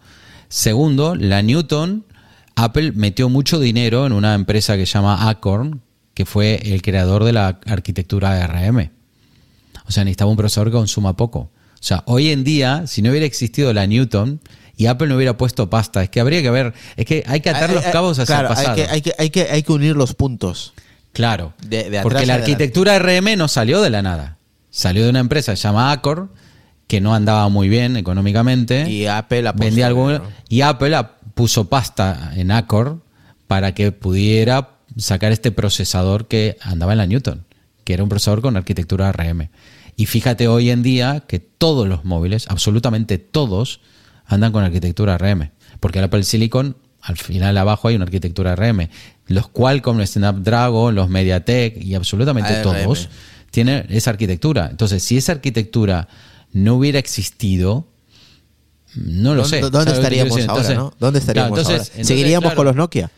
Segundo, 0.51 1.15
la 1.15 1.41
Newton, 1.41 2.05
Apple 2.55 2.93
metió 2.93 3.31
mucho 3.31 3.59
dinero 3.59 4.05
en 4.07 4.13
una 4.13 4.35
empresa 4.35 4.77
que 4.77 4.85
se 4.85 4.93
llama 4.93 5.31
Acorn, 5.31 5.81
que 6.13 6.27
fue 6.27 6.61
el 6.71 6.83
creador 6.83 7.25
de 7.25 7.33
la 7.33 7.59
arquitectura 7.65 8.45
ARM. 8.45 8.91
O 9.87 9.91
sea, 9.91 10.05
necesitaba 10.05 10.31
un 10.31 10.37
procesador 10.37 10.69
que 10.69 10.77
consuma 10.77 11.17
poco. 11.17 11.39
O 11.39 11.51
sea, 11.81 12.03
hoy 12.05 12.29
en 12.29 12.45
día, 12.45 12.87
si 12.87 13.01
no 13.01 13.09
hubiera 13.09 13.25
existido 13.25 13.73
la 13.73 13.87
Newton 13.87 14.41
y 14.77 14.87
Apple 14.87 15.07
no 15.09 15.17
hubiera 15.17 15.37
puesto 15.37 15.71
pasta, 15.71 16.03
es 16.03 16.11
que 16.11 16.21
habría 16.21 16.43
que 16.43 16.51
ver, 16.51 16.75
es 16.97 17.07
que 17.07 17.25
hay 17.27 17.41
que 17.41 17.51
atar 17.51 17.71
Hay- 17.71 17.75
los 17.77 17.85
hay- 17.87 17.93
cabos 17.93 18.19
hacia 18.19 18.27
claro, 18.35 18.49
el 18.49 18.55
pasado. 18.55 18.71
Hay 18.71 18.77
que, 18.77 18.91
hay, 18.91 19.01
que, 19.03 19.13
hay, 19.19 19.31
que, 19.31 19.43
hay 19.51 19.63
que 19.63 19.73
unir 19.73 19.97
los 19.97 20.15
puntos. 20.15 20.75
Claro. 21.13 21.55
De- 21.63 21.89
de 21.91 21.99
atrás 21.99 22.03
porque 22.03 22.27
la 22.27 22.35
arquitectura 22.35 22.99
RM 22.99 23.37
no 23.37 23.49
salió 23.49 23.81
de 23.81 23.89
la 23.91 24.03
nada. 24.03 24.37
Salió 24.71 25.05
de 25.05 25.11
una 25.11 25.21
empresa 25.21 25.53
que 25.53 25.57
se 25.57 25.63
llama 25.63 25.91
Accor, 25.93 26.29
que 26.87 27.01
no 27.01 27.15
andaba 27.15 27.49
muy 27.49 27.69
bien 27.71 27.97
económicamente. 27.97 28.89
Y 28.91 29.07
Apple 29.07 29.51
vendía 29.55 29.87
algo 29.87 30.21
y 30.49 30.61
Apple 30.61 30.95
puso 31.35 31.69
pasta 31.69 32.33
en 32.37 32.51
Accor 32.51 33.01
para 33.47 33.73
que 33.75 33.93
pudiera 33.93 34.71
sacar 34.99 35.33
este 35.33 35.51
procesador 35.53 36.27
que 36.29 36.59
andaba 36.61 36.93
en 36.93 36.99
la 36.99 37.07
Newton, 37.07 37.45
que 37.85 37.95
era 37.95 38.03
un 38.03 38.09
procesador 38.11 38.43
con 38.43 38.57
arquitectura 38.57 39.11
RM. 39.13 39.49
Y 39.97 40.07
fíjate 40.07 40.49
hoy 40.49 40.69
en 40.71 40.83
día 40.83 41.23
que 41.27 41.39
todos 41.41 41.89
los 41.89 42.05
móviles, 42.05 42.47
absolutamente 42.49 43.17
todos, 43.19 43.81
andan 44.27 44.53
con 44.53 44.65
arquitectura 44.65 45.17
RM, 45.19 45.51
porque 45.81 45.99
el 45.99 46.05
Apple 46.07 46.23
Silicon 46.25 46.77
al 47.01 47.17
final 47.17 47.57
abajo 47.57 47.89
hay 47.89 47.95
una 47.95 48.05
arquitectura 48.05 48.57
RM, 48.57 48.89
los 49.29 49.49
Qualcomm, 49.49 49.99
los 49.99 50.11
Snapdragon, 50.11 50.95
los 50.95 51.09
MediaTek 51.09 51.83
y 51.83 51.95
absolutamente 51.95 52.53
ARM. 52.55 52.63
todos 52.63 53.09
tienen 53.51 53.87
esa 53.91 54.11
arquitectura. 54.11 54.69
Entonces, 54.71 55.03
si 55.03 55.17
esa 55.17 55.33
arquitectura 55.33 56.09
no 56.53 56.75
hubiera 56.75 56.99
existido, 56.99 57.87
no 58.97 59.35
lo 59.35 59.43
¿Dónde- 59.43 59.57
sé. 59.59 59.61
¿Dónde 59.61 59.79
¿Sabes 59.79 59.87
lo 59.87 60.03
que 60.03 60.09
quiero 60.09 60.27
estaríamos 60.27 60.33
ahora, 60.41 60.53
Entonces, 60.53 60.77
no? 60.77 60.95
¿Dónde 60.99 61.19
estaríamos 61.21 61.49
claro, 61.51 61.61
entonces- 61.61 61.81
ahora? 61.81 61.91
entonces, 61.93 62.07
¿Seguiríamos 62.09 62.43
claro, 62.45 62.57
con 62.57 62.67
los 62.67 62.77
Nokia? 62.77 63.11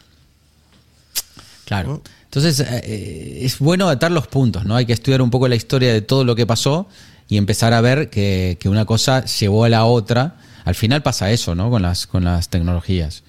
Claro. 1.64 2.02
Entonces, 2.24 2.60
eh, 2.60 3.40
es 3.42 3.58
bueno 3.58 3.88
atar 3.88 4.10
los 4.10 4.26
puntos, 4.26 4.64
¿no? 4.64 4.76
Hay 4.76 4.86
que 4.86 4.92
estudiar 4.92 5.22
un 5.22 5.30
poco 5.30 5.48
la 5.48 5.54
historia 5.56 5.92
de 5.92 6.02
todo 6.02 6.24
lo 6.24 6.34
que 6.34 6.46
pasó 6.46 6.88
y 7.28 7.36
empezar 7.36 7.72
a 7.72 7.80
ver 7.80 8.10
que, 8.10 8.56
que 8.60 8.68
una 8.68 8.84
cosa 8.84 9.24
llevó 9.24 9.64
a 9.64 9.68
la 9.68 9.84
otra. 9.84 10.36
Al 10.64 10.74
final 10.74 11.02
pasa 11.02 11.30
eso, 11.30 11.54
¿no? 11.54 11.70
Con 11.70 11.82
las, 11.82 12.06
con 12.06 12.24
las 12.24 12.48
tecnologías. 12.48 13.22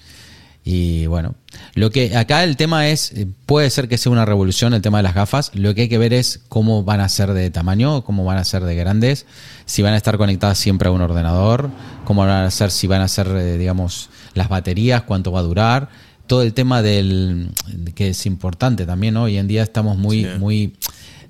Y 0.62 1.06
bueno, 1.06 1.36
lo 1.74 1.90
que 1.90 2.16
acá 2.16 2.44
el 2.44 2.56
tema 2.56 2.88
es, 2.88 3.12
eh, 3.12 3.26
puede 3.46 3.70
ser 3.70 3.88
que 3.88 3.96
sea 3.96 4.12
una 4.12 4.26
revolución 4.26 4.74
el 4.74 4.82
tema 4.82 4.98
de 4.98 5.04
las 5.04 5.14
gafas, 5.14 5.50
lo 5.54 5.74
que 5.74 5.82
hay 5.82 5.88
que 5.88 5.96
ver 5.96 6.12
es 6.12 6.40
cómo 6.48 6.84
van 6.84 7.00
a 7.00 7.08
ser 7.08 7.32
de 7.32 7.50
tamaño, 7.50 8.04
cómo 8.04 8.24
van 8.24 8.36
a 8.36 8.44
ser 8.44 8.64
de 8.64 8.74
grandes, 8.74 9.24
si 9.64 9.80
van 9.80 9.94
a 9.94 9.96
estar 9.96 10.18
conectadas 10.18 10.58
siempre 10.58 10.88
a 10.88 10.92
un 10.92 11.00
ordenador, 11.00 11.70
cómo 12.04 12.26
van 12.26 12.44
a 12.44 12.50
ser, 12.50 12.70
si 12.70 12.86
van 12.86 13.00
a 13.00 13.08
ser, 13.08 13.28
eh, 13.28 13.56
digamos, 13.56 14.10
las 14.34 14.50
baterías, 14.50 15.02
cuánto 15.02 15.32
va 15.32 15.40
a 15.40 15.44
durar, 15.44 15.88
todo 16.26 16.42
el 16.42 16.52
tema 16.52 16.82
del, 16.82 17.50
que 17.94 18.10
es 18.10 18.26
importante 18.26 18.84
también, 18.84 19.14
¿no? 19.14 19.24
Hoy 19.24 19.38
en 19.38 19.48
día 19.48 19.62
estamos 19.62 19.96
muy, 19.96 20.26
muy, 20.38 20.76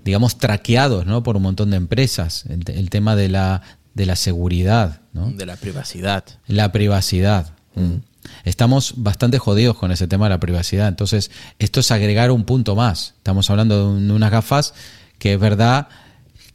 digamos, 0.05 0.39
traqueados, 0.39 1.07
¿no? 1.07 1.23
Por 1.23 1.37
un 1.37 1.43
montón 1.43 1.71
de 1.71 1.77
empresas, 1.77 2.45
el, 2.49 2.65
el 2.67 2.91
tema 2.91 3.15
de 3.15 3.29
la, 3.29 3.63
de 3.95 4.07
la 4.07 4.17
seguridad, 4.17 5.00
¿no? 5.13 5.31
De 5.31 5.47
la 5.47 5.57
privacidad. 5.57 6.25
La 6.47 6.73
privacidad. 6.73 7.53
Mm. 7.75 7.97
Estamos 8.45 8.95
bastante 8.97 9.39
jodidos 9.39 9.77
con 9.77 9.91
ese 9.93 10.07
tema 10.07 10.27
de 10.27 10.31
la 10.31 10.41
privacidad. 10.41 10.89
Entonces, 10.89 11.31
esto 11.59 11.81
es 11.81 11.91
agregar 11.91 12.31
un 12.31 12.45
punto 12.45 12.77
más. 12.77 13.15
Estamos 13.17 13.49
hablando 13.51 13.79
de, 13.79 13.85
un- 13.97 14.09
de 14.09 14.15
unas 14.15 14.31
gafas 14.31 14.75
que 15.19 15.35
es 15.35 15.41
verdad 15.41 15.89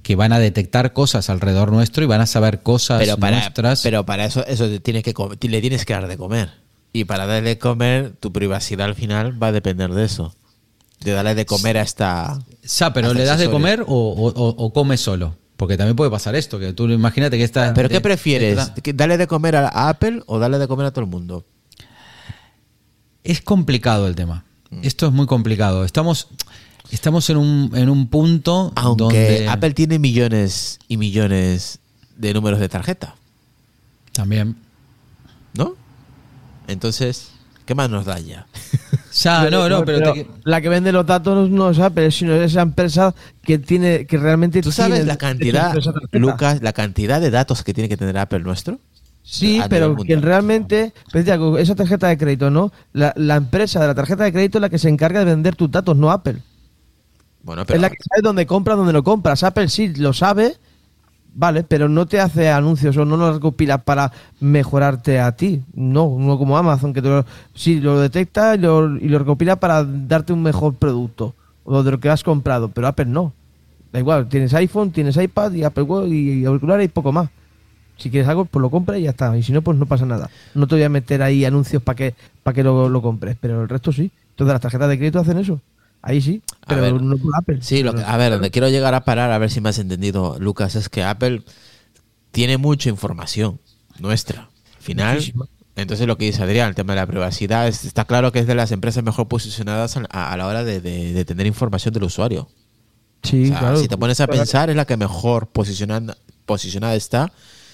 que 0.03 0.15
van 0.15 0.31
a 0.33 0.39
detectar 0.39 0.93
cosas 0.93 1.29
alrededor 1.31 1.71
nuestro 1.71 2.03
y 2.03 2.07
van 2.07 2.21
a 2.21 2.27
saber 2.27 2.61
cosas 2.61 2.99
Pero 2.99 3.17
para, 3.17 3.37
nuestras. 3.39 3.81
pero 3.81 4.05
para 4.05 4.25
eso, 4.25 4.45
eso 4.45 4.67
te 4.67 4.79
tienes 4.79 5.01
que 5.03 5.13
le 5.49 5.61
tienes 5.61 5.83
que 5.85 5.93
dar 5.93 6.07
de 6.07 6.15
comer. 6.17 6.51
Y 6.93 7.05
para 7.05 7.25
darle 7.25 7.49
de 7.49 7.57
comer, 7.57 8.13
tu 8.19 8.31
privacidad 8.31 8.85
al 8.85 8.95
final 8.95 9.41
va 9.41 9.47
a 9.47 9.51
depender 9.51 9.91
de 9.91 10.05
eso. 10.05 10.33
De 11.01 11.11
darle 11.11 11.33
de 11.35 11.45
comer 11.47 11.77
a 11.77 11.81
esta. 11.81 12.39
Sa, 12.63 12.93
pero 12.93 13.13
¿le 13.13 13.25
das 13.25 13.39
de 13.39 13.49
comer 13.49 13.81
o, 13.81 13.85
o, 13.87 14.27
o- 14.29 14.55
o 14.65 14.73
comes 14.73 15.01
solo? 15.01 15.35
Porque 15.57 15.77
también 15.77 15.95
puede 15.95 16.11
pasar 16.11 16.35
esto, 16.35 16.59
que 16.59 16.73
tú 16.73 16.89
imagínate 16.89 17.37
que 17.37 17.43
está... 17.43 17.73
¿Pero 17.73 17.87
qué 17.87 18.01
prefieres? 18.01 18.57
detrás- 18.57 18.81
¿Que 18.81 18.93
¿Darle 18.93 19.17
de 19.17 19.27
comer 19.27 19.55
a, 19.55 19.89
Apple 19.89 20.21
o 20.25 20.37
darle 20.39 20.57
de 20.57 20.67
comer 20.67 20.87
a 20.87 20.91
todo 20.91 21.05
el 21.05 21.09
mundo? 21.09 21.45
Es 23.23 23.41
complicado 23.41 24.07
el 24.07 24.15
tema. 24.15 24.43
Mm. 24.69 24.79
Esto 24.83 25.07
es 25.07 25.13
muy 25.13 25.25
complicado. 25.27 25.85
Estamos, 25.85 26.27
estamos 26.91 27.29
en, 27.29 27.37
un, 27.37 27.71
en 27.73 27.89
un 27.89 28.07
punto 28.07 28.73
Aunque 28.75 29.03
donde... 29.03 29.47
Apple 29.49 29.73
tiene 29.73 29.97
millones 29.97 30.79
y 30.89 30.97
millones 30.97 31.79
de 32.17 32.33
números 32.33 32.59
de 32.59 32.69
tarjeta, 32.69 33.15
También. 34.11 34.57
¿no? 35.53 35.75
Entonces, 36.67 37.29
¿qué 37.65 37.75
más 37.75 37.89
nos 37.89 38.05
da 38.05 38.19
ya? 38.19 38.47
Ya, 39.23 39.49
no, 39.49 39.69
no, 39.69 39.85
pero... 39.85 40.13
te- 40.13 40.27
la 40.43 40.59
que 40.59 40.67
vende 40.69 40.91
los 40.91 41.05
datos 41.05 41.49
no 41.49 41.69
es 41.69 41.79
Apple, 41.79 42.11
sino 42.11 42.33
esa 42.33 42.61
empresa 42.61 43.15
que 43.41 43.57
tiene 43.57 44.05
que 44.05 44.17
realmente 44.17 44.61
¿Tú 44.61 44.71
sabes 44.71 44.95
tiene 44.95 45.07
la 45.07 45.17
cantidad. 45.17 45.73
Lucas, 46.11 46.61
la 46.61 46.73
cantidad 46.73 47.21
de 47.21 47.31
datos 47.31 47.63
que 47.63 47.73
tiene 47.73 47.87
que 47.87 47.95
tener 47.97 48.17
Apple 48.17 48.39
nuestro? 48.39 48.79
Sí, 49.23 49.59
pero 49.69 49.95
que 49.95 50.15
realmente, 50.17 50.93
pues 51.11 51.25
esa 51.27 51.75
tarjeta 51.75 52.07
de 52.09 52.17
crédito, 52.17 52.51
¿no? 52.51 52.71
La, 52.93 53.11
la 53.15 53.37
empresa 53.37 53.79
de 53.79 53.87
la 53.87 53.95
tarjeta 53.95 54.23
de 54.23 54.31
crédito 54.31 54.59
es 54.59 54.61
la 54.61 54.69
que 54.69 54.77
se 54.77 54.89
encarga 54.89 55.19
de 55.19 55.25
vender 55.25 55.55
tus 55.55 55.71
datos, 55.71 55.97
no 55.97 56.11
Apple. 56.11 56.37
Bueno, 57.41 57.65
pero 57.65 57.77
es 57.77 57.81
la 57.81 57.89
que 57.89 57.97
sabe 58.07 58.21
dónde 58.21 58.45
compras, 58.45 58.77
dónde 58.77 58.93
no 58.93 59.03
compras. 59.03 59.43
Apple 59.43 59.69
sí 59.69 59.93
lo 59.95 60.13
sabe, 60.13 60.57
vale, 61.35 61.63
pero 61.63 61.87
no 61.87 62.07
te 62.07 62.19
hace 62.19 62.49
anuncios 62.49 62.97
o 62.97 63.05
no 63.05 63.17
los 63.17 63.35
recopila 63.35 63.79
para 63.79 64.11
mejorarte 64.39 65.19
a 65.19 65.35
ti. 65.35 65.61
No, 65.73 66.15
no 66.17 66.37
como 66.37 66.57
Amazon, 66.57 66.93
que 66.93 67.01
te 67.01 67.09
lo, 67.09 67.25
sí 67.53 67.79
lo 67.79 67.99
detecta 67.99 68.55
y 68.55 68.57
lo, 68.57 68.97
y 68.97 69.07
lo 69.07 69.19
recopila 69.19 69.57
para 69.57 69.83
darte 69.83 70.33
un 70.33 70.41
mejor 70.41 70.75
producto 70.75 71.35
o 71.65 71.83
de 71.83 71.91
lo 71.91 71.99
que 71.99 72.09
has 72.09 72.23
comprado, 72.23 72.69
pero 72.69 72.87
Apple 72.87 73.05
no. 73.05 73.33
Da 73.91 73.99
igual, 73.99 74.27
tienes 74.27 74.53
iPhone, 74.53 74.91
tienes 74.91 75.17
iPad 75.17 75.51
y 75.53 75.63
Apple 75.63 75.83
Watch 75.83 76.09
y 76.09 76.45
auriculares 76.45 76.85
y 76.85 76.89
poco 76.89 77.11
más. 77.11 77.29
Si 77.97 78.09
quieres 78.09 78.27
algo, 78.27 78.45
pues 78.45 78.61
lo 78.61 78.69
compras 78.69 78.99
y 78.99 79.03
ya 79.03 79.11
está. 79.11 79.37
Y 79.37 79.43
si 79.43 79.53
no, 79.53 79.61
pues 79.61 79.77
no 79.77 79.85
pasa 79.85 80.05
nada. 80.05 80.29
No 80.53 80.67
te 80.67 80.75
voy 80.75 80.83
a 80.83 80.89
meter 80.89 81.21
ahí 81.21 81.45
anuncios 81.45 81.81
para 81.81 81.95
que, 81.95 82.15
para 82.43 82.53
que 82.53 82.63
lo, 82.63 82.89
lo 82.89 83.01
compres, 83.01 83.37
pero 83.39 83.61
el 83.61 83.69
resto 83.69 83.91
sí. 83.93 84.11
Todas 84.35 84.53
las 84.53 84.61
tarjetas 84.61 84.89
de 84.89 84.97
crédito 84.97 85.19
hacen 85.19 85.37
eso. 85.37 85.61
Ahí 86.07 86.21
sí, 86.21 86.41
pero 86.67 86.81
ver. 86.81 87.01
no 87.01 87.17
por 87.17 87.35
Apple. 87.35 87.57
Sí, 87.61 87.81
lo 87.81 87.93
que- 87.93 88.03
a 88.03 88.15
ver, 88.17 88.31
donde 88.31 88.51
quiero 88.51 88.69
llegar 88.69 88.93
a 88.93 89.03
parar, 89.03 89.31
a 89.31 89.37
ver 89.39 89.49
si 89.49 89.59
me 89.59 89.69
has 89.69 89.79
entendido, 89.79 90.37
Lucas, 90.39 90.75
es 90.75 90.87
que 90.87 91.03
Apple 91.03 91.41
tiene 92.31 92.57
mucha 92.57 92.89
información 92.89 93.59
nuestra. 93.99 94.41
Al 94.77 94.81
final, 94.83 95.33
entonces 95.75 96.05
lo 96.05 96.17
que 96.17 96.25
dice 96.25 96.43
Adrián, 96.43 96.69
el 96.69 96.75
tema 96.75 96.93
de 96.93 96.99
la 97.01 97.07
privacidad, 97.07 97.67
es- 97.67 97.85
está 97.85 98.05
claro 98.05 98.31
que 98.31 98.39
es 98.39 98.45
de 98.47 98.53
las 98.53 98.71
empresas 98.71 99.03
mejor 99.03 99.27
posicionadas 99.27 99.97
a, 99.97 100.31
a 100.31 100.37
la 100.37 100.45
hora 100.45 100.63
de, 100.63 100.79
de- 100.79 101.13
de 101.13 101.25
tener 101.25 101.47
información 101.47 101.91
del 101.93 102.03
usuario. 102.03 102.47
Sí, 103.23 103.45
O 103.45 103.47
sea, 103.47 103.59
claro. 103.59 103.77
Si 103.77 103.87
te 103.87 103.97
pones 103.97 104.21
a 104.21 104.27
pensar, 104.27 104.69
es 104.69 104.75
la 104.75 104.85
que 104.85 104.97
mejor 104.97 105.47
posicionada, 105.47 106.15
posicionada 106.45 106.93
está 106.95 107.31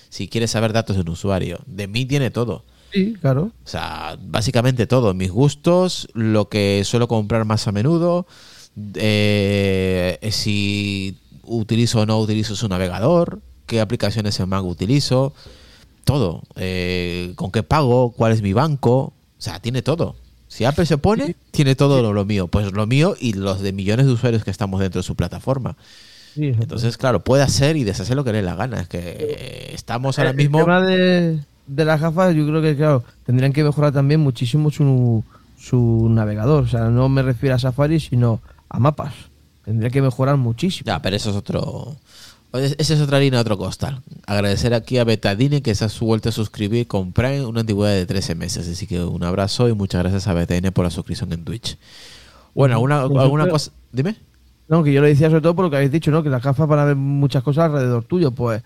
si 0.07 0.29
quieres 0.29 0.51
saber 0.51 0.71
datos 0.71 0.95
de 0.95 1.01
un 1.01 1.09
usuario. 1.09 1.59
De 1.65 1.87
mí 1.89 2.05
tiene 2.05 2.31
todo. 2.31 2.63
Sí, 2.91 3.15
claro. 3.19 3.51
O 3.63 3.67
sea, 3.67 4.17
básicamente 4.21 4.87
todo. 4.87 5.13
Mis 5.13 5.31
gustos, 5.31 6.07
lo 6.13 6.49
que 6.49 6.81
suelo 6.85 7.07
comprar 7.07 7.45
más 7.45 7.67
a 7.67 7.71
menudo, 7.71 8.27
eh, 8.95 10.17
si 10.31 11.17
utilizo 11.43 12.01
o 12.01 12.05
no 12.05 12.19
utilizo 12.19 12.55
su 12.55 12.67
navegador, 12.67 13.41
qué 13.65 13.81
aplicaciones 13.81 14.39
en 14.39 14.49
Mac 14.49 14.63
utilizo, 14.63 15.33
todo. 16.03 16.43
Eh, 16.55 17.33
con 17.35 17.51
qué 17.51 17.63
pago, 17.63 18.11
cuál 18.11 18.33
es 18.33 18.41
mi 18.41 18.53
banco. 18.53 18.97
O 18.97 19.13
sea, 19.37 19.59
tiene 19.59 19.81
todo. 19.81 20.15
Si 20.47 20.65
Apple 20.65 20.85
se 20.85 20.97
pone, 20.97 21.35
tiene 21.51 21.75
todo 21.75 22.01
lo, 22.01 22.11
lo 22.11 22.25
mío. 22.25 22.47
Pues 22.47 22.71
lo 22.73 22.85
mío 22.85 23.15
y 23.19 23.33
los 23.33 23.61
de 23.61 23.71
millones 23.71 24.05
de 24.05 24.11
usuarios 24.11 24.43
que 24.43 24.51
estamos 24.51 24.81
dentro 24.81 24.99
de 24.99 25.03
su 25.03 25.15
plataforma. 25.15 25.77
Sí. 26.35 26.47
Entonces, 26.59 26.97
claro, 26.97 27.23
puede 27.23 27.43
hacer 27.43 27.77
y 27.77 27.83
deshacer 27.83 28.15
lo 28.15 28.23
que 28.23 28.31
le 28.31 28.39
dé 28.39 28.43
la 28.43 28.55
gana. 28.55 28.81
Es 28.81 28.87
que 28.87 28.99
eh, 28.99 29.71
estamos 29.73 30.19
ahora 30.19 30.33
mismo... 30.33 30.59
tema 30.59 30.81
de, 30.81 31.39
de 31.75 31.85
las 31.85 32.01
gafas, 32.01 32.35
yo 32.35 32.45
creo 32.45 32.61
que, 32.61 32.75
claro, 32.75 33.03
tendrían 33.25 33.53
que 33.53 33.63
mejorar 33.63 33.91
también 33.93 34.19
muchísimo 34.19 34.71
su, 34.71 35.23
su 35.59 36.07
navegador. 36.09 36.63
O 36.63 36.67
sea, 36.67 36.85
no 36.89 37.07
me 37.09 37.21
refiero 37.21 37.55
a 37.55 37.59
Safari, 37.59 37.99
sino 37.99 38.41
a 38.69 38.79
mapas. 38.79 39.13
Tendría 39.65 39.89
que 39.89 40.01
mejorar 40.01 40.37
muchísimo. 40.37 40.85
Ya, 40.85 41.01
pero 41.01 41.15
eso 41.15 41.29
es 41.29 41.35
otro 41.35 41.95
esa 42.53 42.93
es 42.95 42.99
otra 42.99 43.19
línea, 43.19 43.39
otro 43.39 43.57
costal. 43.57 44.01
Agradecer 44.27 44.73
aquí 44.73 44.97
a 44.97 45.05
Betadine 45.05 45.61
que 45.61 45.73
se 45.73 45.85
ha 45.85 45.89
vuelto 46.01 46.27
a 46.29 46.31
suscribir 46.33 46.85
con 46.85 47.13
Prime 47.13 47.45
una 47.45 47.61
antigüedad 47.61 47.93
de 47.95 48.05
13 48.05 48.35
meses. 48.35 48.67
Así 48.67 48.87
que 48.87 49.01
un 49.01 49.23
abrazo 49.23 49.69
y 49.69 49.73
muchas 49.73 50.01
gracias 50.01 50.27
a 50.27 50.33
Betadine 50.33 50.73
por 50.73 50.83
la 50.83 50.91
suscripción 50.91 51.31
en 51.31 51.45
Twitch. 51.45 51.77
Bueno, 52.53 52.73
¿alguna, 52.75 53.07
Pues 53.07 53.21
alguna 53.21 53.45
yo- 53.45 53.51
cosa? 53.51 53.71
Dime. 53.93 54.17
No, 54.67 54.83
que 54.83 54.91
yo 54.93 55.01
lo 55.01 55.07
decía 55.07 55.29
sobre 55.29 55.41
todo 55.41 55.55
por 55.55 55.65
lo 55.65 55.69
que 55.71 55.77
habéis 55.77 55.91
dicho, 55.91 56.11
¿no? 56.11 56.23
Que 56.23 56.29
las 56.29 56.41
gafas 56.43 56.67
van 56.67 56.79
a 56.79 56.85
ver 56.85 56.95
muchas 56.95 57.43
cosas 57.43 57.65
alrededor 57.65 58.03
tuyo. 58.03 58.31
Pues 58.31 58.61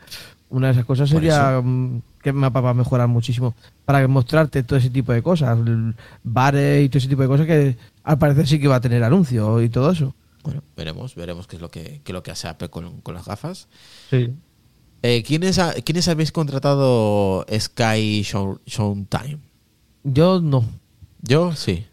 una 0.49 0.67
de 0.67 0.73
esas 0.73 0.85
cosas 0.85 1.09
sería 1.09 1.61
mm, 1.63 2.01
que 2.21 2.31
me 2.33 2.49
va 2.49 2.69
a 2.69 2.73
mejorar 2.73 3.07
muchísimo 3.07 3.55
para 3.85 4.07
mostrarte 4.07 4.63
todo 4.63 4.77
ese 4.79 4.89
tipo 4.89 5.11
de 5.11 5.21
cosas, 5.21 5.57
el- 5.59 5.95
bares 6.23 6.85
y 6.85 6.89
todo 6.89 6.97
ese 6.99 7.07
tipo 7.07 7.21
de 7.23 7.27
cosas 7.27 7.45
que 7.47 7.77
al 8.03 8.17
parecer 8.17 8.47
sí 8.47 8.59
que 8.59 8.67
va 8.67 8.75
a 8.77 8.81
tener 8.81 9.03
anuncios 9.03 9.63
y 9.63 9.69
todo 9.69 9.91
eso. 9.91 10.13
Bueno, 10.43 10.61
veremos, 10.77 11.15
veremos 11.15 11.47
qué 11.47 11.55
es 11.55 11.61
lo 11.61 11.69
que, 11.71 12.01
qué 12.03 12.11
es 12.11 12.13
lo 12.13 12.21
que 12.23 12.31
hace 12.31 12.47
Apple 12.47 12.69
con, 12.69 13.01
con 13.01 13.15
las 13.15 13.25
gafas. 13.25 13.67
Sí. 14.11 14.31
Eh, 15.01 15.23
¿quiénes, 15.23 15.57
ha- 15.59 15.73
¿Quiénes 15.73 16.07
habéis 16.07 16.31
contratado 16.31 17.45
Sky 17.59 18.21
Show, 18.23 18.59
Showtime? 18.65 19.39
Yo 20.03 20.39
no. 20.41 20.63
Yo 21.21 21.53
sí. 21.55 21.85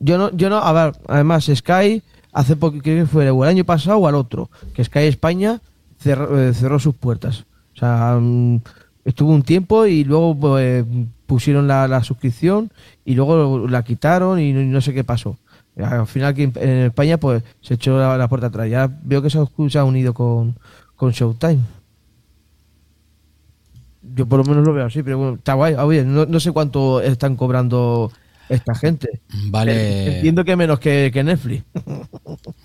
Yo 0.00 0.18
no, 0.18 0.30
yo 0.36 0.48
no, 0.50 0.58
a 0.58 0.72
ver, 0.72 0.98
además 1.08 1.50
Sky 1.52 2.02
hace 2.32 2.54
poco, 2.56 2.78
creo 2.78 3.04
que 3.04 3.10
fue 3.10 3.26
el 3.28 3.42
año 3.44 3.64
pasado 3.64 3.98
o 3.98 4.06
al 4.08 4.14
otro, 4.14 4.50
que 4.74 4.84
Sky 4.84 5.00
España 5.00 5.60
cerró, 5.98 6.40
eh, 6.40 6.54
cerró 6.54 6.78
sus 6.78 6.94
puertas. 6.94 7.44
O 7.78 7.80
sea, 7.80 8.18
mm, 8.20 8.60
estuvo 9.04 9.32
un 9.32 9.42
tiempo 9.42 9.86
y 9.86 10.02
luego 10.02 10.36
pues, 10.36 10.84
pusieron 11.26 11.68
la, 11.68 11.86
la 11.86 12.02
suscripción 12.02 12.72
y 13.04 13.14
luego 13.14 13.68
la 13.68 13.84
quitaron 13.84 14.40
y 14.40 14.52
no, 14.52 14.60
y 14.60 14.66
no 14.66 14.80
sé 14.80 14.92
qué 14.92 15.04
pasó. 15.04 15.38
Al 15.76 16.08
final 16.08 16.30
aquí 16.30 16.42
en, 16.42 16.58
España 16.86 17.18
pues 17.18 17.44
se 17.60 17.74
echó 17.74 17.96
la, 17.98 18.18
la 18.18 18.28
puerta 18.28 18.48
atrás. 18.48 18.68
Ya 18.68 18.90
veo 19.04 19.22
que 19.22 19.30
se 19.30 19.38
ha, 19.38 19.44
se 19.68 19.78
ha 19.78 19.84
unido 19.84 20.12
con, 20.12 20.58
con 20.96 21.12
Showtime. 21.12 21.60
Yo 24.02 24.26
por 24.26 24.38
lo 24.38 24.44
menos 24.44 24.66
lo 24.66 24.72
veo 24.72 24.86
así, 24.86 25.04
pero 25.04 25.18
bueno, 25.18 25.34
está 25.36 25.54
guay. 25.54 25.74
Ah, 25.78 25.84
Oye, 25.84 26.04
no, 26.04 26.26
no 26.26 26.40
sé 26.40 26.50
cuánto 26.50 27.00
están 27.00 27.36
cobrando 27.36 28.10
esta 28.48 28.74
gente. 28.74 29.20
Vale. 29.50 29.72
Eh, 29.72 30.16
Entiendo 30.16 30.44
que 30.44 30.56
menos 30.56 30.80
que, 30.80 31.10
que 31.12 31.22
Netflix. 31.22 31.64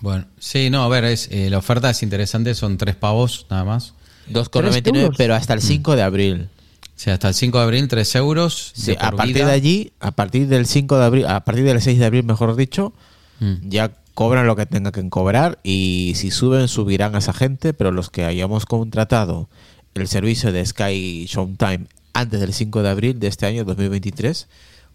Bueno, 0.00 0.26
sí, 0.38 0.68
no, 0.68 0.82
a 0.82 0.88
ver, 0.88 1.04
es, 1.04 1.28
eh, 1.32 1.48
la 1.48 1.58
oferta 1.58 1.88
es 1.88 2.02
interesante, 2.02 2.54
son 2.54 2.76
tres 2.76 2.94
pavos 2.94 3.46
nada 3.50 3.64
más. 3.64 3.94
2,99, 4.30 4.96
euros? 5.02 5.14
pero 5.16 5.34
hasta 5.34 5.54
el 5.54 5.60
5 5.62 5.96
de 5.96 6.02
abril. 6.02 6.48
O 6.84 6.98
sea, 6.98 7.14
hasta 7.14 7.28
el 7.28 7.34
5 7.34 7.58
de 7.58 7.64
abril, 7.64 7.88
3 7.88 8.14
euros. 8.16 8.72
Sí, 8.74 8.92
de 8.92 8.98
a 9.00 9.10
partir 9.10 9.34
vida. 9.34 9.46
de 9.46 9.52
allí, 9.52 9.92
a 10.00 10.12
partir 10.12 10.46
del 10.48 10.66
5 10.66 10.96
de 10.98 11.04
abril, 11.04 11.26
a 11.26 11.44
partir 11.44 11.64
del 11.64 11.80
6 11.80 11.98
de 11.98 12.04
abril, 12.04 12.24
mejor 12.24 12.54
dicho, 12.56 12.92
Mm. 13.40 13.68
ya 13.68 13.90
cobran 14.14 14.46
lo 14.46 14.54
que 14.54 14.64
tengan 14.64 14.92
que 14.92 15.08
cobrar 15.10 15.58
y 15.64 16.12
si 16.14 16.30
suben, 16.30 16.68
subirán 16.68 17.16
a 17.16 17.18
esa 17.18 17.32
gente, 17.32 17.74
pero 17.74 17.90
los 17.90 18.10
que 18.10 18.24
hayamos 18.24 18.64
contratado 18.64 19.48
el 19.94 20.06
servicio 20.06 20.52
de 20.52 20.64
Sky 20.64 21.26
Showtime 21.26 21.86
antes 22.12 22.40
del 22.40 22.52
5 22.54 22.82
de 22.84 22.90
abril 22.90 23.18
de 23.18 23.26
este 23.26 23.46
año 23.46 23.64
2023, 23.64 24.46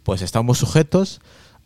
pues 0.04 0.22
estamos 0.22 0.58
sujetos 0.58 1.20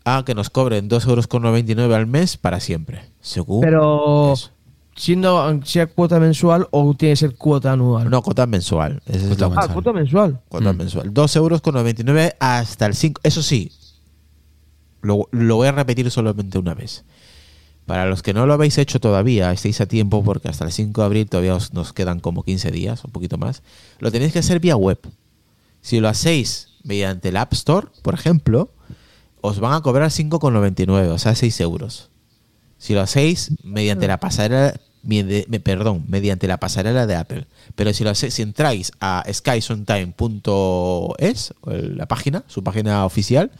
a 0.03 0.23
que 0.25 0.33
nos 0.33 0.49
cobren 0.49 0.89
2,99 0.89 1.79
euros 1.83 1.95
al 1.95 2.07
mes 2.07 2.37
para 2.37 2.59
siempre, 2.59 3.03
según 3.21 3.61
Pero 3.61 4.33
eso. 4.33 4.49
Siendo 4.95 5.59
sea 5.65 5.87
cuota 5.87 6.19
mensual 6.19 6.67
o 6.71 6.93
tiene 6.95 7.13
que 7.13 7.17
ser 7.17 7.35
cuota 7.35 7.71
anual. 7.73 8.09
No, 8.09 8.21
cuota 8.21 8.45
mensual. 8.45 9.01
Esa 9.05 9.17
es 9.17 9.23
Cuota 9.27 9.39
la 9.41 9.45
ah, 9.45 9.49
mensual. 9.49 9.73
cuota 9.73 9.93
mensual. 9.93 10.41
Cuota 10.49 10.73
Mm. 10.73 10.77
mensual. 10.77 11.13
2 11.13 11.35
euros 11.35 11.61
con 11.61 11.73
99 11.75 12.35
hasta 12.39 12.85
el 12.85 12.93
5. 12.95 13.21
Eso 13.23 13.41
sí, 13.41 13.71
lo, 15.01 15.27
lo 15.31 15.55
voy 15.57 15.67
a 15.67 15.71
repetir 15.71 16.09
solamente 16.11 16.57
una 16.57 16.73
vez. 16.73 17.03
Para 17.85 18.05
los 18.05 18.21
que 18.23 18.33
no 18.33 18.45
lo 18.45 18.53
habéis 18.53 18.77
hecho 18.77 19.01
todavía, 19.01 19.51
estáis 19.51 19.81
a 19.81 19.85
tiempo 19.85 20.23
porque 20.23 20.47
hasta 20.47 20.63
el 20.63 20.71
5 20.71 21.01
de 21.01 21.05
abril 21.05 21.29
todavía 21.29 21.55
os- 21.55 21.73
nos 21.73 21.91
quedan 21.91 22.19
como 22.21 22.43
15 22.43 22.71
días, 22.71 23.03
un 23.03 23.11
poquito 23.11 23.37
más. 23.37 23.61
Lo 23.99 24.09
tenéis 24.11 24.31
que 24.31 24.39
hacer 24.39 24.59
vía 24.61 24.77
web. 24.77 24.99
Si 25.81 25.99
lo 25.99 26.07
hacéis 26.07 26.69
mediante 26.83 27.27
el 27.29 27.35
App 27.37 27.51
Store, 27.51 27.87
por 28.01 28.13
ejemplo, 28.13 28.69
os 29.41 29.59
van 29.59 29.73
a 29.73 29.81
cobrar 29.81 30.09
5,99, 30.11 31.09
o 31.09 31.17
sea, 31.17 31.35
6 31.35 31.59
euros. 31.59 32.09
Si 32.83 32.93
lo 32.93 32.99
hacéis 32.99 33.51
mediante 33.63 34.09
la 34.09 34.19
pasarela, 34.19 34.73
perdón, 35.63 36.03
mediante 36.09 36.47
la 36.47 36.57
pasarela 36.59 37.07
de 37.07 37.15
Apple. 37.15 37.45
Pero 37.75 37.93
si 37.93 38.03
lo 38.03 38.09
hacéis, 38.09 38.33
si 38.33 38.41
entráis 38.41 38.91
a 38.99 39.23
skysontime.es, 39.31 41.53
la 41.65 42.05
página, 42.07 42.43
su 42.47 42.63
página 42.63 43.05
oficial, 43.05 43.51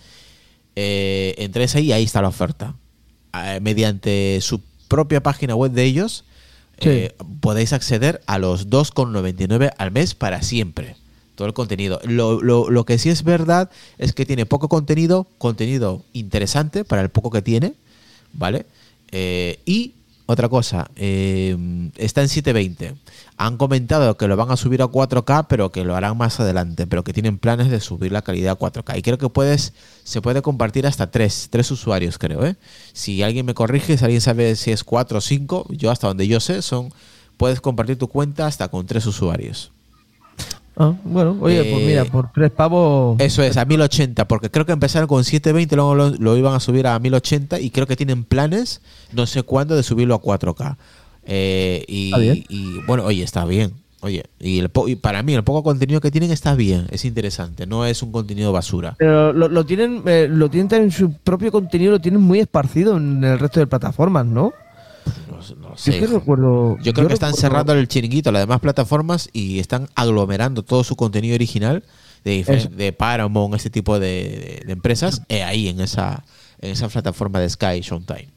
eh, 0.75 1.35
entréis 1.37 1.75
ahí 1.75 1.85
y 1.85 1.91
ahí 1.93 2.03
está 2.03 2.21
la 2.21 2.27
oferta. 2.27 2.75
Eh, 3.33 3.59
mediante 3.61 4.39
su 4.41 4.61
propia 4.87 5.23
página 5.23 5.55
web 5.55 5.71
de 5.71 5.83
ellos, 5.85 6.25
Sí. 6.79 6.89
eh, 6.89 7.15
podéis 7.39 7.71
acceder 7.71 8.21
a 8.25 8.39
los 8.39 8.69
2,99 8.69 9.71
al 9.77 9.91
mes 9.91 10.15
para 10.15 10.41
siempre. 10.41 10.95
Todo 11.35 11.47
el 11.47 11.53
contenido. 11.53 11.99
Lo, 12.03 12.41
lo- 12.41 12.69
lo 12.69 12.85
que 12.85 12.97
sí 12.97 13.09
es 13.09 13.23
verdad 13.23 13.69
es 13.97 14.13
que 14.13 14.25
tiene 14.25 14.45
poco 14.45 14.67
contenido, 14.69 15.27
contenido 15.37 16.03
interesante 16.13 16.83
para 16.83 17.01
el 17.01 17.09
poco 17.09 17.29
que 17.31 17.41
tiene, 17.41 17.73
¿vale? 18.33 18.65
Eh, 19.15 19.59
y 19.65 19.93
otra 20.25 20.49
cosa, 20.49 20.89
eh, 20.95 21.55
está 21.97 22.21
en 22.21 22.29
720. 22.29 22.95
Han 23.37 23.57
comentado 23.57 24.17
que 24.17 24.27
lo 24.27 24.35
van 24.35 24.49
a 24.49 24.57
subir 24.57 24.81
a 24.81 24.87
4K, 24.87 25.45
pero 25.47 25.71
que 25.71 25.85
lo 25.85 25.95
harán 25.95 26.17
más 26.17 26.39
adelante, 26.39 26.87
pero 26.87 27.03
que 27.03 27.13
tienen 27.13 27.37
planes 27.37 27.69
de 27.69 27.79
subir 27.79 28.11
la 28.11 28.23
calidad 28.23 28.53
a 28.53 28.57
4K. 28.57 28.97
Y 28.97 29.01
creo 29.03 29.19
que 29.19 29.29
puedes, 29.29 29.73
se 30.03 30.21
puede 30.21 30.41
compartir 30.41 30.87
hasta 30.87 31.11
tres, 31.11 31.49
tres 31.51 31.69
usuarios, 31.69 32.17
creo, 32.17 32.43
¿eh? 32.45 32.55
Si 32.93 33.21
alguien 33.21 33.45
me 33.45 33.53
corrige, 33.53 33.97
si 33.97 34.03
alguien 34.03 34.21
sabe 34.21 34.55
si 34.55 34.71
es 34.71 34.83
4 34.83 35.19
o 35.19 35.21
5, 35.21 35.67
yo 35.69 35.91
hasta 35.91 36.07
donde 36.07 36.27
yo 36.27 36.39
sé, 36.39 36.63
son 36.63 36.91
puedes 37.37 37.61
compartir 37.61 37.97
tu 37.97 38.07
cuenta 38.07 38.47
hasta 38.47 38.69
con 38.69 38.87
tres 38.87 39.05
usuarios. 39.05 39.72
Ah, 40.75 40.93
bueno, 41.03 41.37
oye, 41.39 41.63
pues 41.65 41.83
Eh, 41.83 41.85
mira, 41.85 42.05
por 42.05 42.31
tres 42.31 42.49
pavos. 42.51 43.19
Eso 43.19 43.43
es, 43.43 43.57
a 43.57 43.65
1080, 43.65 44.27
porque 44.27 44.49
creo 44.49 44.65
que 44.65 44.71
empezaron 44.71 45.07
con 45.07 45.23
720, 45.23 45.75
luego 45.75 45.93
lo, 45.95 46.09
lo 46.09 46.35
iban 46.37 46.55
a 46.55 46.59
subir 46.59 46.87
a 46.87 46.97
1080 46.99 47.59
y 47.59 47.69
creo 47.69 47.85
que 47.85 47.95
tienen 47.95 48.23
planes, 48.23 48.81
no 49.11 49.25
sé 49.27 49.43
cuándo, 49.43 49.75
de 49.75 49.83
subirlo 49.83 50.15
a 50.15 50.21
4K. 50.21 50.77
Eh, 51.25 51.85
y, 51.87 52.05
Está 52.07 52.17
bien. 52.17 52.43
y, 52.49 52.79
bueno, 52.87 53.03
oye, 53.05 53.23
está 53.23 53.45
bien. 53.45 53.73
Oye, 54.01 54.25
y, 54.39 54.59
el 54.59 54.67
po- 54.67 54.89
y 54.89 54.95
para 54.97 55.23
mí 55.23 55.33
el 55.33 55.45
poco 55.45 55.63
contenido 55.63 56.01
que 56.01 56.11
tienen 56.11 56.29
está 56.31 56.55
bien, 56.55 56.87
es 56.91 57.05
interesante, 57.05 57.65
no 57.65 57.85
es 57.85 58.03
un 58.03 58.11
contenido 58.11 58.51
basura. 58.51 58.95
Pero 58.97 59.31
lo, 59.31 59.47
lo 59.47 59.65
tienen, 59.65 60.01
eh, 60.05 60.27
lo 60.29 60.49
tienen 60.49 60.67
también 60.67 60.91
su 60.91 61.13
propio 61.13 61.53
contenido, 61.53 61.91
lo 61.93 62.01
tienen 62.01 62.19
muy 62.19 62.39
esparcido 62.39 62.97
en 62.97 63.23
el 63.23 63.39
resto 63.39 63.61
de 63.61 63.67
plataformas, 63.67 64.25
¿no? 64.25 64.51
No, 65.29 65.37
no 65.57 65.69
Yo 65.71 65.77
sé, 65.77 65.91
es 65.91 65.97
que 65.97 66.03
hijo. 66.05 66.19
recuerdo. 66.19 66.77
Yo 66.81 66.93
creo 66.93 67.07
que 67.07 67.13
están 67.13 67.31
recuerdo- 67.31 67.41
cerrando 67.41 67.73
el 67.73 67.87
chiringuito 67.87 68.29
a 68.29 68.33
las 68.33 68.41
demás 68.43 68.59
plataformas 68.59 69.29
y 69.33 69.59
están 69.59 69.89
aglomerando 69.95 70.63
todo 70.63 70.83
su 70.83 70.95
contenido 70.95 71.35
original 71.35 71.83
de, 72.23 72.43
de 72.75 72.93
Paramount, 72.93 73.55
este 73.55 73.69
tipo 73.69 73.99
de, 73.99 74.07
de- 74.07 74.63
de 74.65 74.73
empresas, 74.73 75.21
eh, 75.29 75.43
ahí 75.43 75.67
en 75.67 75.79
esa, 75.81 76.23
en 76.59 76.71
esa 76.71 76.87
plataforma 76.89 77.39
de 77.39 77.49
Sky 77.49 77.81
Showtime. 77.81 78.29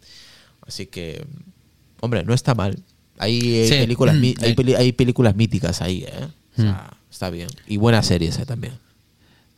Así 0.67 0.87
que, 0.87 1.25
hombre, 2.01 2.25
no 2.25 2.35
está 2.35 2.55
mal. 2.55 2.83
Hay, 3.19 3.57
eh, 3.61 3.69
Sí. 3.69 3.75
películas, 3.77 4.17
hay, 4.17 4.35
Sí. 4.41 4.55
peli- 4.55 4.75
hay 4.75 4.93
películas 4.93 5.37
míticas 5.37 5.81
ahí, 5.83 6.05
¿eh? 6.07 6.27
O 6.59 6.63
sea, 6.63 6.97
está 7.11 7.31
bien. 7.31 7.49
Y 7.67 7.77
buenas 7.77 8.07
series 8.07 8.39
eh, 8.39 8.47
también. 8.47 8.75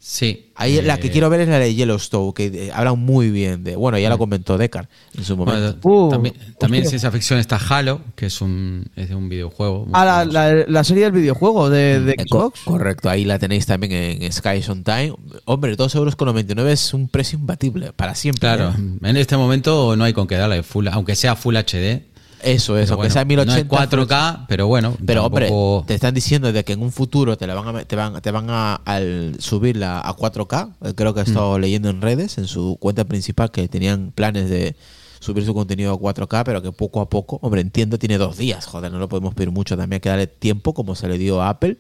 Sí. 0.01 0.47
Ahí 0.55 0.81
la 0.81 0.99
que 0.99 1.09
eh, 1.09 1.11
quiero 1.11 1.29
ver 1.29 1.41
es 1.41 1.49
la 1.49 1.59
de 1.59 1.75
Yellowstone, 1.75 2.33
que 2.33 2.47
eh, 2.47 2.71
hablan 2.73 2.99
muy 2.99 3.31
bien 3.31 3.63
de... 3.63 3.77
Bueno, 3.77 3.99
ya 3.99 4.09
lo 4.09 4.17
comentó 4.17 4.57
Deckard 4.57 4.87
en 5.17 5.25
su 5.25 5.37
momento. 5.37 5.77
bueno, 5.83 6.07
Uh, 6.07 6.11
también 6.11 6.35
también 6.59 6.85
en 6.85 6.89
ciencia 6.89 7.11
ficción 7.11 7.39
está 7.39 7.57
Halo, 7.57 8.01
que 8.15 8.27
es 8.27 8.41
un, 8.41 8.87
es 8.97 9.09
de 9.11 9.15
un 9.15 9.29
videojuego. 9.29 9.87
Ah, 9.93 10.05
la, 10.05 10.25
la, 10.25 10.65
la 10.67 10.85
serie 10.85 11.05
del 11.05 11.13
videojuego 11.13 11.69
de, 11.69 12.01
de 12.01 12.13
Eh, 12.13 12.25
co- 12.31 12.39
Xbox. 12.47 12.61
correcto, 12.65 13.11
ahí 13.11 13.25
la 13.25 13.39
tenéis 13.39 13.67
también 13.67 13.93
en 14.23 14.33
Sky 14.33 14.63
on 14.69 14.83
Time. 14.85 15.15
Hombre, 15.45 15.77
2 15.77 15.95
euros 15.97 16.17
con 16.17 16.27
99 16.27 16.73
es 16.73 16.95
un 16.95 17.09
precio 17.09 17.39
imbatible 17.39 17.93
para 17.93 18.15
siempre. 18.15 18.41
Claro, 18.41 18.71
¿eh? 18.71 18.99
en 19.11 19.17
este 19.17 19.37
momento 19.37 19.95
no 19.97 20.05
hay 20.05 20.13
con 20.13 20.27
qué 20.27 20.37
darle 20.37 20.63
full, 20.63 20.87
aunque 20.89 21.17
sea 21.17 21.37
Full 21.37 21.57
HD. 21.57 22.03
Eso 22.43 22.79
es, 22.79 22.87
pero 22.87 22.95
aunque 22.95 23.09
bueno, 23.09 23.13
sea 23.13 23.25
1080. 23.25 23.65
No 23.65 23.83
es 23.83 23.91
4K, 23.91 24.47
pero 24.49 24.67
bueno. 24.67 24.97
Pero 25.05 25.25
hombre, 25.25 25.51
te 25.87 25.95
están 25.95 26.15
diciendo 26.15 26.53
de 26.53 26.65
que 26.65 26.73
en 26.73 26.83
un 26.83 26.93
futuro 26.93 27.37
te 27.37 27.47
la 27.47 27.55
van 27.55 27.77
a, 27.77 27.85
te 27.85 27.97
van, 27.97 28.21
te 28.21 28.31
van 28.31 28.51
a 28.51 28.77
al 28.77 29.37
subirla 29.41 30.01
a 30.01 30.15
4K. 30.15 30.75
Eh, 30.85 30.93
Creo 30.95 31.15
que 31.15 31.21
he 31.21 31.25
estado 31.25 31.59
leyendo 31.59 31.91
en 31.91 32.01
redes, 32.01 32.39
en 32.39 32.47
su 32.47 32.77
cuenta 32.79 33.05
principal, 33.05 33.51
que 33.51 33.69
tenían 33.69 34.13
planes 34.15 34.49
de 34.49 34.77
subir 35.21 35.45
su 35.45 35.55
contenido 35.55 35.93
a 35.93 35.99
4K, 35.99 36.45
pero 36.45 36.63
que 36.63 36.73
poco 36.73 37.01
a 37.01 37.09
poco, 37.09 37.39
hombre, 37.43 37.61
entiendo, 37.61 37.99
tiene 37.99 38.19
dos 38.19 38.37
días, 38.37 38.67
joder, 38.67 38.93
no 38.93 38.99
lo 38.99 39.09
podemos 39.09 39.35
pedir 39.35 39.51
mucho, 39.51 39.77
también 39.77 39.97
hay 39.97 40.01
que 40.01 40.09
darle 40.09 40.27
tiempo, 40.27 40.75
como 40.75 40.95
se 40.95 41.09
le 41.09 41.19
dio 41.19 41.43
a 41.43 41.49
Apple, 41.49 41.77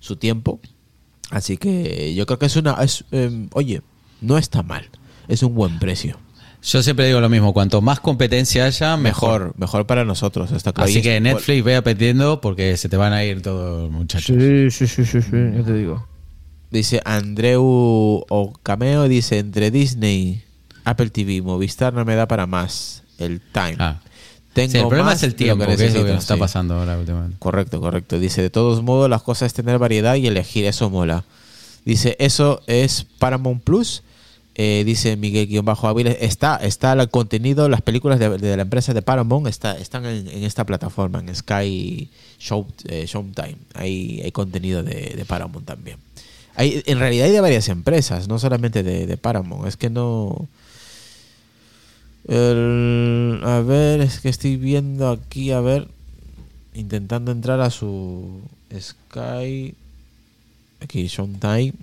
su 0.00 0.16
tiempo. 0.16 0.60
Así 1.30 1.56
que 1.56 2.14
yo 2.14 2.26
creo 2.26 2.38
que 2.38 2.46
es 2.46 2.56
una, 2.56 2.74
es, 2.74 3.04
eh, 3.10 3.48
oye, 3.52 3.82
no 4.20 4.38
está 4.38 4.62
mal, 4.62 4.88
es 5.26 5.42
un 5.42 5.54
buen 5.54 5.78
precio. 5.78 6.16
Yo 6.66 6.82
siempre 6.82 7.06
digo 7.06 7.20
lo 7.20 7.28
mismo, 7.28 7.52
cuanto 7.52 7.80
más 7.80 8.00
competencia 8.00 8.64
haya, 8.64 8.96
mejor. 8.96 9.40
Mejor, 9.40 9.58
mejor 9.58 9.86
para 9.86 10.04
nosotros, 10.04 10.50
está 10.50 10.72
claro. 10.72 10.90
Así 10.90 11.00
que 11.00 11.20
Netflix 11.20 11.62
ve 11.62 11.76
aprendiendo 11.76 12.40
porque 12.40 12.76
se 12.76 12.88
te 12.88 12.96
van 12.96 13.12
a 13.12 13.22
ir 13.22 13.40
todos 13.40 13.88
muchachos. 13.88 14.36
Sí, 14.36 14.70
sí, 14.72 14.88
sí, 14.88 15.04
sí, 15.04 15.22
sí, 15.22 15.30
ya 15.30 15.62
te 15.62 15.72
digo. 15.72 16.08
Dice 16.72 17.00
Andreu 17.04 17.62
o 18.28 18.52
Cameo, 18.64 19.06
dice 19.06 19.38
entre 19.38 19.70
Disney, 19.70 20.42
Apple 20.84 21.10
TV, 21.10 21.40
Movistar 21.40 21.94
no 21.94 22.04
me 22.04 22.16
da 22.16 22.26
para 22.26 22.46
más 22.46 23.04
el 23.18 23.40
time. 23.52 23.76
Ah, 23.78 24.00
Tengo 24.52 24.72
Sí, 24.72 24.78
el 24.78 24.88
problema 24.88 25.10
más 25.10 25.18
es 25.18 25.22
el 25.22 25.34
tiempo, 25.36 25.64
que, 25.66 25.74
es 25.74 25.94
lo 25.94 26.04
que 26.04 26.14
nos 26.14 26.24
está 26.24 26.34
sí. 26.34 26.40
pasando 26.40 26.74
ahora 26.74 26.98
últimamente. 26.98 27.36
Correcto, 27.38 27.80
correcto. 27.80 28.18
Dice, 28.18 28.42
de 28.42 28.50
todos 28.50 28.82
modos, 28.82 29.08
las 29.08 29.22
cosas 29.22 29.46
es 29.46 29.54
tener 29.54 29.78
variedad 29.78 30.16
y 30.16 30.26
elegir, 30.26 30.64
eso 30.64 30.90
mola. 30.90 31.22
Dice, 31.84 32.16
eso 32.18 32.60
es 32.66 33.06
Paramount 33.20 33.62
Plus. 33.62 34.02
Eh, 34.58 34.84
dice 34.86 35.18
Miguel-Ávila, 35.18 36.12
está, 36.12 36.56
está 36.56 36.94
el 36.94 37.10
contenido, 37.10 37.68
las 37.68 37.82
películas 37.82 38.18
de, 38.18 38.56
la 38.56 38.62
empresa 38.62 38.94
de 38.94 39.02
Paramount 39.02 39.48
está, 39.48 39.76
están 39.76 40.06
en, 40.06 40.26
esta 40.44 40.64
plataforma, 40.64 41.20
en 41.20 41.34
Sky 41.34 42.08
Show, 42.38 42.66
eh, 42.86 43.04
Showtime. 43.06 43.58
Hay, 43.74 44.22
hay 44.24 44.32
contenido 44.32 44.82
de, 44.82 45.22
Paramount 45.28 45.66
también. 45.66 45.98
Hay, 46.54 46.82
en 46.86 46.98
realidad 46.98 47.26
hay 47.26 47.32
de 47.32 47.40
varias 47.42 47.68
empresas, 47.68 48.28
no 48.28 48.38
solamente 48.38 48.82
de, 48.82 49.16
Paramount. 49.18 49.66
Es 49.66 49.76
que 49.76 49.90
no... 49.90 50.48
A 52.28 53.60
ver, 53.60 54.00
es 54.00 54.20
que 54.20 54.30
estoy 54.30 54.56
viendo 54.56 55.10
aquí, 55.10 55.52
a 55.52 55.60
ver, 55.60 55.86
intentando 56.72 57.30
entrar 57.30 57.60
a 57.60 57.68
su 57.68 58.40
Sky. 58.74 59.74
Aquí, 60.80 61.06
Showtime. 61.08 61.74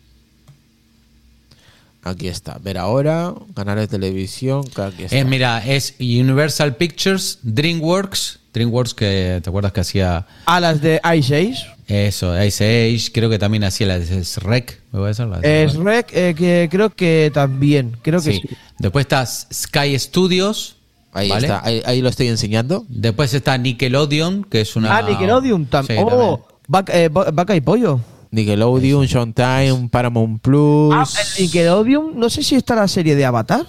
Aquí 2.04 2.28
está. 2.28 2.58
Ver 2.62 2.78
ahora, 2.78 3.34
canales 3.56 3.89
de 3.89 3.97
televisión. 3.97 4.64
que 4.64 4.82
Aquí 4.82 5.04
está. 5.04 5.18
Es, 5.18 5.26
mira, 5.26 5.66
es 5.66 5.95
Universal 5.99 6.76
Pictures, 6.76 7.39
DreamWorks. 7.43 8.39
DreamWorks, 8.54 8.93
que 8.93 9.39
te 9.43 9.49
acuerdas 9.49 9.72
que 9.72 9.80
hacía 9.80 10.28
A 10.45 10.60
las 10.60 10.80
de 10.82 11.01
i6. 11.01 11.66
eso, 11.88 12.43
Ice 12.43 12.64
Age, 12.93 13.12
creo 13.12 13.30
que 13.30 13.39
también 13.39 13.64
hacía 13.64 13.88
la 13.88 13.97
de 13.99 14.22
Shrek. 14.24 14.82
¿me 14.91 14.99
puede 14.99 15.14
ser? 15.16 15.28
La 15.28 15.39
de 15.39 15.64
Es 15.64 15.74
Shrek. 15.74 15.84
Rec, 15.86 16.10
eh, 16.14 16.36
que 16.38 16.68
creo 16.70 16.89
que 16.91 17.32
también. 17.34 17.97
Creo 18.04 18.22
que 18.22 18.34
Sí. 18.34 18.41
sí. 18.47 18.56
Después 18.78 19.04
está 19.06 19.26
Sky 19.26 19.97
Studios. 19.97 20.76
ahí 21.14 21.30
¿vale? 21.30 21.47
está. 21.47 21.62
Ahí, 21.66 21.82
ahí 21.86 22.01
lo 22.01 22.10
estoy 22.10 22.28
enseñando. 22.28 22.86
Después 22.89 23.34
está 23.34 23.58
Nickelodeon, 23.58 24.43
que 24.43 24.62
es 24.62 24.76
una. 24.76 24.97
Ah, 24.97 25.01
Nickelodeon 25.01 25.66
también. 25.68 25.99
Sí, 25.99 26.06
también. 26.06 26.30
oh, 26.30 26.47
vaca, 26.68 26.93
eh, 26.99 27.08
va- 27.10 27.32
vaca 27.32 27.56
y 27.56 27.62
pollo. 27.62 28.01
Nickelodeon, 28.34 29.05
Showtime, 29.05 29.89
Paramount 29.89 30.41
Plus. 30.41 30.93
Ah, 30.93 31.05
en 31.38 31.43
Nickelodeon, 31.45 32.19
no 32.19 32.29
sé 32.29 32.41
si 32.43 32.55
está 32.55 32.75
la 32.75 32.88
serie 32.88 33.15
de 33.15 33.25
Avatar. 33.25 33.65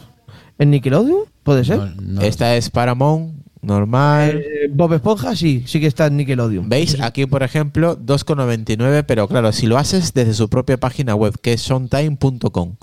¿En 0.58 0.70
Nickelodeon? 0.70 1.24
¿Puede 1.42 1.64
ser? 1.64 1.78
No, 1.78 1.86
no. 2.00 2.20
Esta 2.22 2.56
es 2.56 2.70
Paramount, 2.70 3.34
normal. 3.60 4.38
Eh, 4.42 4.68
Bob 4.72 4.94
Esponja, 4.94 5.36
sí, 5.36 5.64
sí 5.66 5.80
que 5.80 5.86
está 5.86 6.06
en 6.06 6.16
Nickelodeon. 6.16 6.68
¿Veis? 6.68 6.98
Aquí, 7.02 7.26
por 7.26 7.42
ejemplo, 7.42 7.98
2,99, 7.98 9.04
pero 9.06 9.28
claro, 9.28 9.52
si 9.52 9.66
lo 9.66 9.76
haces 9.76 10.14
desde 10.14 10.32
su 10.32 10.48
propia 10.48 10.78
página 10.78 11.14
web, 11.14 11.38
que 11.42 11.52
es 11.52 11.60
showtime.com. 11.62 12.76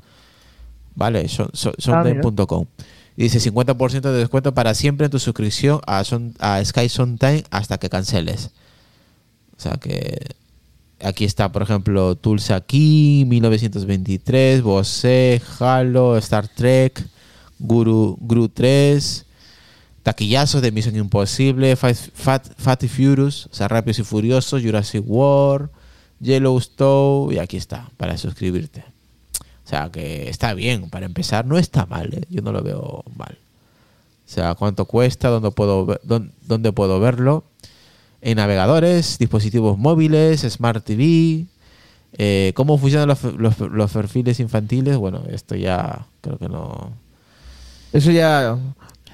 ¿Vale? 0.94 1.28
So- 1.30 1.50
Showtime.com. 1.54 2.66
Dice 3.18 3.40
50% 3.40 4.02
de 4.02 4.20
descuento 4.20 4.54
para 4.54 4.74
siempre 4.74 5.06
en 5.06 5.12
tu 5.12 5.18
suscripción 5.20 5.82
a, 5.88 6.02
Shon- 6.04 6.36
a 6.40 6.64
Sky 6.64 6.88
Showtime 6.88 7.44
hasta 7.50 7.78
que 7.80 7.90
canceles. 7.90 8.52
O 9.58 9.60
sea 9.62 9.74
que 9.78 10.18
aquí 11.04 11.26
está, 11.26 11.52
por 11.52 11.62
ejemplo, 11.62 12.16
Tulsa 12.16 12.62
Key, 12.62 13.26
1923, 13.26 14.62
Bose, 14.62 15.42
Halo, 15.60 16.18
Star 16.18 16.48
Trek, 16.48 17.04
Guru, 17.60 18.18
Guru 18.20 18.50
3, 18.50 19.26
taquillazos 20.04 20.62
de 20.62 20.72
Misión 20.72 20.96
Imposible, 20.96 21.76
Fat, 21.76 21.96
Fat, 22.14 22.48
Fat 22.58 22.86
Furious, 22.88 23.48
o 23.52 23.54
sea, 23.54 23.68
Rápidos 23.68 24.00
y 24.00 24.04
Furiosos, 24.04 24.62
Jurassic 24.62 25.04
World, 25.06 25.70
Yellowstone, 26.20 27.36
y 27.36 27.40
aquí 27.40 27.58
está, 27.58 27.90
para 27.98 28.18
suscribirte. 28.18 28.84
O 29.66 29.70
sea, 29.70 29.90
que 29.90 30.30
está 30.30 30.54
bien, 30.54 30.90
para 30.90 31.06
empezar, 31.06 31.46
no 31.46 31.58
está 31.58 31.86
mal, 31.86 32.14
¿eh? 32.14 32.24
yo 32.30 32.42
no 32.42 32.52
lo 32.52 32.62
veo 32.62 33.04
mal. 33.16 33.38
O 34.26 34.34
sea, 34.34 34.56
cuánto 34.56 34.86
cuesta, 34.86 35.30
dónde 35.30 35.52
puedo, 35.52 36.00
dónde 36.04 36.72
puedo 36.72 37.00
verlo. 37.00 37.44
En 38.22 38.38
navegadores, 38.38 39.18
dispositivos 39.18 39.78
móviles, 39.78 40.42
Smart 40.42 40.84
TV. 40.86 41.46
eh, 42.18 42.52
¿Cómo 42.56 42.78
funcionan 42.78 43.08
los, 43.08 43.24
los- 43.24 43.60
los 43.60 43.92
perfiles 43.92 44.40
infantiles? 44.40 44.98
Bueno, 44.98 45.24
esto 45.30 45.56
ya 45.56 46.06
creo 46.22 46.38
que 46.38 46.48
no. 46.50 46.92
Eso 47.94 48.12
ya. 48.12 48.58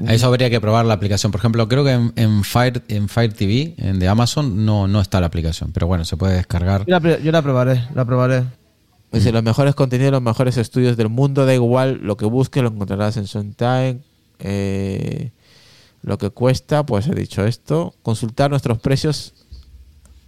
Eso 0.08 0.28
habría 0.28 0.50
que 0.50 0.60
probar 0.62 0.86
la 0.86 0.94
aplicación. 0.94 1.32
Por 1.32 1.40
ejemplo, 1.40 1.68
creo 1.68 1.84
que 1.84 1.92
en, 1.94 2.14
en 2.18 2.44
Fire, 2.44 2.84
en 2.88 3.10
Fire 3.10 3.34
TV, 3.34 3.74
en 3.78 3.98
de 3.98 4.08
Amazon, 4.08 4.64
no, 4.66 4.88
no 4.88 5.02
está 5.02 5.20
la 5.20 5.28
aplicación. 5.28 5.72
Pero 5.72 5.88
bueno, 5.88 6.06
se 6.06 6.18
puede 6.18 6.36
descargar. 6.36 6.82
Yo 6.86 6.92
la, 6.92 7.00
pre- 7.00 7.22
yo 7.24 7.32
la 7.32 7.42
probaré, 7.42 7.84
la 7.96 8.06
probaré. 8.06 8.44
Dice, 9.12 9.32
los 9.32 9.42
mejores 9.42 9.74
contenidos, 9.74 10.12
los 10.12 10.22
mejores 10.22 10.58
estudios 10.58 10.98
del 10.98 11.10
mundo, 11.10 11.46
da 11.46 11.54
igual 11.56 12.00
lo 12.04 12.18
que 12.18 12.26
busques, 12.26 12.62
lo 12.62 12.70
encontrarás 12.70 13.16
en 13.18 13.24
Showtime. 13.24 14.00
Eh, 14.40 15.32
lo 16.02 16.18
que 16.18 16.30
cuesta, 16.30 16.86
pues 16.86 17.08
he 17.08 17.16
dicho 17.16 17.46
esto. 17.46 17.94
Consultar 18.04 18.50
nuestros 18.50 18.80
precios 18.80 19.34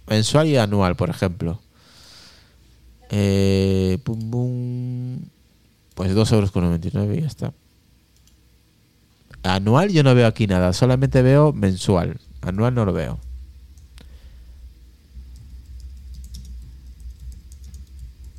mensual 0.06 0.48
y 0.48 0.56
anual, 0.56 0.96
por 0.96 1.10
ejemplo. 1.10 1.60
Eh, 3.10 3.98
pum, 4.04 5.20
pues 5.94 6.14
2 6.14 6.30
euros 6.32 6.50
con 6.50 6.64
99 6.64 7.16
y 7.16 7.20
ya 7.22 7.26
está. 7.26 7.52
Anual 9.42 9.90
yo 9.90 10.02
no 10.02 10.14
veo 10.14 10.26
aquí 10.26 10.46
nada, 10.46 10.72
solamente 10.72 11.22
veo 11.22 11.52
mensual. 11.52 12.20
Anual 12.42 12.74
no 12.74 12.84
lo 12.84 12.92
veo. 12.92 13.18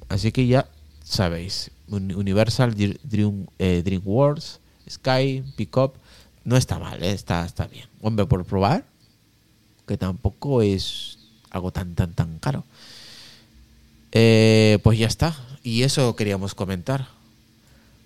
Así 0.09 0.31
que 0.31 0.45
ya 0.45 0.67
sabéis, 1.03 1.71
Un- 1.87 2.13
Universal, 2.13 2.75
Dr- 2.75 2.99
Dream, 3.03 3.47
eh, 3.59 3.83
Sky, 4.89 5.43
Pickup, 5.55 5.95
no 6.43 6.57
está 6.57 6.79
mal, 6.79 7.01
eh, 7.03 7.11
está, 7.11 7.45
está 7.45 7.67
bien. 7.67 7.87
Hombre, 8.01 8.25
por 8.25 8.43
probar, 8.45 8.85
que 9.87 9.97
tampoco 9.97 10.61
es 10.61 11.17
algo 11.49 11.71
tan, 11.71 11.95
tan, 11.95 12.13
tan 12.13 12.39
caro. 12.39 12.63
Eh, 14.11 14.79
pues 14.83 14.99
ya 14.99 15.07
está, 15.07 15.35
y 15.63 15.83
eso 15.83 16.15
queríamos 16.15 16.55
comentar. 16.55 17.07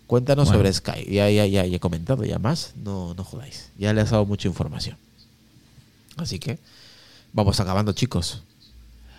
Cuéntanos 0.07 0.47
Bueno. 0.49 0.59
sobre 0.59 0.73
Sky. 0.73 1.05
Ya, 1.11 1.29
ya, 1.31 1.47
ya, 1.47 1.65
ya 1.65 1.77
he 1.77 1.79
comentado, 1.79 2.23
ya 2.25 2.38
más, 2.38 2.73
no, 2.75 3.13
no 3.15 3.23
jodáis. 3.23 3.71
Ya 3.77 3.91
les 3.93 4.07
he 4.09 4.11
dado 4.11 4.25
mucha 4.25 4.47
información. 4.47 4.97
Así 6.17 6.38
que 6.38 6.59
vamos 7.33 7.59
acabando, 7.59 7.91
chicos. 7.93 8.43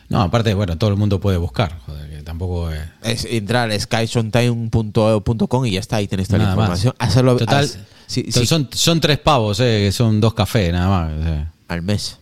No, 0.08 0.22
aparte, 0.22 0.54
bueno, 0.54 0.78
todo 0.78 0.90
el 0.90 0.96
mundo 0.96 1.18
puede 1.18 1.38
buscar. 1.38 1.80
Joder, 1.86 2.05
tampoco 2.26 2.70
es. 2.70 2.82
Es 3.02 3.24
entrar 3.24 3.70
a 3.70 3.80
skyshowtime.com 3.80 5.64
y 5.66 5.70
ya 5.70 5.80
está, 5.80 5.96
ahí 5.96 6.06
tenéis 6.08 6.28
toda 6.28 6.40
la 6.40 6.44
más. 6.46 6.54
información. 6.54 6.94
Hacerlo 6.98 7.36
Total, 7.38 7.64
haz- 7.64 7.78
sí, 8.06 8.30
Son, 8.30 8.68
son 8.72 9.00
tres 9.00 9.18
pavos, 9.18 9.58
eh, 9.60 9.84
que 9.86 9.92
son 9.92 10.20
dos 10.20 10.34
cafés 10.34 10.72
nada 10.72 10.88
más. 10.88 11.46
al 11.68 11.82
mes. 11.82 12.18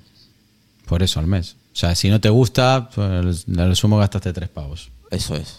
por 0.86 1.02
eso 1.02 1.18
al 1.20 1.26
mes. 1.26 1.57
O 1.72 1.76
sea, 1.76 1.94
si 1.96 2.09
no 2.09 2.20
te 2.20 2.28
gusta, 2.28 2.88
pues, 2.94 3.46
a 3.48 3.64
lo 3.66 3.74
sumo 3.74 3.98
gastaste 3.98 4.32
tres 4.32 4.48
pavos. 4.48 4.90
Eso 5.11 5.34
es. 5.34 5.57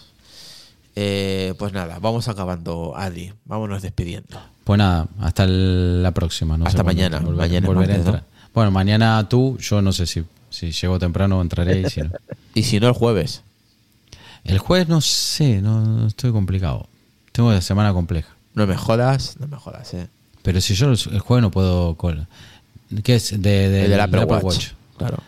Eh, 0.94 1.52
pues 1.58 1.74
nada, 1.74 1.98
vamos 1.98 2.26
acabando, 2.28 2.94
Adi. 2.96 3.30
Vámonos 3.44 3.82
despidiendo. 3.82 4.40
Pues 4.64 4.78
nada, 4.78 5.06
hasta 5.20 5.44
el- 5.44 6.02
la 6.02 6.12
próxima. 6.12 6.56
No 6.56 6.64
Hasta 6.64 6.82
mañana. 6.82 7.20
volver- 7.20 7.36
Mañana 7.36 7.70
martes, 7.70 7.96
entrar. 7.96 8.24
Bueno, 8.54 8.70
mañana 8.70 9.28
tú, 9.28 9.58
yo 9.58 9.82
no 9.82 9.92
sé 9.92 10.06
si, 10.06 10.24
si 10.48 10.70
llego 10.72 10.98
temprano 10.98 11.42
entraré 11.42 11.82
y 11.82 11.90
si 11.90 12.00
no. 12.00 12.10
Y 12.54 12.62
si 12.62 12.80
no, 12.80 12.88
el 12.88 12.94
jueves. 12.94 13.42
El 14.48 14.58
jueves 14.58 14.88
no 14.88 15.00
sé, 15.00 15.60
no, 15.60 15.80
no 15.80 16.06
estoy 16.06 16.32
complicado. 16.32 16.86
Tengo 17.32 17.52
la 17.52 17.60
semana 17.60 17.92
compleja. 17.92 18.28
No 18.54 18.66
me 18.66 18.76
jodas, 18.76 19.36
no 19.38 19.46
me 19.48 19.56
jodas, 19.56 19.92
eh. 19.94 20.08
Pero 20.42 20.60
si 20.60 20.74
yo 20.74 20.86
el 20.90 20.98
el 21.12 21.20
jueves 21.20 21.42
no 21.42 21.50
puedo... 21.50 21.94
col- 21.96 22.26
¿Qué 23.02 23.16
es? 23.16 23.30
De, 23.30 23.38
de- 23.68 23.84
el 23.84 23.90
del 23.90 24.00
Apple, 24.00 24.22
Apple 24.22 24.36
Watch. 24.38 24.68
Claro. 24.96 25.18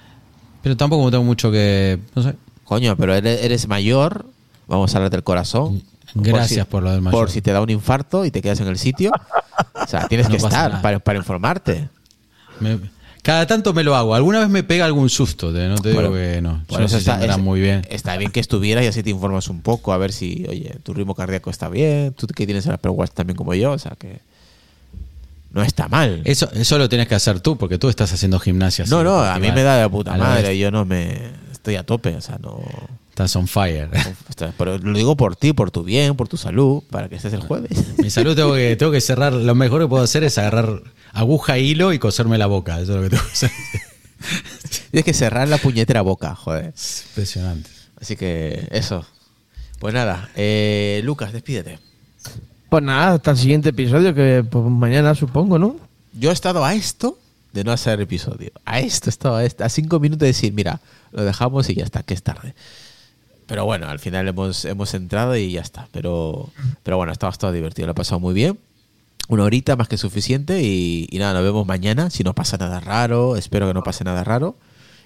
Pero 0.62 0.76
tampoco 0.76 1.10
tengo 1.10 1.24
mucho 1.24 1.50
que... 1.50 1.98
No 2.14 2.22
sé. 2.22 2.34
Coño, 2.64 2.96
pero 2.96 3.14
eres, 3.14 3.42
eres 3.42 3.66
mayor. 3.68 4.26
Vamos 4.66 4.94
a 4.94 4.98
hablar 4.98 5.10
del 5.10 5.22
corazón. 5.24 5.82
Gracias 6.14 6.64
si- 6.66 6.70
por 6.70 6.82
lo 6.82 6.90
del 6.92 7.00
mayor. 7.02 7.18
Por 7.20 7.30
si 7.30 7.42
te 7.42 7.52
da 7.52 7.60
un 7.60 7.70
infarto 7.70 8.24
y 8.24 8.30
te 8.30 8.40
quedas 8.40 8.60
en 8.60 8.68
el 8.68 8.78
sitio. 8.78 9.10
O 9.74 9.86
sea, 9.86 10.06
tienes 10.08 10.26
No 10.30 10.30
que 10.30 10.36
estar 10.38 10.80
para, 10.80 10.98
para 11.00 11.18
informarte. 11.18 11.88
Me- 12.60 12.78
cada 13.22 13.46
tanto 13.46 13.72
me 13.74 13.84
lo 13.84 13.94
hago. 13.96 14.14
Alguna 14.14 14.40
vez 14.40 14.48
me 14.48 14.62
pega 14.62 14.84
algún 14.84 15.08
susto. 15.10 15.52
de- 15.52 15.68
no 15.68 15.76
te 15.76 15.90
digo 15.90 16.00
Bueno, 16.02 16.14
que 16.16 16.40
no. 16.40 16.58
Yo 16.60 16.66
Por 16.66 16.80
no 16.80 16.86
eso 16.86 16.96
está, 16.98 17.24
es- 17.24 17.38
muy 17.38 17.60
bien. 17.60 17.82
está 17.90 18.16
bien 18.16 18.30
que 18.30 18.40
estuvieras 18.40 18.84
y 18.84 18.86
así 18.88 19.02
te 19.02 19.10
informas 19.10 19.48
un 19.48 19.60
poco, 19.62 19.92
a 19.92 19.98
ver 19.98 20.12
si, 20.12 20.44
oye, 20.48 20.76
tu 20.82 20.94
ritmo 20.94 21.14
cardíaco 21.14 21.50
está 21.50 21.68
bien, 21.68 22.12
tú 22.14 22.26
que 22.28 22.46
tienes 22.46 22.66
el 22.66 22.72
Apple 22.72 22.90
Watch 22.92 23.10
también 23.12 23.36
como 23.36 23.54
yo, 23.54 23.72
o 23.72 23.78
sea 23.78 23.92
que 23.98 24.20
no 25.50 25.62
está 25.62 25.88
mal. 25.88 26.22
Eso, 26.24 26.50
eso 26.52 26.78
lo 26.78 26.88
tienes 26.88 27.08
que 27.08 27.14
hacer 27.14 27.40
tú, 27.40 27.56
porque 27.56 27.78
tú 27.78 27.88
estás 27.88 28.12
haciendo 28.12 28.38
gimnasia. 28.38 28.84
no, 28.88 29.02
no, 29.02 29.20
a 29.20 29.38
mí 29.38 29.50
me 29.52 29.62
da 29.62 29.78
de 29.78 29.88
puta 29.88 30.16
la 30.16 30.24
madre, 30.24 30.48
vez. 30.50 30.58
yo 30.58 30.70
no 30.70 30.84
me 30.84 31.16
estoy 31.52 31.76
a 31.76 31.82
tope, 31.84 32.14
o 32.14 32.20
sea, 32.20 32.38
no 32.38 32.60
Estás 33.10 33.34
on 33.34 33.48
fire. 33.48 33.88
Pero 34.56 34.78
lo 34.78 34.96
digo 34.96 35.16
por 35.16 35.34
ti, 35.34 35.52
por 35.52 35.72
tu 35.72 35.82
bien, 35.82 36.14
por 36.14 36.28
tu 36.28 36.36
salud, 36.36 36.84
para 36.88 37.08
que 37.08 37.16
estés 37.16 37.32
el 37.32 37.40
jueves. 37.40 37.98
Mi 37.98 38.10
salud 38.10 38.36
tengo 38.36 38.54
que, 38.54 38.76
tengo 38.76 38.92
que 38.92 39.00
cerrar. 39.00 39.32
Lo 39.32 39.56
mejor 39.56 39.80
que 39.80 39.88
puedo 39.88 40.04
hacer 40.04 40.22
es 40.22 40.38
agarrar 40.38 40.82
aguja, 41.20 41.58
hilo 41.58 41.92
y 41.92 41.98
coserme 41.98 42.38
la 42.38 42.46
boca. 42.46 42.80
Eso 42.80 42.92
es 42.92 42.96
lo 42.96 43.02
que 43.02 43.10
tengo 43.10 43.24
que 43.24 43.32
hacer. 43.32 43.50
Tienes 44.90 45.04
que 45.04 45.14
cerrar 45.14 45.48
la 45.48 45.58
puñetera 45.58 46.02
boca, 46.02 46.34
joder. 46.34 46.72
Es 46.74 47.04
impresionante. 47.08 47.70
Así 48.00 48.16
que 48.16 48.68
eso. 48.70 49.04
Pues 49.78 49.94
nada, 49.94 50.28
eh, 50.34 51.00
Lucas, 51.04 51.32
despídete. 51.32 51.78
Pues 52.68 52.82
nada, 52.82 53.14
hasta 53.14 53.30
el 53.30 53.36
siguiente 53.36 53.70
episodio, 53.70 54.14
que 54.14 54.44
pues, 54.48 54.64
mañana 54.64 55.14
supongo, 55.14 55.58
¿no? 55.58 55.76
Yo 56.12 56.30
he 56.30 56.32
estado 56.32 56.64
a 56.64 56.74
esto 56.74 57.18
de 57.52 57.64
no 57.64 57.72
hacer 57.72 58.00
episodio. 58.00 58.50
A 58.64 58.80
esto 58.80 59.08
estaba, 59.08 59.40
a 59.40 59.68
cinco 59.68 60.00
minutos 60.00 60.20
de 60.20 60.26
decir, 60.26 60.52
mira, 60.52 60.80
lo 61.12 61.24
dejamos 61.24 61.70
y 61.70 61.76
ya 61.76 61.84
está, 61.84 62.02
que 62.02 62.14
es 62.14 62.22
tarde. 62.22 62.54
Pero 63.46 63.64
bueno, 63.64 63.88
al 63.88 63.98
final 63.98 64.28
hemos, 64.28 64.64
hemos 64.64 64.92
entrado 64.94 65.34
y 65.36 65.52
ya 65.52 65.62
está. 65.62 65.88
Pero, 65.92 66.50
pero 66.82 66.98
bueno, 66.98 67.12
estaba 67.12 67.32
todo 67.32 67.52
divertido, 67.52 67.86
lo 67.86 67.92
he 67.92 67.94
pasado 67.94 68.20
muy 68.20 68.34
bien. 68.34 68.58
Una 69.28 69.44
horita 69.44 69.76
más 69.76 69.88
que 69.88 69.96
suficiente 69.96 70.62
y, 70.62 71.06
y 71.10 71.18
nada, 71.18 71.34
nos 71.34 71.44
vemos 71.44 71.66
mañana. 71.66 72.10
Si 72.10 72.24
no 72.24 72.34
pasa 72.34 72.56
nada 72.56 72.80
raro, 72.80 73.36
espero 73.36 73.68
que 73.68 73.74
no 73.74 73.82
pase 73.82 74.02
nada 74.02 74.24
raro. 74.24 74.56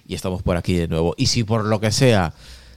Y 0.07 0.15
estamos 0.15 0.41
por 0.41 0.57
aquí 0.57 0.73
de 0.73 0.87
nuevo. 0.87 1.13
Y 1.17 1.27
si 1.27 1.43
por 1.43 1.65
lo 1.65 1.79
que 1.79 1.91
sea, 1.91 2.33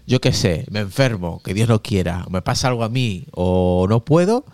yo 0.07 0.21
qué 0.21 0.33
sé, 0.33 0.67
me 0.71 0.81
enfermo, 0.81 1.41
que 1.43 1.53
Dios 1.53 1.69
lo 1.69 1.83
quiera, 1.83 2.25
me 2.31 2.41
pasa 2.41 2.69
algo 2.69 2.85
a 2.85 2.89
mí 2.89 3.27
o 3.33 3.87
no 3.89 4.05
puedo, 4.05 4.45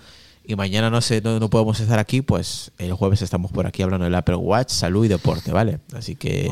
y 0.45 0.57
mañana 0.57 0.88
no 0.88 1.01
sé, 1.03 1.20
no, 1.20 1.38
no, 1.38 1.51
podemos 1.51 1.78
estar 1.78 1.99
aquí, 1.99 2.22
pues 2.22 2.72
el 2.78 2.95
jueves 2.95 3.22
estamos 3.22 3.53
por 3.53 3.66
aquí 3.66 3.82
hablando 3.82 4.05
del 4.05 4.14
Apple 4.14 4.36
Watch, 4.36 4.70
salud 4.70 5.05
y 5.05 5.09
deporte, 5.09 5.53
¿vale? 5.53 5.80
Así 5.95 6.16
que 6.16 6.51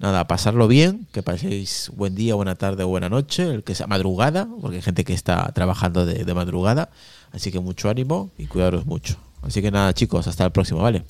nada, 0.00 0.26
pasarlo 0.26 0.66
bien, 0.66 1.06
que 1.12 1.22
paséis 1.22 1.92
buen 1.94 2.16
día, 2.16 2.34
buena 2.34 2.56
tarde 2.56 2.82
buena 2.82 3.08
noche, 3.08 3.44
el 3.44 3.62
que 3.62 3.76
sea 3.76 3.86
madrugada, 3.86 4.48
porque 4.60 4.76
hay 4.76 4.82
gente 4.82 5.04
que 5.04 5.14
está 5.14 5.52
trabajando 5.54 6.04
de, 6.04 6.24
de 6.24 6.34
madrugada, 6.34 6.90
así 7.30 7.52
que 7.52 7.60
mucho 7.60 7.88
ánimo 7.88 8.32
y 8.36 8.46
cuidaros 8.46 8.86
mucho. 8.86 9.18
Así 9.42 9.60
que 9.60 9.70
nada, 9.70 9.92
chicos, 9.92 10.26
hasta 10.26 10.44
el 10.44 10.52
próximo, 10.52 10.80
¿vale? 10.80 11.04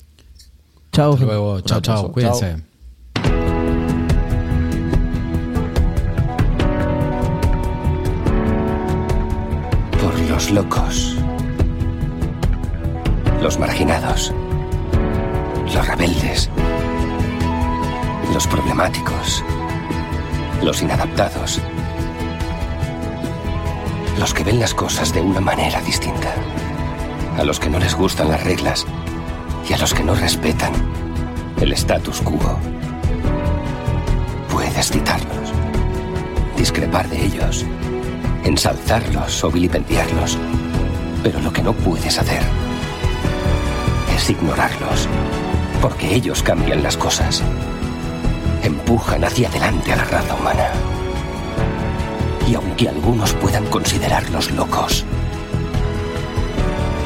Chao. 0.91 1.13
Hasta 1.13 1.25
luego, 1.25 1.61
chao, 1.61 1.81
chao, 1.81 2.11
cuídense. 2.11 2.57
Por 10.01 10.19
los 10.29 10.51
locos. 10.51 11.15
Los 13.41 13.59
marginados. 13.59 14.33
Los 15.73 15.87
rebeldes. 15.87 16.49
Los 18.33 18.47
problemáticos. 18.47 19.43
Los 20.63 20.81
inadaptados. 20.81 21.59
Los 24.19 24.33
que 24.33 24.43
ven 24.43 24.59
las 24.59 24.73
cosas 24.73 25.13
de 25.13 25.21
una 25.21 25.39
manera 25.39 25.81
distinta. 25.81 26.33
A 27.37 27.43
los 27.43 27.59
que 27.59 27.69
no 27.69 27.79
les 27.79 27.95
gustan 27.95 28.29
las 28.29 28.43
reglas. 28.43 28.85
Y 29.69 29.73
a 29.73 29.77
los 29.77 29.93
que 29.93 30.03
no 30.03 30.15
respetan 30.15 30.73
el 31.61 31.73
status 31.73 32.21
quo. 32.21 32.57
Puedes 34.49 34.91
citarlos. 34.91 35.53
Discrepar 36.57 37.07
de 37.09 37.25
ellos 37.25 37.65
ensalzarlos 38.43 39.43
o 39.43 39.51
vilipendiarlos. 39.51 40.37
Pero 41.23 41.39
lo 41.39 41.51
que 41.51 41.63
no 41.63 41.73
puedes 41.73 42.17
hacer 42.17 42.41
es 44.15 44.29
ignorarlos, 44.29 45.07
porque 45.81 46.13
ellos 46.13 46.43
cambian 46.43 46.83
las 46.83 46.97
cosas. 46.97 47.41
Empujan 48.61 49.23
hacia 49.23 49.47
adelante 49.47 49.93
a 49.93 49.97
la 49.97 50.05
raza 50.05 50.35
humana. 50.35 50.69
Y 52.47 52.55
aunque 52.55 52.89
algunos 52.89 53.33
puedan 53.33 53.65
considerarlos 53.67 54.51
locos, 54.51 55.05